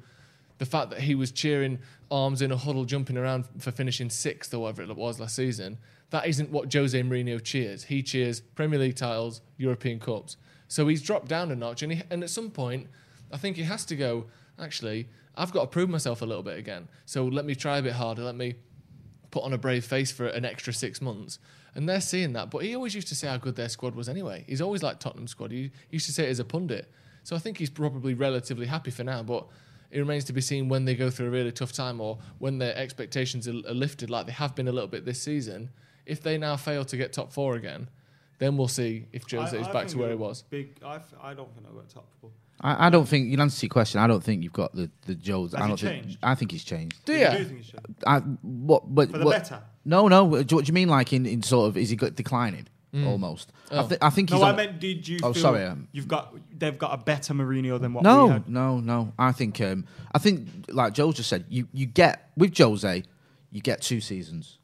the 0.58 0.66
fact 0.66 0.90
that 0.90 1.00
he 1.00 1.16
was 1.16 1.32
cheering 1.32 1.80
arms 2.12 2.42
in 2.42 2.52
a 2.52 2.58
huddle, 2.58 2.84
jumping 2.84 3.18
around 3.18 3.46
for 3.60 3.72
finishing 3.72 4.10
sixth 4.10 4.54
or 4.54 4.60
whatever 4.64 4.82
it 4.82 4.96
was 4.96 5.20
last 5.20 5.36
season, 5.36 5.78
that 6.10 6.28
isn't 6.28 6.50
what 6.50 6.74
Jose 6.74 7.02
Mourinho 7.02 7.42
cheers. 7.42 7.86
He 7.86 8.04
cheers 8.04 8.42
Premier 8.42 8.80
League 8.80 8.96
titles, 8.96 9.42
European 9.58 10.00
Cups. 10.00 10.36
So 10.70 10.88
he's 10.88 11.02
dropped 11.02 11.28
down 11.28 11.52
a 11.52 11.56
notch, 11.56 11.84
and, 11.84 11.92
he, 11.92 12.04
and 12.10 12.24
at 12.24 12.30
some 12.30 12.52
point, 12.52 12.88
I 13.32 13.38
think 13.38 13.58
he 13.58 13.64
has 13.64 13.84
to 13.86 13.96
go. 13.96 14.28
Actually, 14.58 15.10
I've 15.36 15.52
got 15.52 15.62
to 15.62 15.68
prove 15.68 15.90
myself 15.90 16.22
a 16.22 16.26
little 16.26 16.44
bit 16.44 16.58
again. 16.58 16.88
So 17.06 17.26
let 17.26 17.44
me 17.44 17.56
try 17.56 17.80
a 17.80 17.82
bit 17.82 17.94
harder. 17.94 18.24
Let 18.24 18.36
me 18.36 18.56
put 19.32 19.44
on 19.44 19.52
a 19.54 19.58
brave 19.58 19.84
face 19.84 20.12
for 20.12 20.28
an 20.28 20.46
extra 20.46 20.72
six 20.72 21.02
months. 21.02 21.40
And 21.76 21.88
they're 21.88 22.02
seeing 22.02 22.34
that. 22.34 22.50
But 22.50 22.64
he 22.64 22.76
always 22.76 22.96
used 22.96 23.08
to 23.10 23.16
say 23.16 23.28
how 23.28 23.38
good 23.38 23.56
their 23.56 23.70
squad 23.70 23.96
was 23.96 24.10
anyway. 24.10 24.44
He's 24.48 24.62
always 24.62 24.84
like 24.84 25.00
Tottenham 25.00 25.28
squad. 25.28 25.52
He 25.52 25.72
used 25.90 26.06
to 26.06 26.12
say 26.12 26.26
it 26.26 26.30
as 26.30 26.40
a 26.40 26.46
pundit. 26.46 26.92
So 27.24 27.36
I 27.36 27.40
think 27.40 27.58
he's 27.58 27.70
probably 27.70 28.14
relatively 28.14 28.66
happy 28.66 28.92
for 28.92 29.04
now. 29.04 29.24
But 29.24 29.48
it 29.92 30.00
remains 30.00 30.26
to 30.26 30.34
be 30.34 30.42
seen 30.42 30.68
when 30.68 30.86
they 30.86 30.96
go 30.96 31.10
through 31.10 31.28
a 31.28 31.32
really 31.32 31.52
tough 31.52 31.72
time 31.72 32.00
or 32.00 32.20
when 32.38 32.58
their 32.60 32.76
expectations 32.76 33.48
are, 33.48 33.58
are 33.68 33.74
lifted, 33.74 34.10
like 34.10 34.26
they 34.26 34.32
have 34.32 34.56
been 34.56 34.68
a 34.68 34.72
little 34.72 34.88
bit 34.88 35.06
this 35.06 35.22
season. 35.22 35.70
If 36.06 36.22
they 36.22 36.38
now 36.38 36.58
fail 36.58 36.86
to 36.86 36.98
get 36.98 37.14
top 37.14 37.32
four 37.32 37.56
again, 37.56 37.90
then 38.40 38.58
we'll 38.58 38.68
see 38.68 39.06
if 39.14 39.30
Jose 39.32 39.56
I- 39.56 39.62
is 39.62 39.68
I 39.68 39.72
back 39.74 39.88
to 39.90 39.98
where 40.00 40.10
he 40.10 40.16
was. 40.16 40.42
Big. 40.50 40.78
I, 40.84 40.96
f- 40.96 41.14
I 41.22 41.34
don't 41.34 41.54
think 41.54 41.66
they'll 41.68 41.76
go 41.76 41.82
top 41.94 42.08
four. 42.20 42.32
I, 42.62 42.88
I 42.88 42.90
don't 42.90 43.08
think 43.08 43.30
you'll 43.30 43.42
answer 43.42 43.66
your 43.66 43.70
question. 43.70 44.02
I 44.02 44.08
don't 44.08 44.22
think 44.24 44.44
you've 44.44 44.52
got 44.54 44.74
the 44.76 44.90
the 45.06 45.16
Joes. 45.16 45.54
I 45.56 45.68
don't 45.68 45.80
think. 45.80 46.04
changed? 46.04 46.18
I 46.24 46.36
think 46.36 46.52
he's 46.52 46.64
changed. 46.64 47.06
Do 47.06 47.14
You 47.14 47.20
you? 47.20 47.30
do 47.38 47.44
think 47.46 47.60
it's 47.60 47.70
changed? 47.70 48.04
I 48.06 48.20
what 48.20 48.84
but 48.94 49.12
For 49.12 49.18
the 49.20 49.26
what, 49.26 49.38
better? 49.38 49.62
No, 49.86 50.08
no. 50.10 50.26
What 50.26 50.48
do 50.48 50.56
you 50.66 50.74
mean? 50.74 50.90
Like 50.90 51.14
in, 51.14 51.26
in 51.26 51.42
sort 51.44 51.70
of 51.70 51.78
is 51.78 51.90
he 51.90 51.96
got 51.96 52.16
declining 52.16 52.68
almost? 53.06 53.54
I, 53.72 53.84
thi- 53.84 53.98
I 54.02 54.10
think 54.10 54.30
he's. 54.30 54.40
No, 54.40 54.46
I 54.46 54.50
on- 54.50 54.56
meant 54.58 54.80
did 54.80 55.08
you? 55.08 55.20
Oh, 55.24 55.32
feel 55.32 55.42
sorry, 55.42 55.64
um, 55.64 55.88
you've 55.94 56.08
got 56.08 56.36
they've 56.58 56.78
got 56.78 56.94
a 56.94 56.98
better 57.02 57.34
Mourinho 57.34 57.80
than 57.80 57.94
what 57.94 58.04
we 58.04 58.10
No, 58.10 58.28
had. 58.30 58.50
no, 58.50 58.80
no. 58.82 59.14
I 59.18 59.32
think 59.32 59.62
um, 59.62 59.86
I 60.14 60.18
think 60.20 60.48
like 60.70 60.94
Joe 60.94 61.12
just 61.14 61.30
said, 61.30 61.46
you 61.50 61.68
you 61.72 61.86
get 61.86 62.30
with 62.36 62.58
Jose, 62.58 63.04
you 63.52 63.62
get 63.62 63.82
two 63.82 64.02
seasons. 64.02 64.58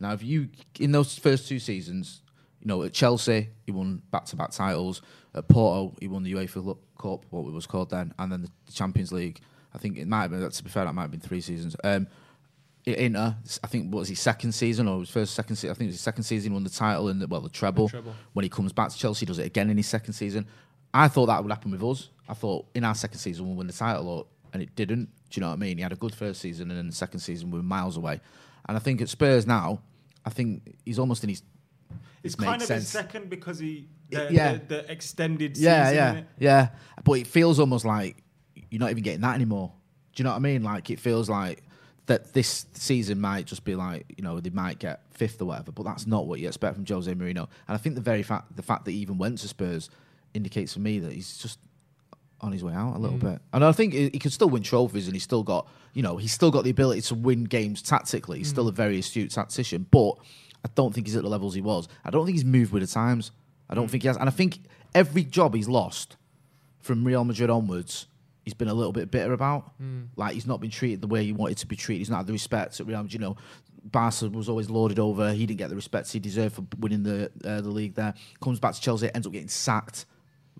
Now, 0.00 0.12
if 0.14 0.22
you 0.22 0.48
in 0.80 0.92
those 0.92 1.18
first 1.18 1.48
two 1.48 1.58
seasons, 1.58 2.21
you 2.62 2.68
know 2.68 2.82
at 2.84 2.92
Chelsea 2.92 3.48
he 3.64 3.72
won 3.72 4.02
back 4.10 4.24
to 4.26 4.36
back 4.36 4.50
titles. 4.52 5.02
At 5.34 5.48
Porto 5.48 5.94
he 6.00 6.08
won 6.08 6.22
the 6.22 6.32
UEFA 6.32 6.76
Cup, 6.98 7.24
what 7.30 7.48
it 7.48 7.52
was 7.52 7.66
called 7.66 7.90
then, 7.90 8.14
and 8.18 8.30
then 8.30 8.42
the 8.42 8.72
Champions 8.72 9.12
League. 9.12 9.40
I 9.74 9.78
think 9.78 9.98
it 9.98 10.06
might 10.06 10.22
have 10.22 10.30
been. 10.30 10.48
To 10.48 10.64
be 10.64 10.70
fair, 10.70 10.84
that 10.84 10.94
might 10.94 11.02
have 11.02 11.10
been 11.10 11.20
three 11.20 11.40
seasons. 11.40 11.76
Um, 11.82 12.06
Inter, 12.84 13.36
I 13.62 13.66
think 13.68 13.92
what 13.92 14.00
was 14.00 14.08
his 14.08 14.20
second 14.20 14.52
season 14.52 14.88
or 14.88 15.00
his 15.00 15.10
first 15.10 15.34
second 15.34 15.56
season? 15.56 15.70
I 15.70 15.74
think 15.74 15.86
it 15.86 15.90
was 15.90 15.94
his 15.96 16.00
second 16.00 16.24
season. 16.24 16.52
Won 16.52 16.64
the 16.64 16.70
title 16.70 17.08
and 17.08 17.20
the, 17.20 17.26
well 17.26 17.40
the 17.40 17.48
treble. 17.48 17.88
treble. 17.88 18.14
When 18.32 18.42
he 18.42 18.48
comes 18.48 18.72
back 18.72 18.90
to 18.90 18.96
Chelsea, 18.96 19.24
does 19.24 19.38
it 19.38 19.46
again 19.46 19.70
in 19.70 19.76
his 19.76 19.86
second 19.86 20.14
season. 20.14 20.46
I 20.92 21.08
thought 21.08 21.26
that 21.26 21.42
would 21.42 21.50
happen 21.50 21.70
with 21.70 21.82
us. 21.82 22.10
I 22.28 22.34
thought 22.34 22.66
in 22.74 22.84
our 22.84 22.94
second 22.94 23.18
season 23.18 23.46
we'll 23.46 23.56
win 23.56 23.66
the 23.66 23.72
title, 23.72 24.08
or, 24.08 24.26
and 24.52 24.62
it 24.62 24.74
didn't. 24.76 25.08
Do 25.30 25.38
you 25.38 25.40
know 25.40 25.48
what 25.48 25.54
I 25.54 25.58
mean? 25.58 25.78
He 25.78 25.82
had 25.82 25.92
a 25.92 25.96
good 25.96 26.14
first 26.14 26.40
season, 26.40 26.70
and 26.70 26.78
then 26.78 26.86
the 26.88 26.94
second 26.94 27.20
season 27.20 27.50
we 27.50 27.58
were 27.58 27.62
miles 27.62 27.96
away. 27.96 28.20
And 28.68 28.76
I 28.76 28.80
think 28.80 29.00
at 29.00 29.08
Spurs 29.08 29.46
now, 29.46 29.80
I 30.24 30.30
think 30.30 30.76
he's 30.84 30.98
almost 30.98 31.22
in 31.22 31.30
his. 31.30 31.42
It's 32.22 32.34
kind 32.34 32.62
of 32.62 32.68
his 32.68 32.88
second 32.88 33.30
because 33.30 33.58
he 33.58 33.88
the, 34.10 34.28
Yeah. 34.30 34.52
the, 34.54 34.58
the 34.66 34.92
extended 34.92 35.56
Yeah, 35.56 35.84
season. 35.84 35.96
yeah, 35.96 36.22
yeah. 36.38 36.68
But 37.04 37.12
it 37.14 37.26
feels 37.26 37.58
almost 37.58 37.84
like 37.84 38.22
you're 38.70 38.80
not 38.80 38.90
even 38.90 39.02
getting 39.02 39.22
that 39.22 39.34
anymore. 39.34 39.72
Do 40.14 40.22
you 40.22 40.24
know 40.24 40.30
what 40.30 40.36
I 40.36 40.40
mean? 40.40 40.62
Like 40.62 40.90
it 40.90 41.00
feels 41.00 41.28
like 41.28 41.62
that 42.06 42.32
this 42.32 42.66
season 42.74 43.20
might 43.20 43.46
just 43.46 43.64
be 43.64 43.74
like 43.74 44.04
you 44.16 44.22
know 44.24 44.40
they 44.40 44.50
might 44.50 44.78
get 44.78 45.02
fifth 45.10 45.40
or 45.40 45.46
whatever, 45.46 45.72
but 45.72 45.84
that's 45.84 46.06
not 46.06 46.26
what 46.26 46.40
you 46.40 46.48
expect 46.48 46.74
from 46.74 46.86
Jose 46.86 47.12
Mourinho. 47.12 47.36
And 47.36 47.48
I 47.68 47.76
think 47.76 47.94
the 47.94 48.00
very 48.00 48.22
fact 48.22 48.54
the 48.56 48.62
fact 48.62 48.84
that 48.84 48.92
he 48.92 48.98
even 48.98 49.18
went 49.18 49.38
to 49.38 49.48
Spurs 49.48 49.88
indicates 50.34 50.72
for 50.74 50.80
me 50.80 50.98
that 51.00 51.12
he's 51.12 51.38
just 51.38 51.58
on 52.40 52.52
his 52.52 52.64
way 52.64 52.74
out 52.74 52.96
a 52.96 52.98
little 52.98 53.18
mm. 53.18 53.32
bit. 53.32 53.42
And 53.52 53.64
I 53.64 53.72
think 53.72 53.92
he 53.94 54.10
he 54.10 54.18
could 54.18 54.32
still 54.32 54.50
win 54.50 54.62
trophies, 54.62 55.06
and 55.06 55.14
he's 55.14 55.22
still 55.22 55.42
got 55.42 55.68
you 55.94 56.02
know 56.02 56.16
he's 56.16 56.32
still 56.32 56.50
got 56.50 56.64
the 56.64 56.70
ability 56.70 57.02
to 57.02 57.14
win 57.14 57.44
games 57.44 57.82
tactically. 57.82 58.38
He's 58.38 58.48
still 58.48 58.66
mm. 58.66 58.70
a 58.70 58.72
very 58.72 58.98
astute 58.98 59.30
tactician, 59.30 59.86
but 59.90 60.16
I 60.64 60.68
don't 60.74 60.94
think 60.94 61.06
he's 61.06 61.16
at 61.16 61.22
the 61.22 61.28
levels 61.28 61.54
he 61.54 61.60
was. 61.60 61.88
I 62.04 62.10
don't 62.10 62.24
think 62.24 62.36
he's 62.36 62.44
moved 62.44 62.72
with 62.72 62.82
the 62.82 62.86
times. 62.86 63.32
I 63.68 63.74
don't 63.74 63.88
think 63.88 64.02
he 64.02 64.06
has, 64.08 64.16
and 64.16 64.28
I 64.28 64.32
think 64.32 64.58
every 64.94 65.24
job 65.24 65.54
he's 65.54 65.68
lost 65.68 66.16
from 66.80 67.04
Real 67.04 67.24
Madrid 67.24 67.48
onwards, 67.50 68.06
he's 68.44 68.54
been 68.54 68.68
a 68.68 68.74
little 68.74 68.92
bit 68.92 69.10
bitter 69.10 69.32
about. 69.32 69.72
Like 70.16 70.34
he's 70.34 70.46
not 70.46 70.60
been 70.60 70.70
treated 70.70 71.00
the 71.00 71.06
way 71.06 71.24
he 71.24 71.32
wanted 71.32 71.58
to 71.58 71.66
be 71.66 71.76
treated. 71.76 71.98
He's 72.00 72.10
not 72.10 72.18
had 72.18 72.26
the 72.26 72.32
respect 72.32 72.78
at 72.80 72.86
Real 72.86 72.98
Madrid. 73.02 73.14
You 73.14 73.20
know, 73.20 73.36
Barca 73.84 74.28
was 74.28 74.48
always 74.48 74.70
lauded 74.70 74.98
over. 74.98 75.32
He 75.32 75.46
didn't 75.46 75.58
get 75.58 75.70
the 75.70 75.76
respect 75.76 76.12
he 76.12 76.18
deserved 76.18 76.56
for 76.56 76.64
winning 76.78 77.02
the 77.02 77.30
uh, 77.44 77.60
the 77.60 77.70
league 77.70 77.94
there. 77.94 78.14
Comes 78.40 78.60
back 78.60 78.74
to 78.74 78.80
Chelsea, 78.80 79.10
ends 79.14 79.26
up 79.26 79.32
getting 79.32 79.48
sacked. 79.48 80.06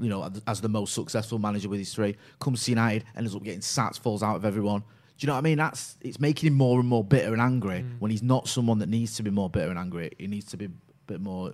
You 0.01 0.09
know, 0.09 0.31
as 0.47 0.61
the 0.63 0.71
most 0.71 0.95
successful 0.95 1.39
manager 1.39 1.69
with 1.69 1.79
his 1.79 1.93
three. 1.93 2.17
Comes 2.41 2.65
to 2.65 2.71
United, 2.71 3.05
ends 3.15 3.37
up 3.37 3.43
getting 3.43 3.61
sacked, 3.61 3.99
falls 3.99 4.23
out 4.23 4.37
of 4.37 4.45
everyone. 4.45 4.83
Do 5.23 5.27
you 5.27 5.29
know 5.29 5.35
what 5.35 5.39
I 5.39 5.43
mean? 5.43 5.59
That's 5.59 5.97
it's 6.01 6.19
making 6.19 6.49
him 6.49 6.55
more 6.55 6.81
and 6.81 6.89
more 6.89 7.05
bitter 7.05 7.33
and 7.33 7.41
angry 7.41 7.85
when 8.01 8.11
he's 8.11 8.25
not 8.25 8.49
someone 8.49 8.81
that 8.81 8.89
needs 8.89 9.15
to 9.19 9.23
be 9.23 9.31
more 9.31 9.49
bitter 9.49 9.71
and 9.71 9.79
angry. 9.79 10.11
He 10.19 10.27
needs 10.27 10.47
to 10.47 10.57
be 10.57 10.65
a 10.65 10.71
bit 11.07 11.21
more 11.21 11.53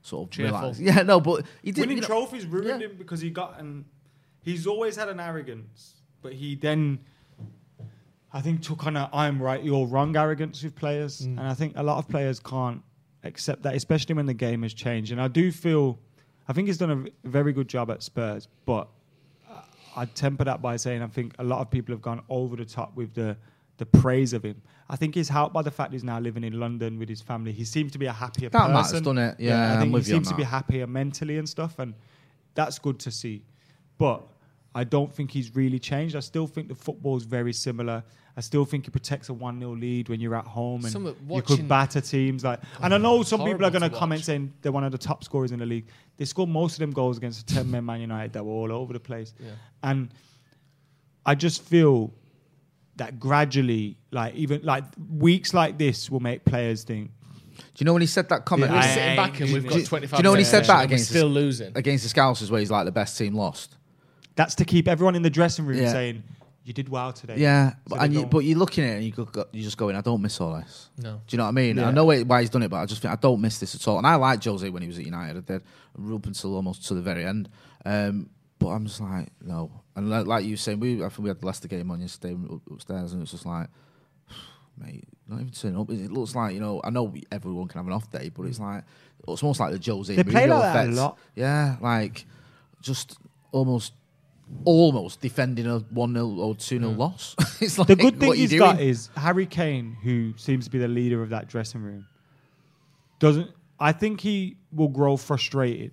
sort 0.00 0.26
of 0.26 0.30
Cheerful. 0.30 0.58
relaxed. 0.58 0.80
Yeah, 0.88 1.02
no, 1.02 1.20
but 1.20 1.44
he 1.62 1.70
did 1.70 1.82
Winning 1.82 1.96
you 1.98 2.00
know- 2.00 2.06
trophies 2.06 2.46
ruined 2.46 2.80
Yeah. 2.80 2.88
him 2.88 2.96
because 2.96 3.20
he 3.20 3.28
got 3.28 3.60
and 3.60 3.84
he's 4.40 4.66
always 4.66 4.96
had 4.96 5.10
an 5.10 5.20
arrogance, 5.20 5.96
but 6.22 6.32
he 6.32 6.54
then 6.54 7.00
I 8.32 8.40
think 8.40 8.62
took 8.62 8.86
on 8.86 8.96
a 8.96 9.10
I'm 9.12 9.42
right, 9.42 9.62
you're 9.62 9.86
wrong 9.86 10.16
arrogance 10.16 10.62
with 10.62 10.74
players, 10.74 11.20
Mm. 11.20 11.38
and 11.38 11.40
I 11.40 11.52
think 11.52 11.74
a 11.76 11.82
lot 11.82 11.98
of 11.98 12.08
players 12.08 12.40
can't 12.40 12.80
accept 13.22 13.64
that, 13.64 13.74
especially 13.74 14.14
when 14.14 14.24
the 14.24 14.32
game 14.32 14.62
has 14.62 14.72
changed. 14.72 15.12
And 15.12 15.20
I 15.20 15.28
do 15.28 15.52
feel, 15.52 15.98
I 16.48 16.54
think 16.54 16.68
he's 16.68 16.78
done 16.78 17.06
a 17.24 17.28
very 17.28 17.52
good 17.52 17.68
job 17.68 17.90
at 17.90 18.02
Spurs, 18.02 18.48
but 18.64 18.88
I'd 20.00 20.14
temper 20.14 20.44
that 20.44 20.60
by 20.62 20.76
saying 20.76 21.02
I 21.02 21.06
think 21.06 21.34
a 21.38 21.44
lot 21.44 21.60
of 21.60 21.70
people 21.70 21.94
have 21.94 22.02
gone 22.02 22.22
over 22.28 22.56
the 22.56 22.64
top 22.64 22.96
with 22.96 23.14
the 23.14 23.36
the 23.80 23.86
praise 23.86 24.32
of 24.34 24.42
him. 24.44 24.60
I 24.90 24.96
think 24.96 25.14
he's 25.14 25.28
helped 25.28 25.54
by 25.54 25.62
the 25.62 25.70
fact 25.70 25.92
he's 25.92 26.04
now 26.04 26.18
living 26.20 26.44
in 26.44 26.60
London 26.60 26.98
with 26.98 27.08
his 27.08 27.22
family. 27.22 27.50
He 27.52 27.64
seems 27.64 27.92
to 27.92 27.98
be 27.98 28.06
a 28.06 28.12
happier 28.12 28.50
That 28.50 28.58
person. 28.58 28.72
matters, 28.74 29.00
doesn't 29.00 29.18
it? 29.18 29.36
Yeah, 29.38 29.70
I 29.70 29.74
I'm 29.74 29.80
think 29.80 29.96
he 29.96 30.02
seems 30.02 30.28
to 30.28 30.34
be 30.34 30.42
happier 30.42 30.86
mentally 30.86 31.38
and 31.38 31.48
stuff, 31.48 31.78
and 31.78 31.94
that's 32.54 32.78
good 32.78 32.98
to 33.00 33.10
see. 33.10 33.42
But 33.96 34.22
I 34.74 34.84
don't 34.84 35.12
think 35.12 35.30
he's 35.30 35.54
really 35.56 35.78
changed. 35.78 36.14
I 36.14 36.20
still 36.20 36.46
think 36.46 36.68
the 36.68 36.74
football's 36.74 37.24
very 37.24 37.52
similar. 37.52 38.02
I 38.36 38.40
still 38.40 38.64
think 38.64 38.86
it 38.86 38.92
protects 38.92 39.28
a 39.28 39.34
1 39.34 39.58
0 39.58 39.72
lead 39.76 40.08
when 40.08 40.20
you're 40.20 40.34
at 40.36 40.46
home 40.46 40.84
and 40.84 40.92
Some 40.92 41.14
you 41.28 41.42
could 41.42 41.68
batter 41.68 42.00
teams. 42.00 42.44
like. 42.44 42.60
And 42.82 42.94
I 42.94 42.96
oh, 42.96 43.00
know 43.00 43.22
some 43.22 43.40
people 43.44 43.64
are 43.66 43.70
going 43.70 43.82
to 43.82 43.88
to 43.90 43.96
comment 43.96 44.20
watch. 44.20 44.26
saying 44.26 44.52
they're 44.62 44.72
one 44.72 44.84
of 44.84 44.92
the 44.92 44.98
top 44.98 45.24
scorers 45.24 45.52
in 45.52 45.58
the 45.58 45.66
league. 45.66 45.86
They 46.16 46.24
scored 46.24 46.48
most 46.48 46.74
of 46.74 46.78
them 46.80 46.92
goals 46.92 47.18
against 47.18 47.46
the 47.46 47.54
10 47.54 47.70
men 47.70 47.84
Man 47.84 48.00
United 48.00 48.32
that 48.34 48.44
were 48.44 48.52
all 48.52 48.72
over 48.72 48.92
the 48.92 49.00
place. 49.00 49.34
Yeah. 49.38 49.50
And 49.82 50.10
I 51.26 51.34
just 51.34 51.62
feel 51.62 52.12
that 52.96 53.18
gradually, 53.18 53.96
like 54.10 54.34
even 54.34 54.60
like 54.62 54.84
weeks 55.10 55.52
like 55.54 55.78
this 55.78 56.10
will 56.10 56.20
make 56.20 56.44
players 56.44 56.84
think, 56.84 57.10
Do 57.56 57.64
you 57.78 57.84
know 57.86 57.92
when 57.94 58.02
he 58.02 58.06
said 58.06 58.28
that 58.28 58.44
comment? 58.44 58.72
Yeah, 58.72 58.78
We're 58.80 58.94
sitting 58.94 59.16
back 59.16 59.40
and 59.40 59.52
we've 59.52 59.62
do, 59.64 59.68
got 59.68 59.78
do 59.78 59.84
25 59.86 60.18
you 60.18 60.22
know 60.22 60.30
when 60.30 60.38
he 60.38 60.44
said 60.44 60.64
that 60.64 60.70
and 60.70 60.78
we're 60.80 60.84
against 60.84 61.08
still 61.10 61.28
the, 61.28 61.34
losing? 61.34 61.72
against 61.76 62.12
the 62.12 62.20
Scousers, 62.20 62.50
where 62.50 62.60
he's 62.60 62.70
like 62.70 62.84
the 62.84 62.92
best 62.92 63.18
team 63.18 63.34
lost? 63.34 63.76
that's 64.36 64.54
to 64.54 64.64
keep 64.64 64.88
everyone 64.88 65.14
in 65.16 65.22
the 65.22 65.28
dressing 65.30 65.66
room 65.66 65.78
Yeah. 65.78 65.92
saying, 65.92 66.22
you 66.64 66.72
did 66.72 66.88
well 66.88 67.12
today. 67.12 67.36
Yeah, 67.38 67.70
So 67.70 67.76
but, 67.88 68.00
and 68.02 68.12
you, 68.14 68.20
don't- 68.20 68.30
but 68.30 68.38
you're 68.40 68.58
looking 68.58 68.84
at 68.84 68.90
it 68.90 68.94
and 68.96 69.04
you 69.04 69.12
go, 69.12 69.24
go, 69.24 69.44
you 69.52 69.62
just 69.62 69.76
going, 69.78 69.96
I 69.96 70.02
don't 70.02 70.20
miss 70.22 70.40
all 70.40 70.54
this. 70.56 70.90
No. 70.98 71.14
Do 71.26 71.34
you 71.34 71.38
know 71.38 71.44
what 71.44 71.48
I 71.48 71.52
mean? 71.52 71.78
I 71.78 71.90
know 71.90 72.04
why 72.04 72.22
why 72.22 72.40
he's 72.42 72.50
done 72.50 72.62
it, 72.62 72.68
but 72.68 72.76
I 72.78 72.86
just 72.86 73.00
think 73.02 73.12
I 73.12 73.16
don't 73.16 73.40
miss 73.40 73.58
this 73.58 73.74
at 73.74 73.88
all. 73.88 73.98
And 73.98 74.06
I 74.06 74.14
liked 74.16 74.44
Jose 74.44 74.68
when 74.68 74.82
he 74.82 74.88
was 74.88 74.98
at 74.98 75.04
United. 75.04 75.36
I 75.38 75.40
did 75.40 75.62
up 76.14 76.26
until 76.26 76.54
almost 76.56 76.86
to 76.88 76.94
the 76.94 77.02
very 77.02 77.24
end. 77.24 77.48
Um, 77.84 78.30
but 78.58 78.68
I'm 78.68 78.84
just 78.86 79.00
like, 79.00 79.28
no. 79.40 79.70
And 79.96 80.10
like, 80.10 80.26
like 80.26 80.44
you 80.44 80.52
were 80.52 80.56
saying, 80.58 80.80
we 80.80 80.96
I 81.02 81.08
think 81.08 81.20
we 81.20 81.28
had 81.28 81.40
the 81.40 81.46
Leicester 81.46 81.66
game 81.68 81.90
on 81.90 82.00
yesterday 82.00 82.34
up- 82.34 82.60
upstairs, 82.70 83.14
and 83.14 83.22
it's 83.22 83.30
just 83.32 83.46
like, 83.46 83.68
mate, 84.78 85.04
not 85.28 85.40
even 85.40 85.50
turning 85.52 85.80
up. 85.80 85.90
It 85.90 86.10
looks 86.12 86.34
like 86.34 86.54
you 86.54 86.60
know. 86.60 86.80
I 86.84 86.90
know 86.90 87.04
we- 87.04 87.24
everyone 87.32 87.68
can 87.68 87.78
have 87.78 87.86
an 87.86 87.92
off 87.92 88.10
day, 88.10 88.28
but 88.28 88.44
it's 88.44 88.60
like 88.60 88.84
it's 89.28 89.42
almost 89.42 89.60
like 89.60 89.72
the 89.72 89.90
Jose. 89.92 90.14
They 90.14 90.24
play 90.24 90.46
Mourinho 90.46 90.60
like 90.60 90.72
that 90.74 90.88
a 90.88 90.92
lot. 90.92 91.18
Yeah, 91.34 91.76
like 91.80 92.26
just 92.82 93.16
almost. 93.52 93.92
Almost 94.64 95.20
defending 95.20 95.66
a 95.66 95.78
1 95.78 96.12
0 96.14 96.26
or 96.26 96.54
2 96.54 96.78
0 96.78 96.90
mm. 96.90 96.96
loss. 96.96 97.36
it's 97.60 97.78
like, 97.78 97.88
the 97.88 97.96
good 97.96 98.18
thing 98.18 98.28
what 98.28 98.36
you 98.36 98.42
he's 98.42 98.50
doing? 98.50 98.60
got 98.60 98.80
is 98.80 99.08
Harry 99.16 99.46
Kane, 99.46 99.96
who 100.02 100.34
seems 100.36 100.64
to 100.64 100.70
be 100.70 100.78
the 100.78 100.88
leader 100.88 101.22
of 101.22 101.30
that 101.30 101.48
dressing 101.48 101.82
room, 101.82 102.06
doesn't. 103.18 103.50
I 103.78 103.92
think 103.92 104.20
he 104.20 104.56
will 104.72 104.88
grow 104.88 105.16
frustrated 105.16 105.92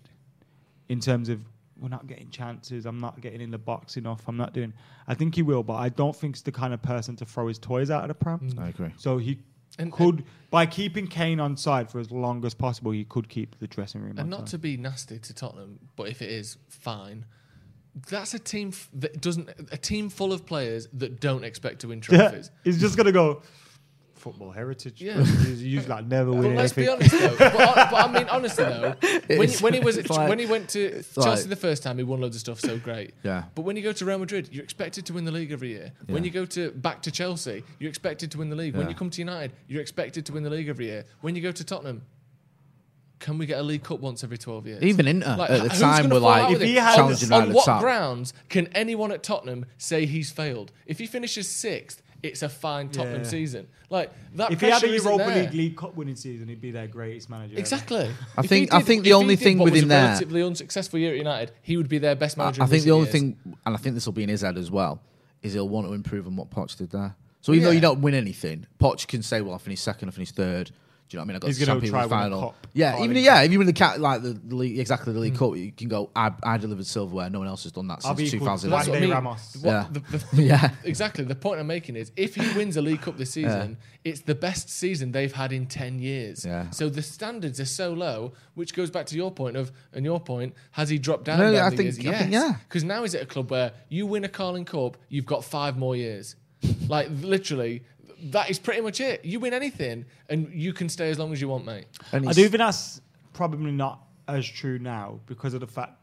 in 0.90 1.00
terms 1.00 1.30
of 1.30 1.42
we're 1.80 1.90
not 1.90 2.08
getting 2.08 2.30
chances. 2.30 2.86
I'm 2.86 3.00
not 3.00 3.22
getting 3.22 3.42
in 3.42 3.52
the 3.52 3.58
box 3.58 3.98
enough. 3.98 4.22
I'm 4.28 4.38
not 4.38 4.54
doing. 4.54 4.74
I 5.08 5.14
think 5.14 5.36
he 5.36 5.42
will, 5.42 5.64
but 5.64 5.76
I 5.76 5.90
don't 5.90 6.16
think 6.16 6.36
he's 6.36 6.42
the 6.42 6.52
kind 6.52 6.74
of 6.74 6.82
person 6.82 7.16
to 7.18 7.26
throw 7.26 7.48
his 7.48 7.60
toys 7.60 7.92
out 7.92 8.04
of 8.04 8.08
the 8.10 8.16
pram. 8.16 8.40
Mm. 8.40 8.60
I 8.60 8.70
agree. 8.70 8.94
So 8.98 9.18
he 9.18 9.40
And- 9.78 9.92
could, 9.92 10.24
by 10.50 10.66
keeping 10.66 11.08
Kane 11.08 11.40
on 11.40 11.56
side 11.58 11.90
for 11.92 12.00
as 12.00 12.12
long 12.12 12.44
as 12.46 12.54
possible, 12.54 12.92
he 12.92 13.04
could 13.04 13.30
keep 13.30 13.60
the 13.60 13.68
dressing 13.68 14.02
room. 14.02 14.12
And 14.12 14.22
on 14.22 14.30
not 14.30 14.40
side. 14.40 14.48
to 14.48 14.58
be 14.58 14.78
nasty 14.78 15.20
to 15.20 15.34
Tottenham, 15.34 15.80
but 15.96 16.10
if 16.10 16.22
it 16.22 16.30
is, 16.30 16.58
fine. 16.70 17.26
That's 18.10 18.34
a 18.34 18.40
team 18.40 18.70
f- 18.70 18.90
that 18.94 19.22
doesn't 19.22 19.50
a 19.72 19.78
team 19.78 20.10
full 20.10 20.34
of 20.34 20.46
players 20.46 20.88
that 20.94 21.20
don't 21.20 21.44
expect 21.44 21.80
to 21.82 21.88
win 21.88 22.02
Yeah, 22.10 22.30
trophies. 22.30 22.52
he's 22.64 22.80
just 22.80 22.96
gonna 22.98 23.12
go 23.12 23.42
football 24.16 24.52
heritage. 24.52 25.02
Yeah. 25.02 25.24
he's 25.24 25.64
usually 25.64 25.88
like 25.90 26.06
never 26.06 26.32
win 26.34 26.56
let's 26.56 26.74
be 26.74 26.88
honest 26.88 27.12
though. 27.12 27.36
But, 27.38 27.54
but 27.56 27.94
I 27.94 28.12
mean, 28.12 28.28
honestly 28.30 28.64
though, 28.66 28.96
when, 29.38 29.50
when 29.50 29.74
he 29.74 29.80
was 29.80 29.98
at, 29.98 30.10
like- 30.10 30.28
when 30.28 30.40
he 30.40 30.46
went 30.48 30.70
to 30.72 31.04
Chelsea 31.04 31.22
like- 31.30 31.44
the 31.50 31.56
first 31.56 31.84
time, 31.84 31.98
he 31.98 32.04
won 32.04 32.20
loads 32.22 32.36
of 32.36 32.40
stuff, 32.42 32.60
so 32.60 32.78
great. 32.78 33.14
Yeah. 33.24 33.44
But 33.56 33.62
when 33.62 33.76
you 33.76 33.84
go 33.84 33.94
to 33.94 34.06
Real 34.06 34.18
Madrid, 34.20 34.50
you're 34.52 34.64
expected 34.64 35.06
to 35.06 35.14
win 35.14 35.24
the 35.26 35.32
league 35.32 35.52
every 35.52 35.70
year. 35.70 35.94
When 36.08 36.24
you 36.24 36.32
go 36.32 36.46
to 36.46 36.72
back 36.72 37.02
to 37.04 37.12
Chelsea, 37.12 37.64
you're 37.80 37.90
expected 37.90 38.32
to 38.32 38.38
win 38.40 38.50
the 38.50 38.56
league. 38.56 38.76
When 38.76 38.90
you 38.90 38.96
come 38.96 39.10
to 39.12 39.20
United, 39.22 39.54
you're 39.68 39.82
expected 39.82 40.26
to 40.26 40.34
win 40.34 40.44
the 40.44 40.50
league 40.50 40.68
every 40.68 40.86
year. 40.88 41.06
When 41.22 41.36
you 41.36 41.42
go 41.42 41.52
to 41.52 41.64
Tottenham. 41.64 42.02
Can 43.20 43.38
we 43.40 43.46
get 43.48 43.60
a 43.60 43.64
League 43.64 43.84
Cup 43.84 44.00
once 44.00 44.24
every 44.24 44.38
12 44.38 44.68
years? 44.68 44.84
Even 44.84 45.08
Inter 45.08 45.36
Like, 45.38 45.50
at 45.50 45.64
the 45.64 45.70
time 45.70 46.10
were 46.10 46.20
like 46.20 46.54
If 46.54 46.62
he 46.62 46.76
had- 46.76 46.96
challenging 46.96 47.32
on 47.32 47.40
right 47.40 47.46
at 47.48 47.50
the 47.50 47.56
what 47.56 47.66
top. 47.66 47.82
grounds 47.82 48.34
can 48.50 48.68
anyone 48.68 49.12
at 49.12 49.24
Tottenham 49.24 49.66
say 49.78 50.06
he's 50.06 50.30
failed? 50.32 50.72
If 50.86 51.00
he 51.00 51.08
finishes 51.08 51.48
sixth, 51.48 52.02
it's 52.22 52.42
a 52.44 52.50
fine 52.50 52.90
Tottenham 52.90 53.22
Yeah. 53.24 53.28
season. 53.30 53.68
Like 53.90 54.12
that. 54.36 54.52
If 54.52 54.60
he 54.62 54.68
had 54.68 54.78
a 54.78 54.80
pressure 54.82 54.94
isn't 54.96 55.12
Europa 55.12 55.30
there. 55.32 55.44
League 55.46 55.54
League 55.54 55.78
Cup 55.78 55.96
winning 55.96 56.16
season, 56.16 56.48
he'd 56.48 56.62
be 56.62 56.72
their 56.72 56.88
greatest 56.88 57.30
manager. 57.30 57.58
Exactly. 57.58 58.10
I 58.38 58.42
If 58.42 58.50
think- 58.50 58.72
he 58.72 58.78
I 58.78 58.82
think 58.82 59.04
the 59.04 59.10
if 59.10 59.14
he 59.14 59.14
only 59.14 59.36
did 59.36 59.44
thing 59.44 59.58
what 59.60 59.66
was 59.66 59.72
within 59.74 59.86
a 59.86 59.88
there- 59.90 60.04
relatively 60.10 60.44
unsuccessful 60.44 61.00
year 61.00 61.12
at 61.14 61.18
United, 61.18 61.52
he 61.64 61.76
would 61.78 61.90
be 61.90 61.98
their 61.98 62.16
best 62.16 62.38
manager. 62.38 62.62
I 62.62 62.66
in 62.66 62.70
think 62.72 62.84
the 62.84 62.92
only 62.92 63.06
years. 63.06 63.12
thing, 63.14 63.38
and 63.66 63.76
I 63.76 63.78
think 63.78 63.96
this 63.96 64.06
will 64.06 64.14
be 64.14 64.24
in 64.24 64.30
his 64.30 64.42
head 64.42 64.58
as 64.58 64.70
well, 64.70 65.02
is 65.42 65.54
he'll 65.54 65.70
want 65.70 65.88
to 65.88 65.94
improve 65.94 66.28
on 66.28 66.36
what 66.36 66.50
Poch 66.52 66.76
did 66.78 66.92
there. 66.92 67.16
So 67.42 67.54
even 67.54 67.64
though 67.64 67.70
Yeah. 67.70 67.76
you 67.76 67.82
don't 67.82 68.02
win 68.02 68.14
anything, 68.14 68.66
Poch 68.80 69.08
can 69.08 69.22
say, 69.24 69.42
"Well, 69.42 69.56
I 69.56 69.58
finished 69.58 69.84
second, 69.84 70.10
I 70.10 70.12
finished 70.12 70.36
third. 70.36 70.72
Do 71.10 71.16
you 71.16 71.20
know 71.20 71.22
what 71.22 71.24
I 71.24 71.28
mean? 71.28 71.36
I 71.38 71.40
got 71.40 71.48
He's 71.48 71.60
gonna 71.60 71.72
Champions 71.72 71.92
try 71.92 72.02
League 72.04 72.12
win 72.12 72.20
a 72.20 72.22
final. 72.24 72.42
cup. 72.42 72.68
Yeah, 72.74 72.92
Carling 72.92 73.12
even 73.12 73.24
yeah, 73.24 73.42
if 73.42 73.52
you 73.54 73.58
win 73.60 73.68
the 73.68 73.74
cat 73.74 74.02
like 74.02 74.22
the, 74.24 74.34
the 74.34 74.56
league, 74.56 74.78
exactly 74.78 75.14
the 75.14 75.20
League 75.20 75.36
mm. 75.36 75.40
Cup, 75.40 75.56
you 75.56 75.72
can 75.72 75.88
go. 75.88 76.10
I, 76.14 76.32
I 76.44 76.58
delivered 76.58 76.86
silverware. 76.86 77.30
No 77.30 77.40
one 77.40 77.48
else 77.48 77.64
has 77.64 77.72
done 77.72 77.88
that 77.88 78.02
I'll 78.04 78.14
be 78.14 78.28
since 78.28 78.42
equal 78.42 78.58
to 78.58 78.64
2011. 78.68 78.70
That's 78.72 78.88
what 78.90 78.96
I 78.96 79.00
Juan 79.00 79.02
mean. 79.02 79.12
Ramos. 79.14 79.58
What- 79.62 79.72
Yeah. 79.72 79.88
the- 79.90 80.36
the- 80.36 80.44
Yeah. 80.44 80.70
exactly. 80.84 81.24
The 81.24 81.36
point 81.36 81.62
I'm 81.62 81.68
making 81.68 81.96
is, 81.96 82.12
if 82.18 82.36
he 82.36 82.42
wins 82.58 82.76
a 82.76 82.82
League 82.82 83.02
Cup 83.02 83.18
this 83.18 83.32
season, 83.32 83.78
it's 84.04 84.22
the 84.22 84.36
best 84.36 84.70
season 84.70 85.14
they've 85.14 85.32
had 85.32 85.54
in 85.54 85.66
ten 85.68 86.00
years. 86.00 86.46
Yeah. 86.46 86.70
So 86.72 86.90
the 86.90 87.02
standards 87.02 87.62
are 87.62 87.66
so 87.66 87.94
low, 87.94 88.34
which 88.56 88.74
goes 88.74 88.90
back 88.90 89.06
to 89.08 89.16
your 89.16 89.32
point 89.32 89.56
of, 89.56 89.72
and 89.94 90.04
your 90.04 90.20
point, 90.20 90.56
has 90.72 90.90
he 90.90 90.98
dropped 90.98 91.24
down? 91.24 91.40
No, 91.40 91.54
down 91.54 91.68
I 91.68 91.70
the 91.70 91.78
think- 91.78 91.86
years? 91.86 92.00
I 92.00 92.02
yes. 92.10 92.20
think, 92.20 92.32
yeah. 92.34 92.56
Because 92.68 92.84
now 92.84 93.04
he's 93.04 93.16
at 93.16 93.22
a 93.22 93.26
club 93.26 93.50
where 93.50 93.72
you 93.88 94.06
win 94.08 94.26
a 94.26 94.30
Carling 94.30 94.66
Cup, 94.66 94.98
you've 95.08 95.26
got 95.26 95.46
five 95.46 95.78
more 95.78 95.96
years. 95.96 96.36
like 96.90 97.08
literally, 97.22 97.84
that 98.32 98.50
is 98.50 98.60
pretty 98.60 98.82
much 98.82 99.00
it. 99.02 99.24
You 99.26 99.40
win 99.40 99.54
anything, 99.54 100.06
and 100.30 100.52
you 100.54 100.74
can 100.74 100.90
stay 100.90 101.10
as 101.10 101.20
long 101.20 101.32
as 101.34 101.40
you 101.42 101.48
want, 101.48 101.66
mate. 101.66 101.86
And 102.12 102.28
I 102.28 102.34
do 102.34 102.44
think 102.44 102.58
that's 102.58 103.02
probably 103.34 103.72
not 103.72 104.02
as 104.28 104.46
true 104.48 104.80
now 104.80 105.20
because 105.26 105.54
of 105.54 105.62
the 105.62 105.68
fact 105.68 105.94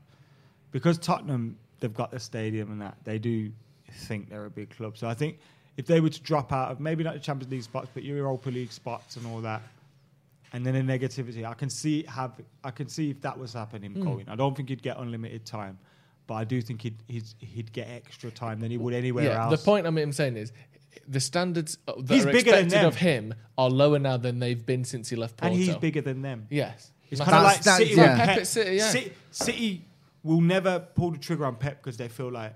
because 0.70 0.98
Tottenham 0.98 1.56
they've 1.80 1.92
got 1.92 2.10
the 2.10 2.18
stadium 2.20 2.70
and 2.72 2.80
that 2.80 2.96
they 3.04 3.18
do 3.18 3.52
think 3.90 4.30
they're 4.30 4.46
a 4.46 4.50
big 4.50 4.70
club. 4.70 4.96
So 4.96 5.06
I 5.08 5.14
think 5.14 5.38
if 5.76 5.86
they 5.86 6.00
were 6.00 6.08
to 6.08 6.22
drop 6.22 6.52
out 6.52 6.70
of 6.70 6.80
maybe 6.80 7.04
not 7.04 7.14
the 7.14 7.20
Champions 7.20 7.50
League 7.52 7.62
spots, 7.62 7.88
but 7.92 8.02
your 8.02 8.16
Europa 8.16 8.48
League 8.48 8.72
spots 8.72 9.16
and 9.16 9.26
all 9.26 9.40
that, 9.42 9.60
and 10.52 10.64
then 10.64 10.74
the 10.86 10.98
negativity, 10.98 11.44
I 11.44 11.54
can 11.54 11.68
see 11.68 12.04
have 12.04 12.40
I 12.62 12.70
can 12.70 12.88
see 12.88 13.10
if 13.10 13.20
that 13.22 13.38
was 13.38 13.52
happening 13.52 13.92
Hmm. 13.92 14.02
going. 14.02 14.28
I 14.28 14.36
don't 14.36 14.56
think 14.56 14.68
he'd 14.68 14.82
get 14.82 14.96
unlimited 14.98 15.44
time, 15.44 15.78
but 16.26 16.34
I 16.34 16.44
do 16.44 16.62
think 16.62 16.80
he'd 16.82 16.96
he'd, 17.08 17.24
he'd 17.40 17.72
get 17.72 17.88
extra 17.88 18.30
time 18.30 18.60
than 18.60 18.70
he 18.70 18.78
would 18.78 18.94
anywhere 18.94 19.24
yeah, 19.24 19.44
else. 19.46 19.60
the 19.60 19.64
point 19.64 19.86
I'm, 19.86 19.98
I'm 19.98 20.12
saying 20.12 20.36
is 20.36 20.52
the 21.08 21.20
standards 21.20 21.78
uh, 21.88 21.94
that 22.00 22.14
He's 22.14 22.24
are 22.26 22.32
bigger 22.32 22.50
than 22.52 22.64
expected 22.66 22.70
them. 22.70 22.86
of 22.86 22.96
him 22.96 23.34
are 23.58 23.70
lower 23.70 23.98
now 23.98 24.16
than 24.16 24.38
they've 24.38 24.64
been 24.64 24.84
since 24.84 25.08
he 25.08 25.16
left 25.16 25.36
Porto. 25.36 25.54
and 25.54 25.62
he's 25.62 25.76
bigger 25.76 26.00
than 26.00 26.22
them. 26.22 26.46
Yes. 26.50 26.90
It's 27.10 27.20
kind 27.20 27.36
of 27.36 27.42
like 27.44 27.62
That's- 27.62 27.76
City. 27.78 27.94
that's- 27.94 27.96
yeah. 27.96 28.16
Pep. 28.16 28.28
Pep 28.28 28.38
at 28.38 28.46
City, 28.46 28.76
yeah. 28.76 28.88
City, 28.90 29.12
City 29.30 29.84
will 30.22 30.40
never 30.40 30.80
pull 30.80 31.10
the 31.12 31.18
trigger 31.18 31.44
on 31.46 31.56
Pep 31.56 31.82
because 31.82 31.96
they 31.96 32.08
feel 32.08 32.30
like 32.32 32.54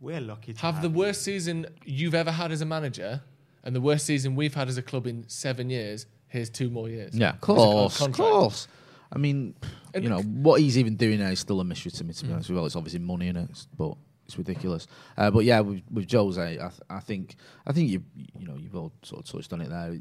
we're 0.00 0.20
lucky 0.20 0.52
to 0.52 0.60
have 0.60 0.82
the 0.82 0.88
him." 0.88 0.94
worst 0.94 1.22
season 1.22 1.66
you've 1.84 2.14
ever 2.14 2.30
had 2.30 2.52
as 2.52 2.60
a 2.60 2.66
manager 2.66 3.22
and 3.64 3.74
the 3.74 3.80
worst 3.80 4.04
season 4.06 4.34
we've 4.36 4.54
had 4.54 4.68
as 4.68 4.76
a 4.76 4.82
club 4.82 5.06
in 5.06 5.24
seven 5.28 5.70
years. 5.70 6.06
Here's 6.28 6.50
two 6.50 6.70
more 6.70 6.88
years. 6.88 7.14
Yeah, 7.16 7.30
of 7.30 7.34
Here's 7.34 7.58
a 7.58 7.62
course, 7.62 8.00
of 8.00 8.12
course. 8.12 8.68
I 9.12 9.18
mean, 9.18 9.54
And- 9.94 10.02
you 10.04 10.10
know 10.10 10.20
what 10.20 10.60
he's 10.60 10.78
even 10.78 10.96
doing 10.96 11.18
now 11.18 11.28
is 11.28 11.40
still 11.40 11.60
a 11.60 11.64
mystery 11.64 11.90
to 11.92 12.04
me. 12.04 12.14
To 12.14 12.24
be 12.24 12.32
honest, 12.32 12.48
with 12.48 12.50
you. 12.50 12.56
well, 12.56 12.66
it's 12.66 12.76
obviously 12.76 13.00
money 13.00 13.28
in 13.28 13.36
it, 13.36 13.66
but 13.76 13.94
it's 14.32 14.38
ridiculous. 14.38 14.86
Uh, 15.16 15.30
but 15.30 15.44
yeah, 15.44 15.60
with, 15.60 15.82
with 15.90 16.10
Jose, 16.10 16.42
I, 16.42 16.56
th- 16.56 16.80
I 16.88 17.00
think 17.00 17.36
I 17.66 17.72
think 17.72 17.90
you 17.90 18.02
you 18.38 18.46
know 18.46 18.56
you've 18.58 18.74
all 18.74 18.92
sort 19.02 19.24
of 19.26 19.30
touched 19.30 19.52
on 19.52 19.60
it 19.60 19.68
there. 19.68 19.98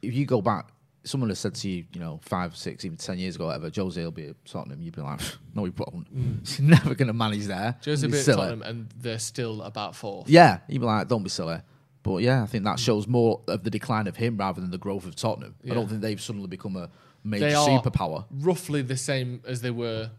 If 0.00 0.14
you 0.14 0.24
go 0.26 0.40
back, 0.40 0.68
someone 1.04 1.28
has 1.30 1.38
said 1.38 1.54
to 1.56 1.68
you, 1.68 1.84
you 1.92 2.00
know, 2.00 2.18
five, 2.22 2.56
six, 2.56 2.84
even 2.84 2.96
ten 2.96 3.18
years 3.18 3.36
ago, 3.36 3.46
whatever, 3.46 3.70
Jose 3.74 4.02
will 4.02 4.10
be 4.10 4.28
at 4.28 4.44
Tottenham. 4.46 4.80
You'd 4.82 4.96
be 4.96 5.02
like, 5.02 5.20
no, 5.54 5.64
he 5.64 5.72
won't. 5.76 6.08
He's 6.40 6.60
never 6.60 6.94
going 6.94 7.08
to 7.08 7.12
manage 7.12 7.46
there. 7.46 7.76
Jose 7.84 8.06
He's 8.06 8.26
bit 8.26 8.32
at. 8.32 8.36
Tottenham 8.36 8.62
and 8.62 8.88
they're 8.96 9.18
still 9.18 9.62
about 9.62 9.94
fourth. 9.94 10.28
Yeah, 10.28 10.58
you'd 10.68 10.80
be 10.80 10.86
like, 10.86 11.08
don't 11.08 11.22
be 11.22 11.28
silly. 11.30 11.58
But 12.02 12.16
yeah, 12.22 12.42
I 12.42 12.46
think 12.46 12.64
that 12.64 12.80
shows 12.80 13.06
more 13.06 13.42
of 13.46 13.62
the 13.62 13.70
decline 13.70 14.08
of 14.08 14.16
him 14.16 14.36
rather 14.36 14.60
than 14.60 14.72
the 14.72 14.78
growth 14.78 15.06
of 15.06 15.14
Tottenham. 15.14 15.54
I 15.64 15.74
don't 15.74 15.88
think 15.88 16.00
they've 16.00 16.20
suddenly 16.20 16.48
become 16.48 16.74
a 16.76 16.88
major 17.22 17.46
They 17.50 17.54
are 17.54 17.68
superpower. 17.68 18.24
roughly 18.30 18.82
the 18.82 18.96
same 18.96 19.40
as 19.46 19.60
they 19.60 19.70
were 19.70 20.10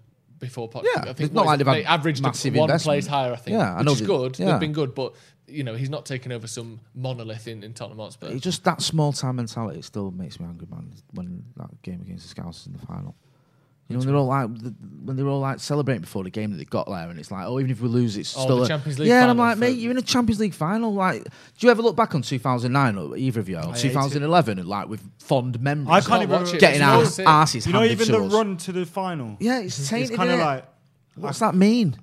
before 0.43 0.69
Poch. 0.69 0.83
Yeah, 0.83 1.03
I 1.05 1.09
it's 1.09 1.19
think 1.19 1.33
not 1.33 1.45
like 1.45 1.59
is 1.59 1.65
they've 1.65 1.73
they 1.73 1.85
averaged 1.85 2.21
massive 2.21 2.53
one 2.55 2.69
investment. 2.69 2.95
place 2.95 3.07
higher, 3.07 3.33
I 3.33 3.35
think. 3.37 3.55
Yeah, 3.57 3.73
I 3.73 3.77
which 3.77 3.85
know 3.85 3.91
is 3.93 3.99
they- 3.99 4.05
good. 4.05 4.39
yeah. 4.39 4.51
They've 4.51 4.59
been 4.59 4.73
good, 4.73 4.93
but 4.93 5.13
you 5.47 5.63
know 5.63 5.75
he's 5.75 5.89
not 5.89 6.05
taking 6.05 6.31
over 6.31 6.47
some 6.47 6.79
monolith 6.95 7.47
in, 7.47 7.63
in 7.63 7.73
Tottenham 7.73 7.99
Hotspur. 7.99 8.27
It's 8.27 8.41
just 8.41 8.63
that 8.65 8.81
small 8.81 9.11
time 9.13 9.35
mentality 9.37 9.81
still 9.81 10.11
makes 10.11 10.39
me 10.39 10.45
angry, 10.45 10.67
man. 10.71 10.91
When 11.13 11.43
that 11.57 11.81
game 11.81 12.01
against 12.01 12.33
the 12.33 12.41
Scousers 12.41 12.67
in 12.67 12.73
the 12.73 12.79
final, 12.85 13.15
you 13.89 13.95
know, 13.95 13.99
when 13.99 14.07
they're 14.07 14.15
all 14.15 14.27
like 14.27 14.53
the, 14.59 14.73
when 15.03 15.15
they're 15.17 15.27
all 15.27 15.41
like 15.41 15.59
celebrating 15.59 16.01
before 16.01 16.23
the 16.23 16.29
game 16.29 16.51
that 16.51 16.57
they 16.57 16.63
got 16.63 16.87
there, 16.87 17.09
and 17.09 17.19
it's 17.19 17.29
like, 17.31 17.45
oh, 17.45 17.59
even 17.59 17.69
if 17.69 17.81
we 17.81 17.89
lose, 17.89 18.15
it's 18.17 18.35
Oh, 18.37 18.41
still 18.43 18.57
the 18.59 18.63
a- 18.63 18.67
Champions 18.67 18.97
League 18.99 19.09
Yeah, 19.09 19.21
and 19.23 19.31
I'm 19.31 19.37
like, 19.37 19.57
mate, 19.57 19.77
you're 19.77 19.91
in 19.91 19.97
a 19.97 20.01
Champions 20.01 20.39
League 20.39 20.53
final. 20.53 20.93
Like, 20.93 21.23
do 21.25 21.29
you 21.59 21.69
ever 21.69 21.81
look 21.81 21.95
back 21.95 22.15
on 22.15 22.21
2009, 22.21 22.97
or 22.97 23.17
either 23.17 23.39
of 23.41 23.49
you, 23.49 23.57
or 23.57 23.73
2011, 23.75 24.59
and 24.59 24.67
like 24.67 24.87
with 24.87 25.01
fond 25.19 25.59
memories? 25.61 25.89
I 26.05 26.07
can't 26.09 26.23
even 26.23 26.39
watch 26.41 26.53
it. 26.53 26.59
getting 26.61 26.81
It's 26.81 26.89
our 26.89 27.03
not 27.03 27.19
it. 27.19 27.25
asses 27.27 27.67
You 27.67 27.73
know, 27.73 27.83
even 27.83 28.07
the 28.09 28.23
us. 28.23 28.33
run 28.33 28.57
to 28.57 28.71
the 28.71 28.85
final. 28.85 29.35
Yeah, 29.39 29.59
it's 29.59 29.89
tainted. 29.89 30.09
it's 30.11 30.17
kind 30.17 30.31
of 30.31 30.39
like 30.39 30.65
what's 31.15 31.39
that 31.39 31.53
mean? 31.53 31.97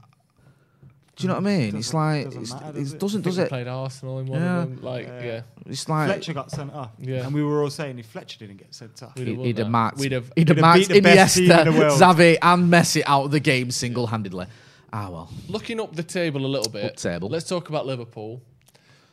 Do 1.21 1.27
you 1.27 1.29
know 1.29 1.41
what 1.41 1.47
I 1.51 1.57
mean? 1.59 1.77
It's 1.77 1.91
Doesn't- 1.91 2.01
like 2.01 2.25
doesn't 2.25 2.43
it's, 2.43 2.53
matter, 2.53 2.67
it 2.67 2.73
does 2.73 2.93
it? 2.95 2.99
doesn't, 2.99 3.21
I 3.21 3.23
think 3.23 3.25
does 3.25 3.39
it? 3.39 3.49
played 3.49 3.69
Arsenal 3.69 4.19
in 4.21 4.27
one 4.27 4.41
Yeah. 4.41 4.63
of 4.63 4.71
them. 4.71 4.83
Like, 4.83 5.07
yeah, 5.07 5.41
It's 5.67 5.89
like 5.89 6.07
Fletcher 6.09 6.33
got 6.33 6.51
sent 6.51 6.73
off, 6.73 6.91
Yeah. 6.99 7.25
and 7.27 7.35
we 7.35 7.43
were 7.43 7.63
all 7.63 7.71
saying 7.71 7.99
if 7.99 8.07
Fletcher 8.07 8.39
didn't 8.39 8.57
get 8.57 8.75
sent 8.75 9.03
off, 9.03 9.15
We'd 9.17 9.29
He'd, 9.29 9.39
he'd 9.39 9.59
have 9.59 9.67
that. 9.67 9.71
marked, 9.71 9.99
We'd 9.99 10.13
have- 10.13 10.33
he'd 10.35 10.49
have 10.49 10.57
He'd 10.57 10.63
have 10.65 10.77
marked 10.79 10.89
the 10.89 11.01
best 11.01 11.37
team 11.37 11.49
Iniesta, 11.49 11.67
in 11.67 11.73
the 11.75 11.79
world. 11.79 12.01
Xavi, 12.01 12.39
and 12.41 12.73
Messi 12.73 13.03
out 13.07 13.25
of 13.27 13.31
the 13.31 13.41
game 13.41 13.71
single-handedly. 13.71 14.47
Ah 14.93 15.09
well, 15.11 15.31
looking 15.49 15.79
up 15.81 15.95
the 15.95 16.03
table 16.03 16.45
a 16.45 16.49
little 16.49 16.73
bit. 16.73 16.85
Up 16.85 16.97
table. 16.97 17.29
Let's 17.29 17.49
talk 17.49 17.69
about 17.69 17.87
Liverpool, 17.87 18.43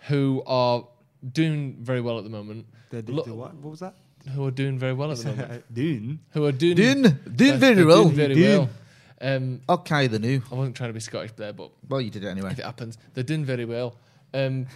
who 0.07 0.41
are 0.47 0.85
doing 1.33 1.77
very 1.81 2.01
well 2.01 2.17
at 2.17 2.23
the 2.23 2.29
moment. 2.29 2.65
the, 2.89 3.01
the, 3.01 3.11
Look- 3.11 3.25
the 3.25 3.33
what? 3.35 3.53
what 3.55 3.71
was 3.71 3.79
that? 3.81 3.93
Who 4.33 4.45
are 4.45 4.51
doing 4.51 4.77
very 4.79 4.93
well 4.93 5.11
at 5.11 5.17
the 5.19 5.25
moment. 5.35 5.63
Dune. 5.73 6.19
who 6.31 6.45
are 6.45 6.51
doing 6.51 6.75
Doing- 6.75 7.01
doing 7.03 7.15
they're- 7.25 7.57
very 7.57 7.85
well. 7.85 8.05
Doing 8.09 8.15
very 8.15 8.41
well. 8.57 8.69
Um, 9.19 9.61
okay, 9.67 10.07
the 10.07 10.19
new. 10.19 10.41
I 10.51 10.55
wasn't 10.55 10.75
trying 10.75 10.89
to 10.89 10.93
be 10.93 10.99
Scottish 10.99 11.31
there, 11.33 11.53
but 11.53 11.71
Well, 11.89 12.01
you 12.01 12.09
did 12.11 12.23
it 12.23 12.27
anyway. 12.27 12.51
if 12.51 12.59
it 12.59 12.65
happens, 12.65 12.97
they're 13.13 13.23
doing 13.23 13.45
very 13.45 13.65
well. 13.65 13.95
Um, 14.33 14.67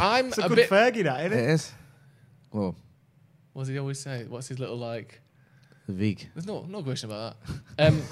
I'm 0.00 0.26
It's 0.28 0.38
a, 0.38 0.42
a 0.44 0.48
good 0.48 0.56
bit. 0.56 0.70
Fergie, 0.70 1.04
that 1.04 1.26
isn't 1.26 1.38
It 1.38 1.42
it? 1.42 1.50
is. 1.50 1.72
Well, 2.52 2.74
What 3.52 3.62
does 3.62 3.68
he 3.68 3.78
always 3.78 4.00
say? 4.00 4.24
What's 4.28 4.48
his 4.48 4.58
little 4.58 4.76
like? 4.76 5.20
the 5.86 5.92
Vig. 5.94 6.28
There's 6.34 6.46
no 6.46 6.64
no 6.68 6.82
question 6.82 7.10
about 7.10 7.36
that. 7.76 7.88
Um, 7.88 8.02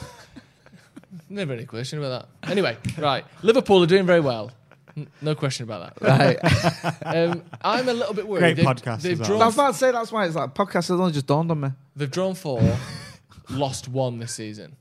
never 1.28 1.52
any 1.52 1.64
question 1.66 1.98
about 1.98 2.28
that. 2.42 2.50
Anyway, 2.50 2.76
right. 2.98 3.24
Liverpool 3.42 3.82
are 3.82 3.86
doing 3.86 4.06
very 4.06 4.20
well. 4.20 4.50
N- 4.96 5.08
No 5.22 5.34
question 5.34 5.64
about 5.64 5.94
that. 6.00 6.08
Right. 6.08 6.38
Um, 7.04 7.42
I'm 7.62 7.88
a 7.88 7.92
little 7.92 8.14
bit 8.14 8.26
worried. 8.28 8.40
Great 8.40 8.56
They've- 8.56 8.66
podcast 8.66 9.02
They've 9.02 9.16
drawn, 9.18 9.30
well. 9.38 9.42
I 9.42 9.46
was 9.46 9.54
about 9.54 9.72
to 9.72 9.78
say 9.78 9.90
that's 9.90 10.12
why 10.12 10.26
it's 10.26 10.34
like 10.36 10.54
podcast 10.54 10.74
has 10.88 10.90
only 10.92 11.12
just 11.12 11.26
dawned 11.26 11.50
on 11.50 11.60
me. 11.60 11.68
they've 11.96 12.10
drawn 12.10 12.34
four, 12.34 12.60
lost 13.50 13.88
one 13.88 14.18
this 14.18 14.32
season. 14.34 14.76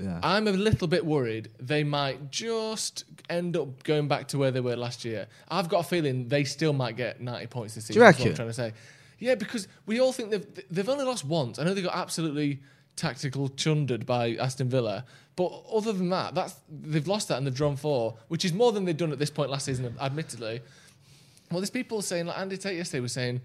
Yeah. 0.00 0.20
I'm 0.22 0.48
a 0.48 0.52
little 0.52 0.88
bit 0.88 1.04
worried 1.04 1.50
they 1.58 1.84
might 1.84 2.30
just 2.30 3.04
end 3.28 3.56
up 3.56 3.82
going 3.84 4.08
back 4.08 4.28
to 4.28 4.38
where 4.38 4.50
they 4.50 4.60
were 4.60 4.76
last 4.76 5.04
year. 5.04 5.26
I've 5.48 5.68
got 5.68 5.80
a 5.80 5.88
feeling 5.88 6.28
they 6.28 6.44
still 6.44 6.72
might 6.72 6.96
get 6.96 7.20
90 7.20 7.46
points 7.48 7.74
this 7.74 7.84
season. 7.84 8.00
you 8.00 8.06
That's 8.06 8.18
what 8.18 8.28
I'm 8.28 8.34
trying 8.34 8.48
to 8.48 8.54
say. 8.54 8.72
Yeah, 9.18 9.34
because 9.34 9.68
we 9.86 10.00
all 10.00 10.12
think 10.12 10.30
they've 10.30 10.46
they've 10.70 10.88
only 10.88 11.04
lost 11.04 11.24
once. 11.24 11.58
I 11.58 11.64
know 11.64 11.74
they 11.74 11.82
got 11.82 11.94
absolutely 11.94 12.60
tactical 12.96 13.48
chundered 13.50 14.06
by 14.06 14.34
Aston 14.36 14.68
Villa, 14.68 15.04
but 15.36 15.62
other 15.72 15.92
than 15.92 16.08
that, 16.10 16.34
that's 16.34 16.54
they've 16.70 17.06
lost 17.06 17.28
that 17.28 17.38
and 17.38 17.46
they've 17.46 17.54
drawn 17.54 17.76
four, 17.76 18.16
which 18.28 18.44
is 18.44 18.52
more 18.52 18.72
than 18.72 18.84
they've 18.86 18.96
done 18.96 19.12
at 19.12 19.18
this 19.18 19.30
point 19.30 19.50
last 19.50 19.66
season, 19.66 19.94
admittedly. 20.00 20.60
Well, 21.50 21.60
there's 21.60 21.70
people 21.70 22.00
saying, 22.00 22.26
like 22.26 22.38
Andy 22.38 22.56
Tate 22.56 22.76
yesterday 22.76 23.00
was 23.00 23.12
saying, 23.12 23.40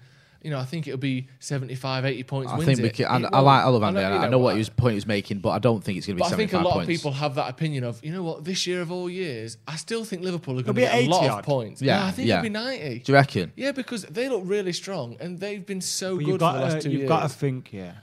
you 0.45 0.51
know, 0.51 0.59
I 0.59 0.63
think 0.65 0.87
it'll 0.87 0.99
be 0.99 1.27
75, 1.39 2.05
80 2.05 2.23
points. 2.23 2.51
I 2.51 2.55
wins 2.57 2.65
think 2.67 2.79
we 2.79 2.85
it. 2.89 2.93
can, 2.93 3.05
It 3.05 3.09
I, 3.09 3.15
I 3.15 3.41
won't. 3.41 3.45
like 3.45 3.63
I 3.63 3.67
love 3.67 3.83
Andy. 3.83 3.99
know- 3.99 4.07
I, 4.07 4.13
you 4.13 4.19
I 4.19 4.29
know 4.29 4.37
what 4.37 4.51
that. 4.53 4.57
his 4.59 4.69
point 4.69 4.91
he 4.91 4.95
was 4.95 5.07
making, 5.07 5.39
but 5.39 5.49
I 5.49 5.59
don't 5.59 5.83
think 5.83 5.97
it's 5.97 6.05
going 6.07 6.17
to 6.17 6.23
be 6.23 6.29
But 6.29 6.33
I 6.33 6.37
think 6.37 6.53
a 6.53 6.57
lot 6.59 6.73
points. 6.75 6.83
of 6.89 6.95
people 6.95 7.11
have 7.13 7.35
that 7.35 7.49
opinion 7.49 7.83
of, 7.83 8.03
you 8.05 8.11
know 8.11 8.23
what, 8.23 8.43
this 8.45 8.65
year 8.67 8.81
of 8.81 8.91
all 8.91 9.09
years, 9.09 9.57
I 9.67 9.75
still 9.75 10.03
think 10.05 10.21
Liverpool 10.21 10.53
are 10.59 10.63
going 10.63 10.65
to 10.67 10.73
be 10.73 10.81
get 10.81 10.93
a 10.93 10.97
80 10.97 11.07
lot 11.09 11.23
odd. 11.29 11.39
of 11.39 11.45
points. 11.45 11.81
Yeah, 11.81 12.05
I 12.05 12.11
think 12.11 12.27
yeah. 12.27 12.35
it'll 12.35 12.43
be 12.43 12.49
90. 12.49 12.99
Do 12.99 13.11
you 13.11 13.13
reckon? 13.15 13.51
Yeah, 13.55 13.71
because 13.71 14.03
they 14.03 14.29
look 14.29 14.43
really 14.45 14.71
strong 14.73 15.17
and 15.19 15.39
they've 15.39 15.65
been 15.65 15.81
so 15.81 16.15
But 16.15 16.19
good 16.25 16.27
you've 16.31 16.39
got 16.39 16.53
for 16.53 16.57
the 16.59 16.63
last 16.65 16.73
to, 16.75 16.81
two 16.83 16.89
you've 16.91 16.99
years. 16.99 17.09
got 17.09 17.23
to 17.23 17.29
think, 17.29 17.73
yeah. 17.73 17.93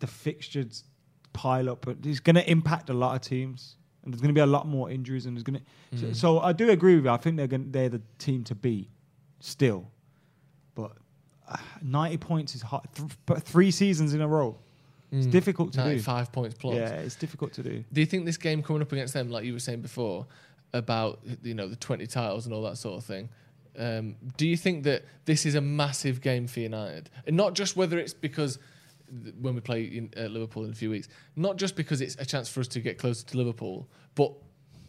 The 0.00 0.06
fixtures 0.06 0.84
pile 1.32 1.70
up. 1.70 1.84
But 1.86 1.98
it's 2.04 2.20
going 2.20 2.36
to 2.36 2.48
impact 2.50 2.90
a 2.90 2.94
lot 2.94 3.14
of 3.16 3.22
teams, 3.22 3.76
and 4.04 4.12
there's 4.12 4.20
going 4.20 4.28
to 4.34 4.38
be 4.38 4.42
a 4.42 4.46
lot 4.46 4.66
more 4.68 4.90
injuries. 4.90 5.24
And 5.26 5.36
there's 5.36 5.42
going 5.42 5.60
to. 5.92 5.98
So, 5.98 6.12
so 6.12 6.40
I 6.40 6.52
do 6.52 6.68
agree 6.70 6.96
with 6.96 7.04
you. 7.06 7.10
I 7.10 7.16
think 7.16 7.36
they're 7.38 7.46
gonna, 7.46 7.64
they're 7.68 7.88
the 7.88 8.02
team 8.18 8.44
to 8.44 8.54
beat 8.54 8.90
still, 9.40 9.80
but 9.80 9.86
uh, 9.86 9.95
90 11.82 12.16
points 12.18 12.54
is 12.54 12.62
hard. 12.62 12.84
Th- 12.94 13.10
but 13.26 13.42
three 13.42 13.70
seasons 13.70 14.14
in 14.14 14.20
a 14.20 14.28
row, 14.28 14.56
it's 15.12 15.26
difficult 15.26 15.72
to 15.74 15.78
do. 15.78 15.84
95 15.84 16.32
points 16.32 16.56
plus. 16.58 16.74
Yeah, 16.76 16.88
it's 16.94 17.14
difficult 17.14 17.52
to 17.54 17.62
do. 17.62 17.84
Do 17.92 18.00
you 18.00 18.06
think 18.06 18.24
this 18.24 18.36
game 18.36 18.62
coming 18.62 18.82
up 18.82 18.92
against 18.92 19.14
them, 19.14 19.30
like 19.30 19.44
you 19.44 19.52
were 19.52 19.60
saying 19.60 19.80
before, 19.82 20.26
about 20.72 21.20
you 21.42 21.54
know 21.54 21.68
the 21.68 21.76
twenty 21.76 22.06
titles 22.06 22.44
and 22.46 22.54
all 22.54 22.62
that 22.62 22.76
sort 22.76 22.98
of 22.98 23.04
thing? 23.04 23.28
Um, 23.78 24.16
do 24.36 24.46
you 24.46 24.56
think 24.56 24.84
that 24.84 25.04
this 25.26 25.44
is 25.46 25.54
a 25.54 25.60
massive 25.60 26.20
game 26.20 26.46
for 26.46 26.60
United, 26.60 27.10
and 27.26 27.36
not 27.36 27.54
just 27.54 27.76
whether 27.76 27.98
it's 27.98 28.14
because 28.14 28.58
th- 29.22 29.34
when 29.40 29.54
we 29.54 29.60
play 29.60 29.84
in, 29.84 30.10
uh, 30.16 30.22
Liverpool 30.22 30.64
in 30.64 30.70
a 30.70 30.74
few 30.74 30.90
weeks, 30.90 31.08
not 31.36 31.56
just 31.56 31.76
because 31.76 32.00
it's 32.00 32.16
a 32.18 32.24
chance 32.24 32.48
for 32.48 32.60
us 32.60 32.68
to 32.68 32.80
get 32.80 32.98
closer 32.98 33.24
to 33.26 33.36
Liverpool, 33.36 33.86
but 34.14 34.32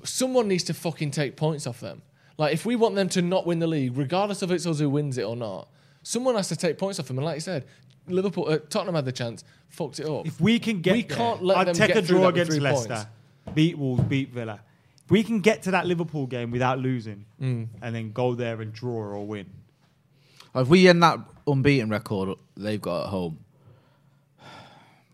someone 0.04 0.48
needs 0.48 0.64
to 0.66 0.74
fucking 0.74 1.12
take 1.12 1.36
points 1.36 1.68
off 1.68 1.80
them. 1.80 2.02
Like 2.38 2.54
if 2.54 2.66
we 2.66 2.76
want 2.76 2.96
them 2.96 3.10
to 3.10 3.22
not 3.22 3.46
win 3.46 3.60
the 3.60 3.68
league, 3.68 3.98
regardless 3.98 4.42
of 4.42 4.52
it's 4.52 4.66
us 4.66 4.80
who 4.80 4.90
wins 4.90 5.18
it 5.18 5.24
or 5.24 5.36
not, 5.36 5.68
someone 6.08 6.36
has 6.36 6.48
to 6.48 6.56
take 6.56 6.78
points 6.78 7.00
off 7.00 7.08
them. 7.08 7.18
And 7.18 7.26
like 7.26 7.36
you 7.36 7.42
said, 7.42 7.66
Liverpool, 8.08 8.48
uh, 8.48 8.60
Tottenham 8.70 8.96
had 8.96 9.04
the 9.06 9.12
chance, 9.12 9.44
fucked 9.68 10.00
it 10.00 10.08
up. 10.08 10.26
If 10.26 10.40
we 10.40 10.58
can 10.60 10.80
get, 10.82 10.94
We 10.94 11.02
there, 11.04 11.18
can't 11.18 11.44
let 11.44 11.58
I'd 11.58 11.68
them 11.68 11.76
take 11.76 11.88
get 11.90 11.98
a 11.98 12.02
draw 12.02 12.28
against 12.30 12.58
Leicester, 12.58 12.88
points. 12.88 13.06
beat 13.54 13.78
Wolves, 13.78 14.04
beat 14.04 14.32
Villa. 14.32 14.62
If 15.04 15.12
we 15.12 15.24
can 15.24 15.42
get 15.42 15.64
to 15.64 15.72
that 15.72 15.86
Liverpool 15.86 16.26
game 16.26 16.50
without 16.52 16.80
losing, 16.80 17.26
Mm. 17.42 17.68
and 17.82 17.94
then 17.96 18.12
go 18.14 18.36
there 18.36 18.62
and 18.62 18.72
draw 18.74 18.94
or 19.16 19.26
win, 19.28 19.48
If 20.56 20.70
we 20.70 20.88
end 20.88 21.04
that 21.04 21.20
unbeaten 21.46 21.90
record 21.90 22.38
they've 22.56 22.82
got 22.82 23.04
at 23.04 23.10
home, 23.10 23.40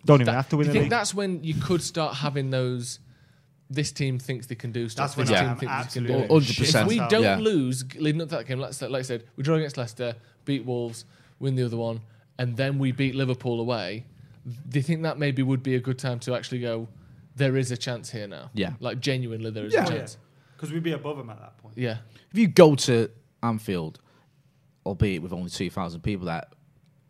don't 0.05 0.17
even 0.21 0.25
That- 0.27 0.33
have 0.33 0.49
to 0.49 0.57
win 0.57 0.67
do 0.67 0.71
the 0.71 0.77
you 0.77 0.81
league. 0.83 0.89
think 0.91 0.91
that's 0.91 1.13
when 1.13 1.43
you 1.43 1.55
could 1.55 1.81
start 1.81 2.17
having 2.17 2.49
those? 2.51 2.99
This 3.69 3.91
team 3.91 4.19
thinks 4.19 4.45
they 4.47 4.55
can 4.55 4.71
do 4.71 4.87
stuff. 4.89 5.15
That's 5.15 5.17
when 5.17 5.27
this 5.27 5.35
I 5.37 5.39
team 5.41 5.49
am 5.49 5.57
thinks 5.57 5.61
they 5.61 6.01
can 6.01 6.11
absolutely 6.11 6.15
do 6.15 6.23
it. 6.23 6.29
100%. 6.29 6.81
If 6.81 6.87
we 6.87 6.97
don't 7.09 7.23
Yeah. 7.23 7.37
lose 7.37 7.83
leading 7.95 8.21
up 8.21 8.29
to 8.29 8.35
that 8.35 8.45
game, 8.45 8.59
let's 8.59 8.81
like 8.81 8.91
I 8.93 9.01
said, 9.01 9.23
we 9.35 9.43
draw 9.43 9.55
against 9.55 9.77
Leicester, 9.77 10.15
beat 10.45 10.65
Wolves, 10.65 11.05
win 11.39 11.55
the 11.55 11.63
other 11.63 11.77
one, 11.77 12.01
and 12.37 12.55
then 12.57 12.77
we 12.77 12.91
beat 12.91 13.15
Liverpool 13.15 13.59
away. 13.59 14.05
Do 14.45 14.77
you 14.77 14.83
think 14.83 15.03
that 15.03 15.17
maybe 15.17 15.41
would 15.41 15.63
be 15.63 15.75
a 15.75 15.79
good 15.79 15.97
time 15.97 16.19
to 16.19 16.35
actually 16.35 16.59
go? 16.59 16.87
There 17.35 17.55
is 17.57 17.71
a 17.71 17.77
chance 17.77 18.11
here 18.11 18.27
now. 18.27 18.51
Yeah. 18.53 18.73
like 18.79 18.99
genuinely, 18.99 19.49
there 19.49 19.65
is 19.65 19.73
Yeah. 19.73 19.85
a 19.85 19.89
chance. 19.89 20.17
because 20.55 20.71
we'd 20.71 20.83
be 20.83 20.91
above 20.91 21.17
them 21.17 21.29
at 21.29 21.39
that 21.39 21.57
point. 21.57 21.77
Yeah, 21.77 21.97
if 22.31 22.37
you 22.37 22.47
go 22.47 22.75
to 22.75 23.09
Anfield, 23.41 23.99
albeit 24.85 25.21
with 25.21 25.33
only 25.33 25.49
two 25.49 25.69
thousand 25.69 26.01
people 26.01 26.25
there, 26.27 26.43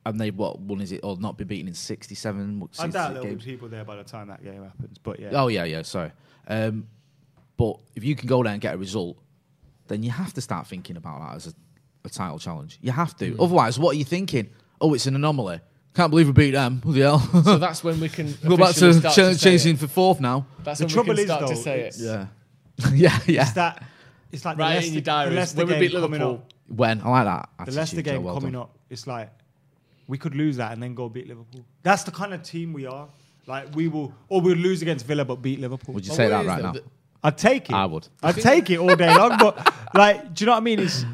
and 0.06 0.20
they 0.20 0.32
what 0.32 0.60
one 0.60 0.82
is 0.82 0.92
it 0.92 1.02
or 1.04 1.18
not 1.18 1.38
be 1.38 1.44
beaten 1.44 1.68
in 1.68 1.74
sixty-seven 1.74 2.62
I 2.64 2.66
60 2.84 2.92
doubt 2.92 3.10
there'll 3.14 3.24
be 3.26 3.30
games? 3.32 3.44
people 3.46 3.68
there 3.70 3.84
by 3.86 3.96
the 3.96 4.04
time 4.04 4.28
that 4.30 4.44
game 4.44 4.64
happens. 4.64 4.98
But 4.98 5.20
yeah, 5.20 5.30
Oh 5.34 5.48
yeah, 5.48 5.64
yeah. 5.66 5.82
Sorry, 5.84 6.12
um, 6.48 6.88
but 7.58 7.78
if 7.96 8.04
you 8.04 8.16
can 8.16 8.28
go 8.28 8.44
there 8.44 8.52
and 8.54 8.62
get 8.62 8.74
a 8.76 8.78
result, 8.78 9.18
then 9.88 10.04
you 10.04 10.12
have 10.12 10.34
to 10.34 10.42
start 10.42 10.68
thinking 10.68 10.98
about 10.98 11.20
that 11.22 11.36
as 11.36 11.48
a, 11.48 11.54
a 12.06 12.10
title 12.10 12.40
challenge. 12.40 12.80
You 12.82 12.92
have 12.92 13.16
to. 13.18 13.36
Otherwise, 13.40 13.78
what 13.80 13.96
are 13.96 13.98
you 14.00 14.06
thinking? 14.06 14.50
Oh, 14.82 14.94
it's 14.94 15.06
an 15.06 15.16
anomaly. 15.16 15.60
Can't 15.94 16.10
believe 16.10 16.28
we 16.28 16.34
beat 16.34 16.52
them. 16.52 16.78
Bloody 16.84 17.02
hell. 17.02 17.20
so 17.44 17.58
that's 17.58 17.84
when 17.84 18.00
we 18.00 18.10
can 18.10 18.34
go 18.48 18.58
back 18.58 18.72
officially 18.72 18.94
to 18.94 19.00
start 19.00 19.14
ch- 19.14 19.38
to 19.38 19.38
chasing 19.40 19.76
it. 19.76 19.80
for 19.80 19.88
fourth 19.88 20.20
now. 20.20 20.46
That's 20.64 20.80
The 20.80 20.86
when 20.86 20.94
trouble 20.94 21.10
we 21.10 21.16
can 21.16 21.20
is, 21.24 21.26
start 21.28 21.48
to 21.50 21.54
though, 21.56 21.62
say 21.62 21.80
it. 21.82 21.96
it's- 21.96 22.02
Yeah, 22.02 22.28
yeah, 22.94 23.20
yeah. 23.28 23.42
it's 23.44 23.52
that. 23.54 23.84
It's 24.32 24.44
like 24.46 24.58
the 24.58 24.62
Right 24.64 24.74
Leicester, 24.76 24.88
in 24.88 24.94
your 24.96 25.02
the 25.02 25.06
diaries. 25.06 25.36
Leicester 25.36 25.58
When 25.60 25.68
we 25.68 25.74
game 25.74 25.80
beat 25.82 25.92
coming 25.92 26.12
Liverpool, 26.12 26.34
up. 26.36 26.54
When 26.76 27.02
I 27.02 27.10
like 27.10 27.26
that. 27.26 27.50
The 27.58 27.62
attitude, 27.62 27.78
Leicester 27.78 27.96
Joe, 27.98 28.12
game 28.14 28.24
well 28.24 28.34
coming 28.34 28.52
done. 28.54 28.62
up. 28.64 28.78
It's 28.90 29.06
like 29.06 29.30
we 30.08 30.18
could 30.18 30.34
lose 30.34 30.58
that 30.58 30.72
and 30.72 30.82
then 30.82 30.96
go 30.96 31.08
beat 31.10 31.28
Liverpool. 31.28 31.64
That's 31.84 32.02
the 32.04 32.10
kind 32.12 32.34
of 32.34 32.42
team 32.42 32.74
we 32.74 32.88
are. 32.88 33.08
Like 33.46 33.76
we 33.76 33.88
will, 33.88 34.14
or 34.30 34.42
we'll 34.42 34.56
lose 34.56 34.82
against 34.82 35.06
Villa 35.06 35.26
but 35.26 35.42
beat 35.42 35.60
Liverpool. 35.60 35.94
Would 35.96 36.06
you 36.06 36.12
My 36.12 36.16
say 36.18 36.26
oh, 36.28 36.30
that 36.30 36.46
right 36.46 36.64
now? 36.64 36.72
that- 36.74 36.84
I'd 37.26 37.38
take 37.38 37.70
it. 37.70 37.74
I 37.74 37.86
would. 37.86 38.08
I'd 38.22 38.36
take 38.36 38.70
it 38.70 38.80
all 38.80 38.96
day 38.96 39.16
long. 39.16 39.38
But 39.38 39.74
like, 39.94 40.34
do 40.34 40.44
you 40.44 40.46
know 40.48 40.52
what 40.54 40.58
I 40.58 40.62
mean? 40.62 40.80
It's 40.80 41.06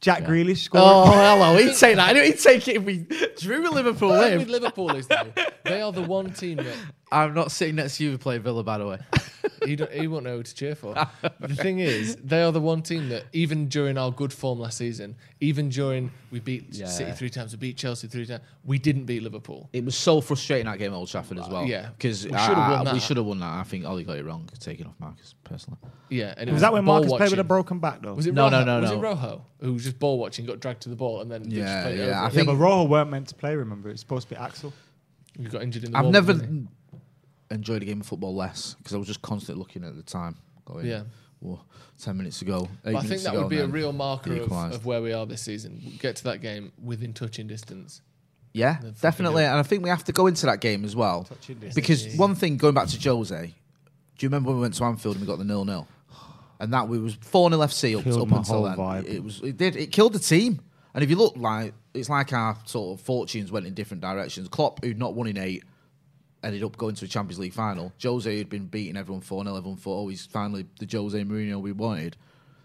Jack 0.00 0.22
Grealish 0.22 0.52
oh, 0.52 0.54
scoring. 0.54 0.86
Oh, 0.86 1.12
hello. 1.12 1.56
He'd 1.58 1.74
take 1.78 1.96
that. 1.96 2.16
He'd 2.16 2.38
take 2.38 2.66
it 2.68 2.76
if 2.76 2.82
we 2.82 3.06
drew 3.38 3.68
a 3.68 3.70
Liverpool 3.70 4.08
The 4.10 4.20
thing 4.22 4.32
in. 4.32 4.38
with 4.38 4.48
Liverpool 4.48 4.90
is 4.96 5.06
though, 5.06 5.32
they 5.64 5.82
are 5.82 5.92
the 5.92 6.00
one 6.02 6.32
team 6.32 6.56
that 6.56 6.74
I'm 7.12 7.34
not 7.34 7.52
sitting 7.52 7.74
next 7.76 7.98
to 7.98 8.04
you 8.04 8.12
who 8.12 8.18
play 8.18 8.38
Villa, 8.38 8.62
by 8.64 8.78
the 8.78 8.86
way. 8.86 8.98
He, 9.64 9.76
don't, 9.76 9.92
he 9.92 10.06
won't 10.06 10.24
know 10.24 10.36
who 10.36 10.42
to 10.42 10.54
cheer 10.54 10.74
for. 10.74 10.94
the 11.40 11.54
thing 11.54 11.78
is, 11.80 12.16
they 12.16 12.42
are 12.42 12.52
the 12.52 12.60
one 12.60 12.82
team 12.82 13.08
that 13.10 13.24
even 13.32 13.68
during 13.68 13.98
our 13.98 14.10
good 14.10 14.32
form 14.32 14.58
last 14.58 14.78
season, 14.78 15.16
even 15.40 15.68
during 15.68 16.10
we 16.30 16.40
beat 16.40 16.74
City 16.74 17.12
three 17.12 17.30
times, 17.30 17.52
we 17.52 17.58
beat 17.58 17.76
Chelsea 17.76 18.08
three 18.08 18.26
times, 18.26 18.42
we 18.64 18.78
didn't 18.78 19.04
beat 19.04 19.22
Liverpool. 19.22 19.68
It 19.72 19.84
was 19.84 19.94
so 19.94 20.20
frustrating 20.20 20.66
that 20.66 20.78
game 20.78 20.92
at 20.92 20.96
Old 20.96 21.08
Trafford 21.08 21.38
as 21.38 21.48
well. 21.48 21.64
yeah. 21.66 21.90
because 21.96 22.24
We 22.26 22.30
should've 22.38 22.56
won 22.56 22.84
that. 22.84 23.22
won 23.24 23.40
that. 23.40 23.52
I 23.52 23.62
think 23.64 23.84
Ole 23.84 24.02
got 24.02 24.16
it 24.16 24.24
wrong, 24.24 24.48
taking 24.58 24.86
off 24.86 24.94
Marcus 24.98 25.34
personally. 25.44 25.78
Yeah, 26.08 26.34
and 26.36 26.48
it 26.48 26.52
was 26.52 26.62
that 26.62 26.72
when 26.72 26.84
ball 26.84 27.00
Marcus 27.00 27.12
played 27.16 27.30
with 27.30 27.38
a 27.40 27.44
broken 27.44 27.78
back 27.78 28.02
though? 28.02 28.14
Was 28.14 28.26
it 28.26 28.34
No, 28.34 28.44
Rojo? 28.44 28.64
no, 28.64 28.76
no, 28.76 28.80
Was 28.80 28.90
no. 28.90 28.96
it 28.98 29.00
Rojo 29.02 29.44
who 29.60 29.72
was 29.74 29.84
just 29.84 29.98
ball 29.98 30.18
watching, 30.18 30.46
got 30.46 30.58
dragged 30.60 30.82
to 30.82 30.88
the 30.88 30.96
ball, 30.96 31.20
and 31.20 31.30
then 31.30 31.42
they 31.42 31.48
just 31.50 31.58
Yeah, 31.60 31.86
it 31.88 31.98
yeah, 31.98 32.04
over? 32.04 32.14
I 32.14 32.30
yeah, 32.30 32.42
but 32.44 32.56
Rojo 32.56 32.84
weren't 32.84 33.10
meant 33.10 33.28
to 33.28 33.34
play. 33.34 33.54
Remember, 33.54 33.88
it's 33.90 34.00
supposed 34.00 34.28
to 34.28 34.34
be 34.34 34.40
Axel. 34.40 34.72
you 35.38 35.48
got 35.48 35.62
injured 35.62 35.84
in 35.84 35.92
the 35.92 35.98
I've 35.98 36.04
ball, 36.04 36.12
never 36.12 36.32
didn't 37.50 37.60
enjoyed 37.60 37.82
a 37.82 37.84
game 37.86 38.00
of 38.00 38.06
football 38.06 38.34
less 38.34 38.74
because 38.78 38.94
I 38.94 38.98
was 38.98 39.06
just 39.06 39.22
constantly 39.22 39.58
looking 39.60 39.84
at 39.84 39.96
the 39.96 40.02
time. 40.02 40.36
Going, 40.64 40.86
Yeah. 40.86 41.02
"Whoa, 41.40 41.60
ten 41.98 42.16
minutes 42.16 42.42
ago. 42.42 42.68
Eight 42.86 42.92
But 42.92 42.96
I 42.96 43.02
think 43.02 43.22
that 43.22 43.30
ago, 43.32 43.42
would 43.42 43.50
be 43.50 43.58
a 43.58 43.66
real 43.66 43.92
marker 43.92 44.34
of, 44.34 44.52
of 44.52 44.86
where 44.86 45.02
we 45.02 45.12
are 45.12 45.26
this 45.26 45.42
season. 45.42 45.80
Get 45.98 46.16
to 46.16 46.24
that 46.24 46.40
game 46.40 46.72
within 46.82 47.12
touching 47.12 47.46
distance. 47.46 48.02
Yeah, 48.52 48.76
fucking 48.76 48.94
definitely. 49.00 49.44
And 49.44 49.54
I 49.56 49.62
think 49.62 49.82
we 49.82 49.90
have 49.90 50.04
to 50.04 50.12
go 50.12 50.26
into 50.26 50.46
that 50.46 50.60
game 50.60 50.84
as 50.84 50.96
well. 50.96 51.28
Because 51.74 52.14
one 52.16 52.34
thing, 52.34 52.56
going 52.56 52.74
back 52.74 52.88
to 52.88 53.00
Jose, 53.08 53.46
do 53.46 53.52
you 54.26 54.28
remember 54.28 54.48
when 54.48 54.56
we 54.56 54.62
went 54.62 54.74
to 54.74 54.84
Anfield 54.84 55.16
and 55.16 55.24
we 55.24 55.26
got 55.26 55.38
the 55.38 55.44
nil 55.44 55.64
nil? 55.64 55.86
And 56.58 56.72
that 56.74 56.88
we 56.88 56.98
was 56.98 57.14
4 57.14 57.48
0 57.50 57.62
FC 57.62 57.98
up, 57.98 58.06
up 58.06 58.30
until 58.38 58.64
then. 58.64 58.76
vibe. 58.76 59.06
It 59.06 59.24
was 59.24 59.40
it 59.42 59.56
did 59.56 59.76
it 59.76 59.92
killed 59.92 60.12
the 60.12 60.18
team. 60.18 60.60
And 60.92 61.02
if 61.04 61.08
you 61.08 61.16
look 61.16 61.36
like 61.36 61.72
it's 61.94 62.08
like 62.08 62.32
our 62.32 62.56
sort 62.66 62.98
of 62.98 63.04
fortunes 63.04 63.50
went 63.50 63.66
in 63.66 63.72
different 63.74 64.02
directions. 64.02 64.48
Klopp, 64.48 64.84
who'd 64.84 64.98
not 64.98 65.14
won 65.14 65.26
in 65.26 65.38
eight, 65.38 65.64
ended 66.42 66.62
up 66.62 66.76
going 66.76 66.94
to 66.96 67.04
a 67.04 67.08
Champions 67.08 67.38
League 67.38 67.52
final. 67.52 67.92
Jose, 68.02 68.34
who'd 68.34 68.48
been 68.48 68.66
beating 68.66 68.96
everyone 68.96 69.20
4 69.20 69.44
0, 69.44 69.56
everyone 69.56 69.78
thought, 69.78 70.02
oh, 70.02 70.08
he's 70.08 70.26
finally 70.26 70.66
the 70.78 70.88
Jose 70.90 71.18
Mourinho 71.22 71.60
we 71.60 71.72
wanted. 71.72 72.16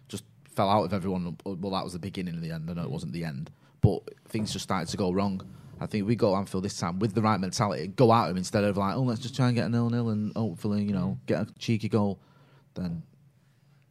Just 0.08 0.24
fell 0.54 0.70
out 0.70 0.84
of 0.84 0.94
everyone. 0.94 1.38
Well, 1.46 1.72
that 1.72 1.84
was 1.84 1.94
the 1.94 2.00
beginning 2.00 2.36
of 2.36 2.42
the 2.42 2.52
end. 2.52 2.70
I 2.70 2.74
know 2.74 2.84
it 2.84 2.92
wasn't 2.92 3.14
the 3.14 3.26
end. 3.26 3.52
But 3.82 4.02
things 4.30 4.54
just 4.54 4.64
started 4.64 4.90
to 4.90 4.98
go 4.98 5.12
wrong. 5.12 5.42
I 5.80 5.88
think 5.88 6.08
we 6.08 6.16
go 6.16 6.36
Anfield 6.36 6.64
this 6.64 6.80
time 6.80 7.00
with 7.00 7.14
the 7.14 7.22
right 7.22 7.40
mentality, 7.40 7.88
go 7.88 8.14
at 8.14 8.30
him 8.30 8.38
instead 8.38 8.64
of 8.64 8.78
like, 8.78 8.96
oh, 8.96 9.02
let's 9.02 9.20
just 9.20 9.36
try 9.36 9.48
and 9.48 9.56
get 9.56 9.66
a 9.66 9.70
nil 9.70 9.90
nil 9.90 10.10
and 10.10 10.34
hopefully, 10.36 10.84
you 10.84 10.94
know, 10.94 11.20
get 11.26 11.42
a 11.42 11.48
cheeky 11.60 11.90
goal. 11.90 12.20
Then 12.76 13.04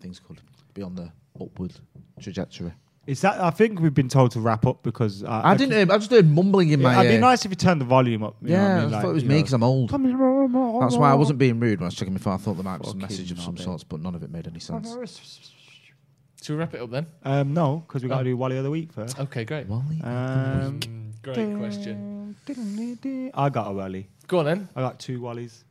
things 0.01 0.19
could 0.19 0.41
be 0.73 0.83
on 0.83 0.95
the 0.95 1.13
upward 1.41 1.75
trajectory. 2.21 2.73
Is 3.07 3.21
that? 3.21 3.41
I 3.41 3.51
think 3.51 3.81
we've 3.81 3.93
been 3.93 4.09
told 4.09 4.31
to 4.33 4.41
wrap 4.41 4.65
up 4.67 4.83
because 4.83 5.23
I, 5.25 5.51
I 5.51 5.57
didn't. 5.57 5.91
I 5.91 5.99
just 5.99 6.11
heard 6.11 6.27
mumbling 6.29 6.71
in 6.71 6.81
my. 6.81 6.95
It'd 7.01 7.11
be 7.11 7.15
ear. 7.17 7.21
nice 7.21 7.45
if 7.45 7.51
you 7.51 7.57
turned 7.57 7.81
the 7.81 7.85
volume 7.85 8.23
up. 8.23 8.37
you 8.41 8.49
know 8.51 8.55
what 8.63 8.65
Yeah, 8.69 8.75
I, 8.75 8.79
I, 8.79 8.81
mean? 8.83 8.91
thought 8.91 9.09
it 9.11 9.13
was 9.13 9.23
you 9.23 9.29
me 9.29 9.35
know. 9.35 9.41
because 9.41 9.53
I'm 9.53 9.63
old. 9.63 9.91
That's 9.91 10.97
why 10.97 11.11
I 11.11 11.15
wasn't 11.15 11.39
being 11.39 11.61
rude 11.61 11.81
when 11.81 11.85
I 11.85 11.89
was 11.89 11.95
checking 11.95 12.15
my 12.15 12.19
phone. 12.21 12.35
I 12.35 12.37
thought 12.39 12.55
there 12.55 12.65
might 12.65 12.79
be 12.79 12.85
some 12.89 13.01
Fucking 13.01 13.17
message 13.17 13.31
of 13.33 13.41
some 13.41 13.57
knobhead. 13.57 13.65
sorts, 13.65 13.85
but 13.85 14.01
none 14.01 14.15
of 14.15 14.23
it 14.23 14.31
made 14.31 14.47
any 14.47 14.61
sense. 14.61 14.89
Should 16.43 16.53
we 16.55 16.59
wrap 16.59 16.75
it 16.75 16.81
up 16.81 16.91
then? 16.91 17.07
Um, 17.25 17.55
no, 17.55 17.85
because 17.87 18.03
we 18.03 18.09
got 18.09 18.17
to 18.17 18.21
Oh. 18.21 18.25
do 18.25 18.37
Wally 18.37 18.57
of 18.59 18.65
the 18.65 18.71
week 18.71 18.93
first. 18.93 19.19
Okay, 19.19 19.45
great. 19.45 19.67
Wally? 19.67 20.01
Um, 20.03 20.81
Great 21.23 21.57
question. 21.57 22.37
I 23.35 23.49
got 23.49 23.69
a 23.69 23.73
Wally. 23.73 24.09
Go 24.29 24.41
on 24.41 24.45
then. 24.45 24.69
I 24.77 24.81
got 24.83 24.99
two 24.99 25.21
Wallies. 25.21 25.65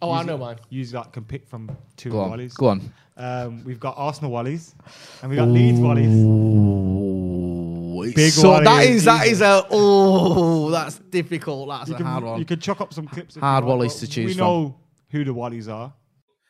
Oh, 0.00 0.10
I 0.10 0.18
Use- 0.18 0.26
know 0.26 0.38
mine. 0.38 0.56
Use 0.70 0.90
that 0.92 1.12
can 1.12 1.24
pick 1.24 1.46
from 1.46 1.70
two 1.96 2.10
Go 2.10 2.20
on. 2.20 2.30
Wallies. 2.38 2.54
Go 2.54 2.68
on. 2.68 2.92
Um, 3.16 3.64
we've 3.64 3.80
got 3.80 3.94
Arsenal 3.96 4.30
Wallies, 4.30 4.74
and 5.22 5.30
we 5.30 5.36
got 5.36 5.48
Leeds 5.48 5.80
Wallies. 5.80 6.06
Ooh, 6.24 8.02
it's 8.04 8.14
Big 8.14 8.30
so 8.32 8.50
Wally 8.50 8.64
that 8.64 8.84
is 8.84 9.06
is 9.06 9.08
easy. 9.22 9.30
is 9.30 9.40
a 9.40 9.66
oh 9.70 10.70
that's 10.70 10.98
difficult. 11.00 11.68
That's 11.68 11.88
You 11.88 11.94
a 11.94 11.98
can, 11.98 12.06
hard 12.06 12.24
one. 12.24 12.38
you 12.38 12.44
could 12.44 12.60
chuck 12.62 12.80
up 12.80 12.92
some 12.94 13.08
clips. 13.08 13.36
if 13.36 13.40
Hard 13.42 13.64
you 13.64 13.68
want, 13.70 13.82
Wallies 13.82 13.98
to 14.00 14.06
choose 14.06 14.26
We 14.26 14.34
from. 14.34 14.38
know 14.46 14.76
who 15.10 15.24
the 15.24 15.34
Wallies 15.34 15.68
are. 15.72 15.92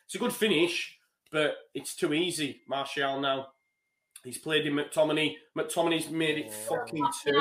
It's 0.04 0.14
a 0.14 0.18
good 0.18 0.32
finish, 0.32 0.98
but 1.32 1.54
it's 1.74 1.94
too 1.96 2.12
easy. 2.12 2.60
Martial 2.68 3.20
now. 3.20 3.46
He's 4.24 4.36
played 4.38 4.66
in 4.66 4.74
McTominay. 4.74 5.34
McTominay's 5.56 6.10
made 6.10 6.38
it 6.38 6.52
fucking 6.52 7.06
two. 7.24 7.32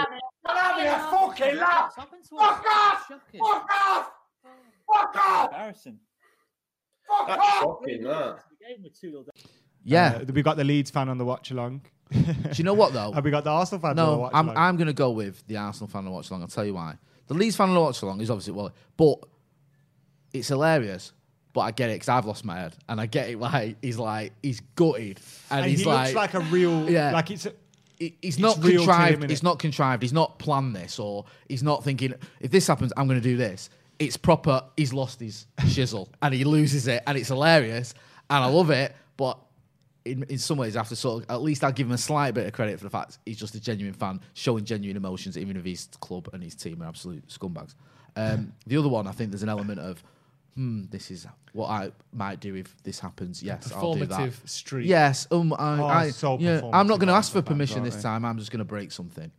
fucking 0.46 1.58
laugh. 1.58 1.94
Fuck 1.96 2.66
off! 2.66 3.08
Fuck 3.10 3.70
off! 3.88 4.12
Fuck 4.94 5.16
off! 5.16 5.52
Embarrassing. 5.52 6.00
Fuck 7.08 7.28
That's 7.28 7.40
off! 7.42 7.60
shocking, 7.62 8.04
that. 8.04 8.40
yeah. 9.84 10.20
Uh, 10.22 10.26
we 10.34 10.42
got 10.42 10.58
the 10.58 10.64
Leeds 10.64 10.92
fan 10.92 11.10
on 11.10 11.18
the 11.18 11.26
watch 11.26 11.52
along. 11.52 11.82
Do 12.12 12.20
you 12.54 12.64
know 12.64 12.74
what 12.74 12.94
though? 12.94 13.12
Have 13.16 13.26
we 13.26 13.32
got 13.32 13.44
the 13.44 13.50
Arsenal 13.50 13.82
fan 13.82 13.92
on 13.92 13.96
the 13.98 14.06
No, 14.06 14.18
watch 14.20 14.32
I'm 14.34 14.46
along. 14.50 14.58
I'm 14.58 14.78
gonna 14.78 14.94
go 14.94 15.12
with 15.12 15.46
the 15.48 15.58
Arsenal 15.58 15.90
fan 15.90 16.04
to 16.06 16.12
watch 16.12 16.30
along. 16.30 16.42
I'll 16.42 16.48
tell 16.48 16.66
you 16.66 16.74
why. 16.74 16.96
The 17.28 17.34
Leeds 17.34 17.56
fan 17.56 17.70
on 17.70 17.76
the 17.76 17.82
watch 17.82 18.02
along 18.02 18.22
is 18.22 18.30
obviously 18.30 18.54
Wally, 18.54 18.72
but 18.96 19.18
it's 20.34 20.48
hilarious. 20.48 21.12
But 21.54 21.62
I 21.62 21.72
get 21.72 21.90
it 21.90 21.94
because 21.96 22.10
I've 22.10 22.26
lost 22.26 22.46
my 22.46 22.60
head, 22.60 22.76
and 22.88 23.02
I 23.02 23.08
get 23.08 23.30
it. 23.30 23.40
Like 23.40 23.78
he's 23.82 23.98
like 23.98 24.34
he's 24.44 24.60
gutted, 24.76 25.20
and, 25.50 25.62
and 25.62 25.70
he's 25.72 25.80
he 25.80 25.86
like, 25.86 26.14
looks 26.14 26.16
like 26.16 26.34
a 26.36 26.40
real, 26.52 26.90
Yeah. 26.90 27.12
like 27.12 27.32
it's. 27.32 27.46
A, 27.46 27.54
he- 27.98 28.16
he's 28.22 28.38
not 28.38 28.58
real 28.58 28.64
to 28.64 28.70
him, 28.74 28.78
contrived. 28.86 29.24
innit? 29.24 29.30
he's 29.32 29.42
not 29.44 29.58
contrived. 29.58 30.04
He's 30.04 30.14
not 30.14 30.38
planned 30.38 30.76
this, 30.76 31.00
or 31.00 31.26
he's 31.50 31.64
not 31.64 31.84
thinking 31.84 32.14
if 32.40 32.52
this 32.52 32.68
happens, 32.68 32.94
I'm 32.96 33.08
going 33.08 33.20
to 33.20 33.28
do 33.28 33.38
this. 33.38 33.72
It's 34.00 34.18
proper. 34.18 34.64
He's 34.76 34.94
lost 34.94 35.20
his 35.20 35.48
shizzle 35.60 36.10
and 36.22 36.34
he 36.34 36.44
loses 36.44 36.88
it, 36.88 37.04
and 37.08 37.18
it's 37.18 37.30
hilarious, 37.30 37.94
and 38.30 38.44
I 38.44 38.48
love 38.48 38.70
it. 38.70 38.96
But 39.18 39.40
in, 40.06 40.24
in 40.24 40.38
some 40.38 40.58
ways, 40.58 40.76
I 40.76 40.80
have 40.80 40.90
to 40.90 40.96
sort 40.96 41.24
of 41.24 41.30
at 41.30 41.42
least 41.42 41.64
I'll 41.64 41.72
give 41.72 41.88
him 41.88 41.94
a 41.94 41.98
slight 41.98 42.34
bit 42.34 42.46
of 42.48 42.54
credit 42.54 42.78
for 42.78 42.84
the 42.86 42.90
fact 42.90 43.18
he's 43.26 43.38
just 43.38 43.56
a 43.56 43.60
genuine 43.60 43.94
fan, 43.94 44.22
showing 44.34 44.64
genuine 44.66 44.98
emotions, 44.98 45.38
even 45.38 45.58
if 45.58 45.66
his 45.66 45.88
club 46.00 46.30
and 46.34 46.42
his 46.44 46.56
team 46.56 46.82
are 46.82 46.88
absolute 46.88 47.28
scumbags. 47.28 47.76
Um, 48.16 48.54
the 48.68 48.78
other 48.78 48.90
one, 48.90 49.08
I 49.08 49.12
think 49.12 49.32
there's 49.32 49.44
an 49.44 49.50
element 49.50 49.80
of, 49.80 50.04
hmm, 50.56 50.86
this 50.90 51.12
is 51.12 51.28
what 51.54 51.68
I 51.68 51.92
might 52.14 52.40
do 52.40 52.56
if 52.56 52.76
this 52.84 53.00
happens. 53.00 53.44
Yes, 53.44 53.72
I'll 53.74 53.94
do 53.96 54.06
that. 54.06 54.20
Performative 54.20 54.48
streak. 54.50 54.88
Yes, 54.88 55.28
um, 55.32 55.54
I, 55.54 55.80
Oh, 55.80 55.86
I, 55.86 56.10
so 56.12 56.38
yeah, 56.40 56.62
I'm 56.74 56.88
not 56.88 57.00
going 57.00 57.08
to 57.08 57.14
ask 57.14 57.32
for 57.32 57.42
permission 57.42 57.80
aren't 57.80 57.92
this 57.92 58.02
time. 58.02 58.24
I'm 58.26 58.38
just 58.38 58.52
going 58.52 58.60
to 58.60 58.66
break 58.66 58.92
something. 58.92 59.32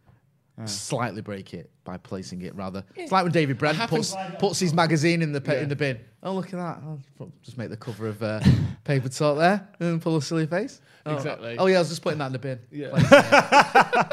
Slightly 0.67 1.23
break 1.23 1.55
it 1.55 1.71
by 1.85 1.97
placing 1.99 2.43
it 2.43 2.55
rather. 2.57 2.85
It's 2.97 3.13
like 3.13 3.23
when 3.23 3.33
David 3.33 3.59
Brent 3.59 3.77
happens- 3.77 4.13
puts, 4.15 4.39
puts 4.39 4.59
his 4.61 4.75
magazine 4.75 5.23
in 5.23 5.33
the 5.33 5.41
pe- 5.41 5.57
Yeah. 5.57 5.63
in 5.63 5.69
the 5.69 5.77
bin. 5.77 6.01
Oh 6.23 6.33
look 6.35 6.47
at 6.47 6.53
that! 6.59 6.81
I'll 6.85 7.01
just 7.43 7.57
make 7.57 7.71
the 7.71 7.77
cover 7.77 8.09
of 8.09 8.21
uh, 8.23 8.41
Paper 8.85 9.09
Talk 9.09 9.39
there 9.39 9.69
and 9.79 10.03
pull 10.03 10.17
a 10.17 10.23
silly 10.23 10.47
face. 10.47 10.81
Oh, 11.07 11.15
Exactly. 11.15 11.57
Oh 11.59 11.67
yeah, 11.67 11.77
I 11.77 11.79
was 11.79 11.89
just 11.91 12.03
putting 12.03 12.19
that 12.19 12.27
in 12.27 12.33
the 12.33 12.39
bin. 12.39 12.59
Yeah. 12.71 12.89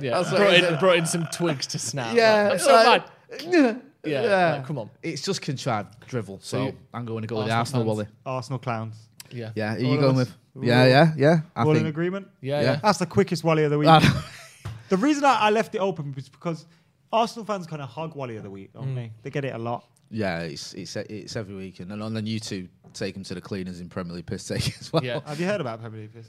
Yeah, 0.00 0.10
That's 0.22 0.30
what 0.30 0.38
brought 0.38 0.52
it 0.54 0.64
in, 0.64 0.74
is. 0.74 0.80
brought 0.80 0.96
in 0.96 1.06
some 1.06 1.26
twigs 1.32 1.66
to 1.68 1.78
snap. 1.78 2.14
yeah, 2.14 2.42
Like, 2.44 2.52
I'm 2.52 2.58
so 2.58 2.72
like- 2.72 3.04
mad. 3.44 3.82
Yeah, 4.04 4.22
Yeah, 4.22 4.52
like, 4.56 4.66
come 4.66 4.78
on. 4.78 4.88
It's 5.02 5.20
just 5.22 5.42
contrived 5.42 6.06
drivel. 6.06 6.38
So, 6.42 6.66
you- 6.66 6.76
I'm 6.94 7.04
going 7.04 7.20
to 7.22 7.28
go 7.28 7.36
with 7.38 7.46
the 7.48 7.52
Arsenal 7.52 7.82
Arsenal 7.82 7.96
fans. 7.96 8.08
Wally. 8.24 8.36
Arsenal 8.36 8.58
clowns. 8.58 8.96
Yeah. 9.30 9.50
Yeah, 9.54 9.74
who 9.74 9.84
All 9.84 9.90
you 9.90 9.94
of 9.96 10.00
going 10.00 10.18
us. 10.20 10.32
with? 10.54 10.64
Yeah, 10.66 10.86
yeah, 10.86 11.12
yeah. 11.16 11.36
I 11.54 11.62
All 11.64 11.70
in 11.70 11.76
think. 11.78 11.88
agreement? 11.88 12.28
Yeah, 12.40 12.60
Yeah. 12.60 12.66
yeah. 12.72 12.80
That's 12.82 12.98
the 12.98 13.06
quickest 13.06 13.44
Wally 13.44 13.64
of 13.64 13.70
the 13.70 13.78
week. 13.78 13.88
The 14.90 14.96
reason 14.98 15.24
I, 15.24 15.34
I 15.46 15.50
left 15.50 15.74
it 15.74 15.78
open 15.78 16.12
was 16.14 16.28
because 16.28 16.66
Arsenal 17.12 17.44
fans 17.46 17.66
kind 17.66 17.80
of 17.82 17.88
hug 17.88 18.14
Wally 18.14 18.36
of 18.36 18.42
the 18.42 18.50
week, 18.50 18.70
Mm. 18.72 18.74
don't 18.74 18.94
they? 18.94 19.10
They 19.22 19.30
get 19.30 19.44
it 19.44 19.54
a 19.54 19.58
lot. 19.58 19.84
yeah, 20.10 20.40
it's 20.40 20.74
it's 20.74 20.94
it's 20.96 21.34
every 21.36 21.54
week, 21.54 21.80
and 21.80 21.90
then 21.90 22.02
and 22.02 22.14
then 22.16 22.26
you 22.26 22.38
two 22.38 22.68
take 22.92 23.16
him 23.16 23.22
to 23.24 23.34
the 23.34 23.40
cleaners 23.40 23.80
in 23.80 23.88
Premier 23.88 24.14
League 24.14 24.26
piss 24.26 24.44
take 24.46 24.68
as 24.80 24.92
well. 24.92 25.02
Yeah. 25.04 25.20
Have 25.26 25.40
you 25.40 25.46
heard 25.46 25.60
about 25.60 25.80
Premier 25.80 26.00
League? 26.02 26.12
Piss? 26.12 26.28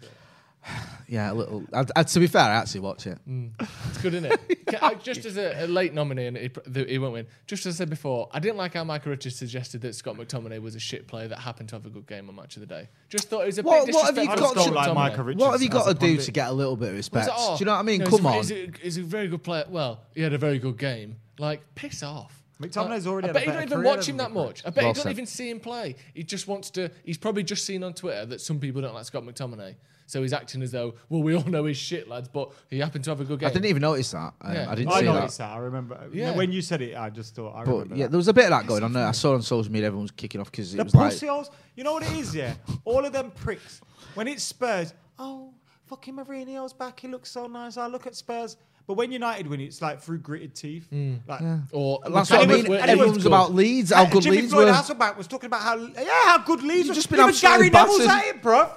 Yeah, 1.08 1.30
a 1.30 1.34
little. 1.34 1.66
I, 1.74 1.86
I, 1.94 2.04
to 2.04 2.20
be 2.22 2.28
fair, 2.28 2.44
I 2.44 2.52
actually 2.56 2.80
watch 2.80 3.06
it. 3.06 3.18
Mm. 3.28 3.52
It's 3.90 3.98
good, 3.98 4.14
isn't 4.14 4.32
it? 4.32 4.66
Ca- 4.68 4.78
I- 4.82 4.94
just 4.94 5.26
as 5.26 5.36
a, 5.36 5.66
a 5.66 5.68
late 5.68 5.94
nominee, 5.94 6.28
and 6.28 6.38
he, 6.38 6.50
he 6.86 6.98
won't 7.00 7.12
win. 7.12 7.28
Just 7.48 7.66
as 7.66 7.76
I 7.76 7.78
said 7.80 7.90
before, 7.90 8.30
I 8.32 8.40
didn't 8.40 8.56
like 8.56 8.76
how 8.76 8.86
Michael 8.86 9.10
Richards 9.10 9.36
suggested 9.36 9.82
that 9.82 9.94
Scott 9.94 10.16
McTominay 10.16 10.62
was 10.62 10.76
a 10.76 10.80
shit 10.80 11.08
player 11.10 11.28
that 11.28 11.40
happened 11.40 11.68
to 11.70 11.76
have 11.76 11.86
a 11.86 11.90
good 11.90 12.08
game 12.08 12.30
on 12.30 12.36
Match 12.38 12.56
of 12.56 12.62
the 12.62 12.66
Day. 12.66 12.88
Just 13.10 13.30
thought 13.30 13.42
it 13.42 13.48
was 13.48 13.58
a 13.58 13.64
What- 13.64 13.88
bit 13.88 13.94
what 13.96 14.06
have 14.06 14.16
you 14.24 14.32
I 14.32 14.36
got 14.38 14.50
to 14.50 14.56
just 14.56 14.68
don't 14.68 14.74
like 14.76 14.94
Michael 14.96 15.26
Richards. 15.26 15.42
What 15.44 15.52
have 15.52 15.62
you 15.62 15.68
got 15.68 15.88
to 15.90 15.94
do 15.96 16.00
pundit. 16.08 16.22
to 16.28 16.32
get 16.32 16.48
a 16.48 16.54
little 16.54 16.78
bit 16.78 16.90
of 16.90 16.96
respect? 16.96 17.28
it, 17.28 17.34
oh, 17.36 17.58
do 17.58 17.60
you 17.60 17.66
know 17.66 17.74
what 17.74 17.80
I 17.80 17.84
mean? 17.84 18.00
no, 18.00 18.06
Come 18.06 18.20
he's, 18.20 18.26
on. 18.26 18.34
He's 18.36 18.52
a, 18.52 18.72
he's 18.82 18.98
a 19.00 19.04
very 19.04 19.28
good 19.28 19.44
player. 19.44 19.66
Well, 19.68 20.00
he 20.16 20.22
had 20.22 20.32
a 20.32 20.38
very 20.38 20.60
good 20.60 20.78
game. 20.78 21.18
Like, 21.40 21.62
piss 21.76 22.04
off. 22.04 22.42
McTominay's 22.62 23.06
Like, 23.06 23.12
already 23.12 23.26
I 23.26 23.28
had 23.28 23.34
bet 23.34 23.42
a 23.44 23.46
you 23.48 23.54
don't 23.54 23.64
even 23.80 23.84
watch 23.84 24.08
him 24.08 24.18
that 24.18 24.32
much. 24.32 24.62
I 24.66 24.70
bet 24.70 24.78
Well 24.84 24.88
you 24.90 24.94
don't 24.94 25.04
said. 25.04 25.12
even 25.12 25.26
see 25.26 25.50
him 25.50 25.60
play. 25.60 25.98
He 26.14 26.24
just 26.24 26.48
wants 26.48 26.70
to. 26.72 26.90
He's 27.04 27.18
probably 27.18 27.44
just 27.44 27.66
seen 27.66 27.84
on 27.84 27.94
Twitter 27.94 28.26
that 28.28 28.40
some 28.40 28.60
people 28.60 28.82
don't 28.82 28.94
like 28.94 29.04
Scott 29.06 29.24
McTominay, 29.24 29.76
so 30.12 30.22
he's 30.22 30.34
acting 30.34 30.62
as 30.62 30.72
though, 30.72 30.94
well, 31.10 31.24
we 31.24 31.34
all 31.36 31.44
know 31.46 31.64
his 31.66 31.78
shit, 31.78 32.10
lads, 32.10 32.28
but 32.28 32.52
he 32.70 32.80
happened 32.80 33.04
to 33.06 33.12
have 33.12 33.22
a 33.22 33.24
good 33.24 33.40
game. 33.40 33.48
I 33.48 33.54
didn't 33.54 33.66
even 33.68 33.82
notice 33.82 34.12
that. 34.12 34.34
Um, 34.42 34.54
Yeah. 34.54 34.70
I 34.70 34.76
didn't 34.76 34.92
I 34.92 35.00
see 35.00 35.06
noticed 35.06 35.38
that. 35.38 35.48
that. 35.48 35.54
I 35.56 35.58
remember. 35.60 36.10
Yeah. 36.12 36.36
When 36.36 36.52
you 36.52 36.62
said 36.62 36.82
it, 36.82 36.98
I 36.98 37.10
just 37.10 37.34
thought. 37.36 37.56
I 37.56 37.64
But 37.64 37.72
remember 37.72 37.96
yeah, 37.96 38.04
that. 38.06 38.12
there 38.12 38.18
was 38.18 38.28
a 38.28 38.34
bit 38.34 38.44
of 38.46 38.50
that 38.52 38.68
going 38.68 38.84
on 38.84 38.92
there. 38.94 39.08
I 39.08 39.12
saw 39.14 39.34
on 39.34 39.42
social 39.42 39.72
media 39.72 39.88
everyone 39.88 40.04
was 40.04 40.12
kicking 40.12 40.42
off 40.42 40.52
because 40.52 40.74
it 40.74 40.78
The 40.78 40.84
was 40.84 40.94
like, 40.96 41.12
pussy 41.12 41.28
holes. 41.28 41.50
You 41.76 41.84
know 41.86 41.94
what 41.94 42.04
it 42.04 42.12
is, 42.12 42.36
yeah? 42.36 42.54
All 42.84 43.06
of 43.06 43.14
them 43.14 43.32
pricks. 43.32 43.80
When 44.16 44.28
it's 44.28 44.44
Spurs, 44.44 44.94
oh, 45.18 45.54
fucking 45.88 46.16
Mourinho's 46.16 46.74
back. 46.74 47.00
He 47.00 47.08
looks 47.08 47.32
so 47.32 47.48
nice. 47.48 47.78
I 47.78 47.88
look 47.88 48.06
at 48.06 48.16
Spurs. 48.16 48.58
But 48.88 48.96
when 48.96 49.12
United 49.12 49.48
win, 49.48 49.62
it's 49.62 49.82
like 49.82 50.02
through 50.02 50.18
gritted 50.20 50.56
teeth. 50.56 50.88
Like, 51.28 51.42
Or 51.72 52.00
that's 52.12 52.30
what 52.32 52.40
I 52.42 52.44
it 52.44 52.48
mean. 52.50 52.66
and 52.66 52.66
it 52.66 52.70
was 52.72 52.82
Everyone's 52.90 53.18
good. 53.20 53.28
about 53.28 53.54
Leeds, 53.54 53.94
how 53.94 54.06
good 54.06 54.24
Jimmy 54.24 54.38
Leeds 54.42 54.52
Floyd 54.52 54.66
were. 54.66 54.74
Hasselbaink 54.74 55.18
was 55.18 55.28
talking 55.28 55.48
about 55.48 55.62
how 55.62 55.76
yeah, 55.78 56.04
how 56.26 56.40
good 56.40 56.62
Leeds. 56.64 56.80
You've 56.80 56.88
were. 56.90 56.94
just 56.96 57.10
been 57.10 57.20
Even 57.20 57.30
absolutely 57.30 57.70
Gary 57.70 57.84
Neville's 57.86 58.06
battered. 58.06 58.30
at 58.30 58.36
it, 58.36 58.42
bruv. 58.42 58.72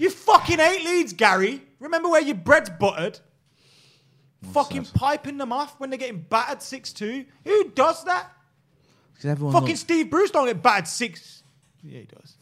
You 0.00 0.08
fucking 0.08 0.58
hate 0.58 0.82
Leeds, 0.82 1.12
Gary. 1.12 1.60
Remember 1.78 2.08
where 2.08 2.22
your 2.22 2.36
bread's 2.36 2.70
buttered? 2.70 3.20
fucking 4.54 4.86
piping 4.94 5.36
them 5.36 5.52
off 5.52 5.78
when 5.78 5.90
they're 5.90 5.98
getting 5.98 6.22
battered 6.22 6.62
six 6.62 6.94
two. 6.94 7.26
Who 7.44 7.70
does 7.72 8.04
that? 8.04 8.32
everyone 9.22 9.52
Fucking 9.52 9.68
looked- 9.68 9.78
Steve 9.80 10.08
Bruce 10.08 10.30
don't 10.30 10.46
get 10.46 10.62
battered 10.62 10.88
six. 10.88 11.42
Yeah, 11.82 11.98
he 12.00 12.06
does. 12.06 12.36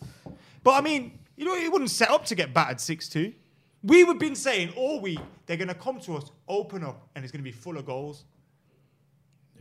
But 0.62 0.74
I 0.74 0.80
mean, 0.80 1.18
you 1.36 1.44
know, 1.44 1.56
he 1.56 1.68
wouldn't 1.68 1.90
set 1.90 2.10
up 2.10 2.24
to 2.26 2.36
get 2.36 2.54
battered 2.54 2.80
six 2.80 3.08
two. 3.08 3.34
We 3.82 4.04
would 4.04 4.14
have 4.14 4.20
been 4.20 4.36
saying 4.36 4.74
all 4.76 5.00
week 5.00 5.18
they're 5.46 5.56
going 5.56 5.66
to 5.66 5.74
come 5.74 5.98
to 6.02 6.16
us, 6.16 6.30
open 6.46 6.84
up, 6.84 7.08
and 7.16 7.24
it's 7.24 7.32
going 7.32 7.42
to 7.42 7.50
be 7.50 7.50
full 7.50 7.76
of 7.76 7.84
goals. 7.84 8.24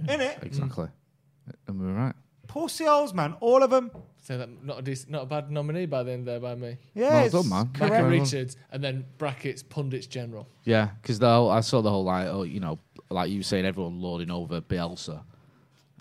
In 0.08 0.22
it, 0.22 0.38
exactly. 0.44 0.86
Mm. 0.86 1.54
And 1.68 1.80
we're 1.80 1.94
right. 1.94 2.16
Pussy 2.48 2.86
holes, 2.86 3.14
man, 3.14 3.36
all 3.40 3.62
of 3.64 3.70
them. 3.70 3.92
So 4.24 4.38
that 4.38 4.50
not 4.64 4.80
a 4.80 4.82
decent, 4.82 5.12
not 5.12 5.24
a 5.24 5.26
bad 5.26 5.52
nominee 5.52 5.86
by 5.86 6.04
the 6.04 6.12
end 6.12 6.28
there 6.28 6.40
by 6.40 6.56
me. 6.56 6.78
Yeah, 6.94 7.10
Well 7.12 7.24
it's 7.26 7.34
done, 7.34 7.50
man. 7.50 7.70
correct. 7.74 7.92
Michael 7.94 8.10
Richards, 8.10 8.58
and 8.72 8.84
then 8.84 9.06
brackets 9.18 9.64
pundits 9.64 10.08
general. 10.08 10.48
Yeah, 10.66 10.90
because 11.02 11.20
the 11.20 11.28
I 11.28 11.62
saw 11.62 11.82
the 11.82 11.90
whole 11.90 12.04
like, 12.04 12.28
oh, 12.28 12.44
you 12.44 12.60
know, 12.60 12.80
like 13.10 13.30
you 13.30 13.40
were 13.40 13.44
saying, 13.44 13.66
everyone 13.66 14.02
lording 14.02 14.32
over 14.32 14.60
Bielsa. 14.62 15.22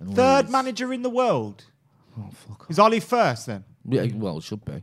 Third 0.00 0.42
Leeds. 0.46 0.50
manager 0.52 0.92
in 0.92 1.02
the 1.02 1.10
world. 1.10 1.64
Oh 2.18 2.30
fuck. 2.32 2.66
Is 2.68 2.78
Ole 2.78 3.00
first 3.00 3.46
then? 3.46 3.64
Yeah, 3.88 4.06
well, 4.14 4.38
it 4.38 4.42
should 4.44 4.64
be 4.64 4.82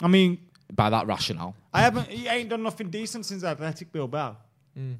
I 0.00 0.08
mean, 0.08 0.38
by 0.72 0.88
that 0.90 1.06
rationale. 1.06 1.54
I 1.74 1.82
haven't. 1.82 2.08
He 2.08 2.26
ain't 2.26 2.48
done 2.48 2.62
nothing 2.62 2.88
decent 2.90 3.26
since 3.26 3.44
Athletic 3.44 3.92
Bilbao. 3.92 4.36
Hmm. 4.74 4.92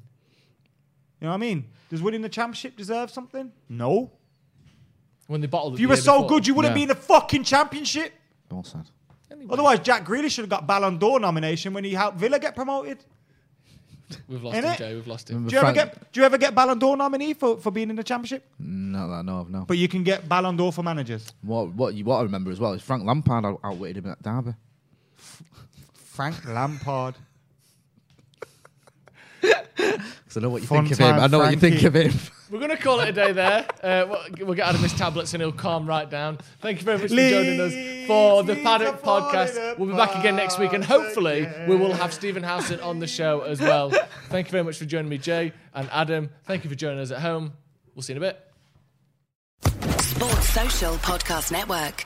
You 1.21 1.25
know 1.25 1.29
what 1.29 1.33
I 1.33 1.37
mean? 1.37 1.65
Does 1.89 2.01
winning 2.01 2.21
the 2.21 2.29
championship 2.29 2.77
deserve 2.77 3.09
something? 3.09 3.51
No. 3.67 4.11
When 5.29 5.41
they 5.41 5.47
bottled 5.47 5.73
it 5.73 5.75
If 5.75 5.79
you 5.81 5.85
the 5.87 5.91
were 5.91 5.95
year 5.95 6.01
so 6.01 6.21
before. 6.23 6.29
good, 6.37 6.47
you 6.47 6.55
wouldn't 6.55 6.71
Yeah. 6.71 6.75
be 6.75 6.81
in 6.83 6.87
the 6.89 6.95
fucking 6.95 7.43
championship. 7.43 8.11
Well 8.49 8.63
said. 8.63 8.81
Anyway, 9.31 9.47
Otherwise, 9.53 9.79
Jack 9.81 10.03
Grealish 10.03 10.31
should 10.31 10.41
have 10.41 10.49
got 10.49 10.65
Ballon 10.65 10.97
d'Or 10.97 11.19
nomination 11.19 11.71
when 11.71 11.83
he 11.83 11.93
helped 11.93 12.17
Villa 12.17 12.39
get 12.39 12.55
promoted. 12.55 13.05
we've 14.27 14.41
lost 14.41 14.57
Innit? 14.57 14.63
him, 14.71 14.77
Jay. 14.77 14.95
We've 14.95 15.05
lost 15.05 15.29
him. 15.29 15.45
Do 15.45 15.51
you 15.53 15.59
ever 15.61 15.71
Frank- 15.71 15.91
get? 15.93 16.11
Do 16.11 16.19
you 16.19 16.25
ever 16.25 16.39
get 16.39 16.55
Ballon 16.55 16.79
d'Or 16.79 16.97
nominee 16.97 17.35
for, 17.35 17.57
for 17.57 17.69
being 17.69 17.91
in 17.91 17.95
the 17.95 18.03
championship? 18.03 18.43
Not 18.57 19.07
that 19.09 19.13
I 19.13 19.21
know 19.21 19.41
of, 19.41 19.49
no. 19.51 19.65
But 19.67 19.77
you 19.77 19.87
can 19.87 20.03
get 20.03 20.27
Ballon 20.27 20.57
d'Or 20.57 20.73
for 20.73 20.81
managers. 20.81 21.31
What 21.43 21.73
what 21.75 21.93
you 21.93 22.03
what 22.05 22.17
I 22.17 22.23
remember 22.23 22.49
as 22.49 22.59
well 22.59 22.73
is 22.73 22.81
Frank 22.81 23.03
Lampard 23.05 23.45
out- 23.45 23.59
outwitted 23.63 23.97
him 24.03 24.09
at 24.11 24.23
Derby. 24.23 24.55
Frank 25.93 26.43
Lampard. 26.47 27.13
Because 29.41 30.37
I 30.37 30.39
know 30.41 30.49
what 30.49 30.61
you 30.61 30.67
Fun 30.67 30.83
think 30.85 30.91
of 30.93 30.99
him. 30.99 31.11
time, 31.11 31.19
I 31.21 31.27
know 31.27 31.39
what 31.39 31.51
you 31.51 31.59
think 31.59 31.81
of 31.83 31.93
him. 31.95 32.11
We're 32.49 32.59
going 32.59 32.71
to 32.71 32.77
call 32.77 32.99
it 33.01 33.09
a 33.09 33.11
day 33.13 33.31
there. 33.31 33.65
Uh, 33.79 34.05
we'll, 34.09 34.47
we'll 34.47 34.55
get 34.55 34.67
out 34.67 34.75
of 34.75 34.81
his 34.81 34.93
tablets 34.93 35.33
and 35.33 35.41
he'll 35.41 35.53
calm 35.53 35.87
right 35.87 36.09
down. 36.09 36.37
Thank 36.59 36.79
you 36.79 36.85
very 36.85 36.97
much 36.97 37.09
for 37.09 37.15
joining 37.15 37.61
us 37.61 38.07
for 38.07 38.43
the 38.43 38.53
Leeds 38.53 38.63
Paddock 38.65 39.01
podcast. 39.01 39.77
We'll 39.77 39.89
be 39.89 39.95
back 39.95 40.15
again 40.15 40.35
next 40.35 40.59
week 40.59 40.73
and 40.73 40.83
hopefully 40.83 41.47
we 41.67 41.77
will 41.77 41.93
have 41.93 42.13
Stephen 42.13 42.43
Housen 42.43 42.81
on 42.81 42.99
the 42.99 43.07
show 43.07 43.41
as 43.41 43.61
well. 43.61 43.89
Thank 44.29 44.47
you 44.47 44.51
very 44.51 44.65
much 44.65 44.77
for 44.77 44.83
joining 44.83 45.07
me, 45.07 45.17
Jay 45.17 45.53
and 45.73 45.89
Adam. 45.93 46.29
Thank 46.43 46.65
you 46.65 46.69
for 46.69 46.75
joining 46.75 46.99
us 46.99 47.11
at 47.11 47.19
home. 47.19 47.53
We'll 47.95 48.03
see 48.03 48.13
you 48.13 48.21
in 48.21 48.23
a 48.23 48.33
bit. 48.33 50.01
Sports 50.01 50.49
Social 50.49 50.95
Podcast 50.95 51.53
Network. 51.53 52.05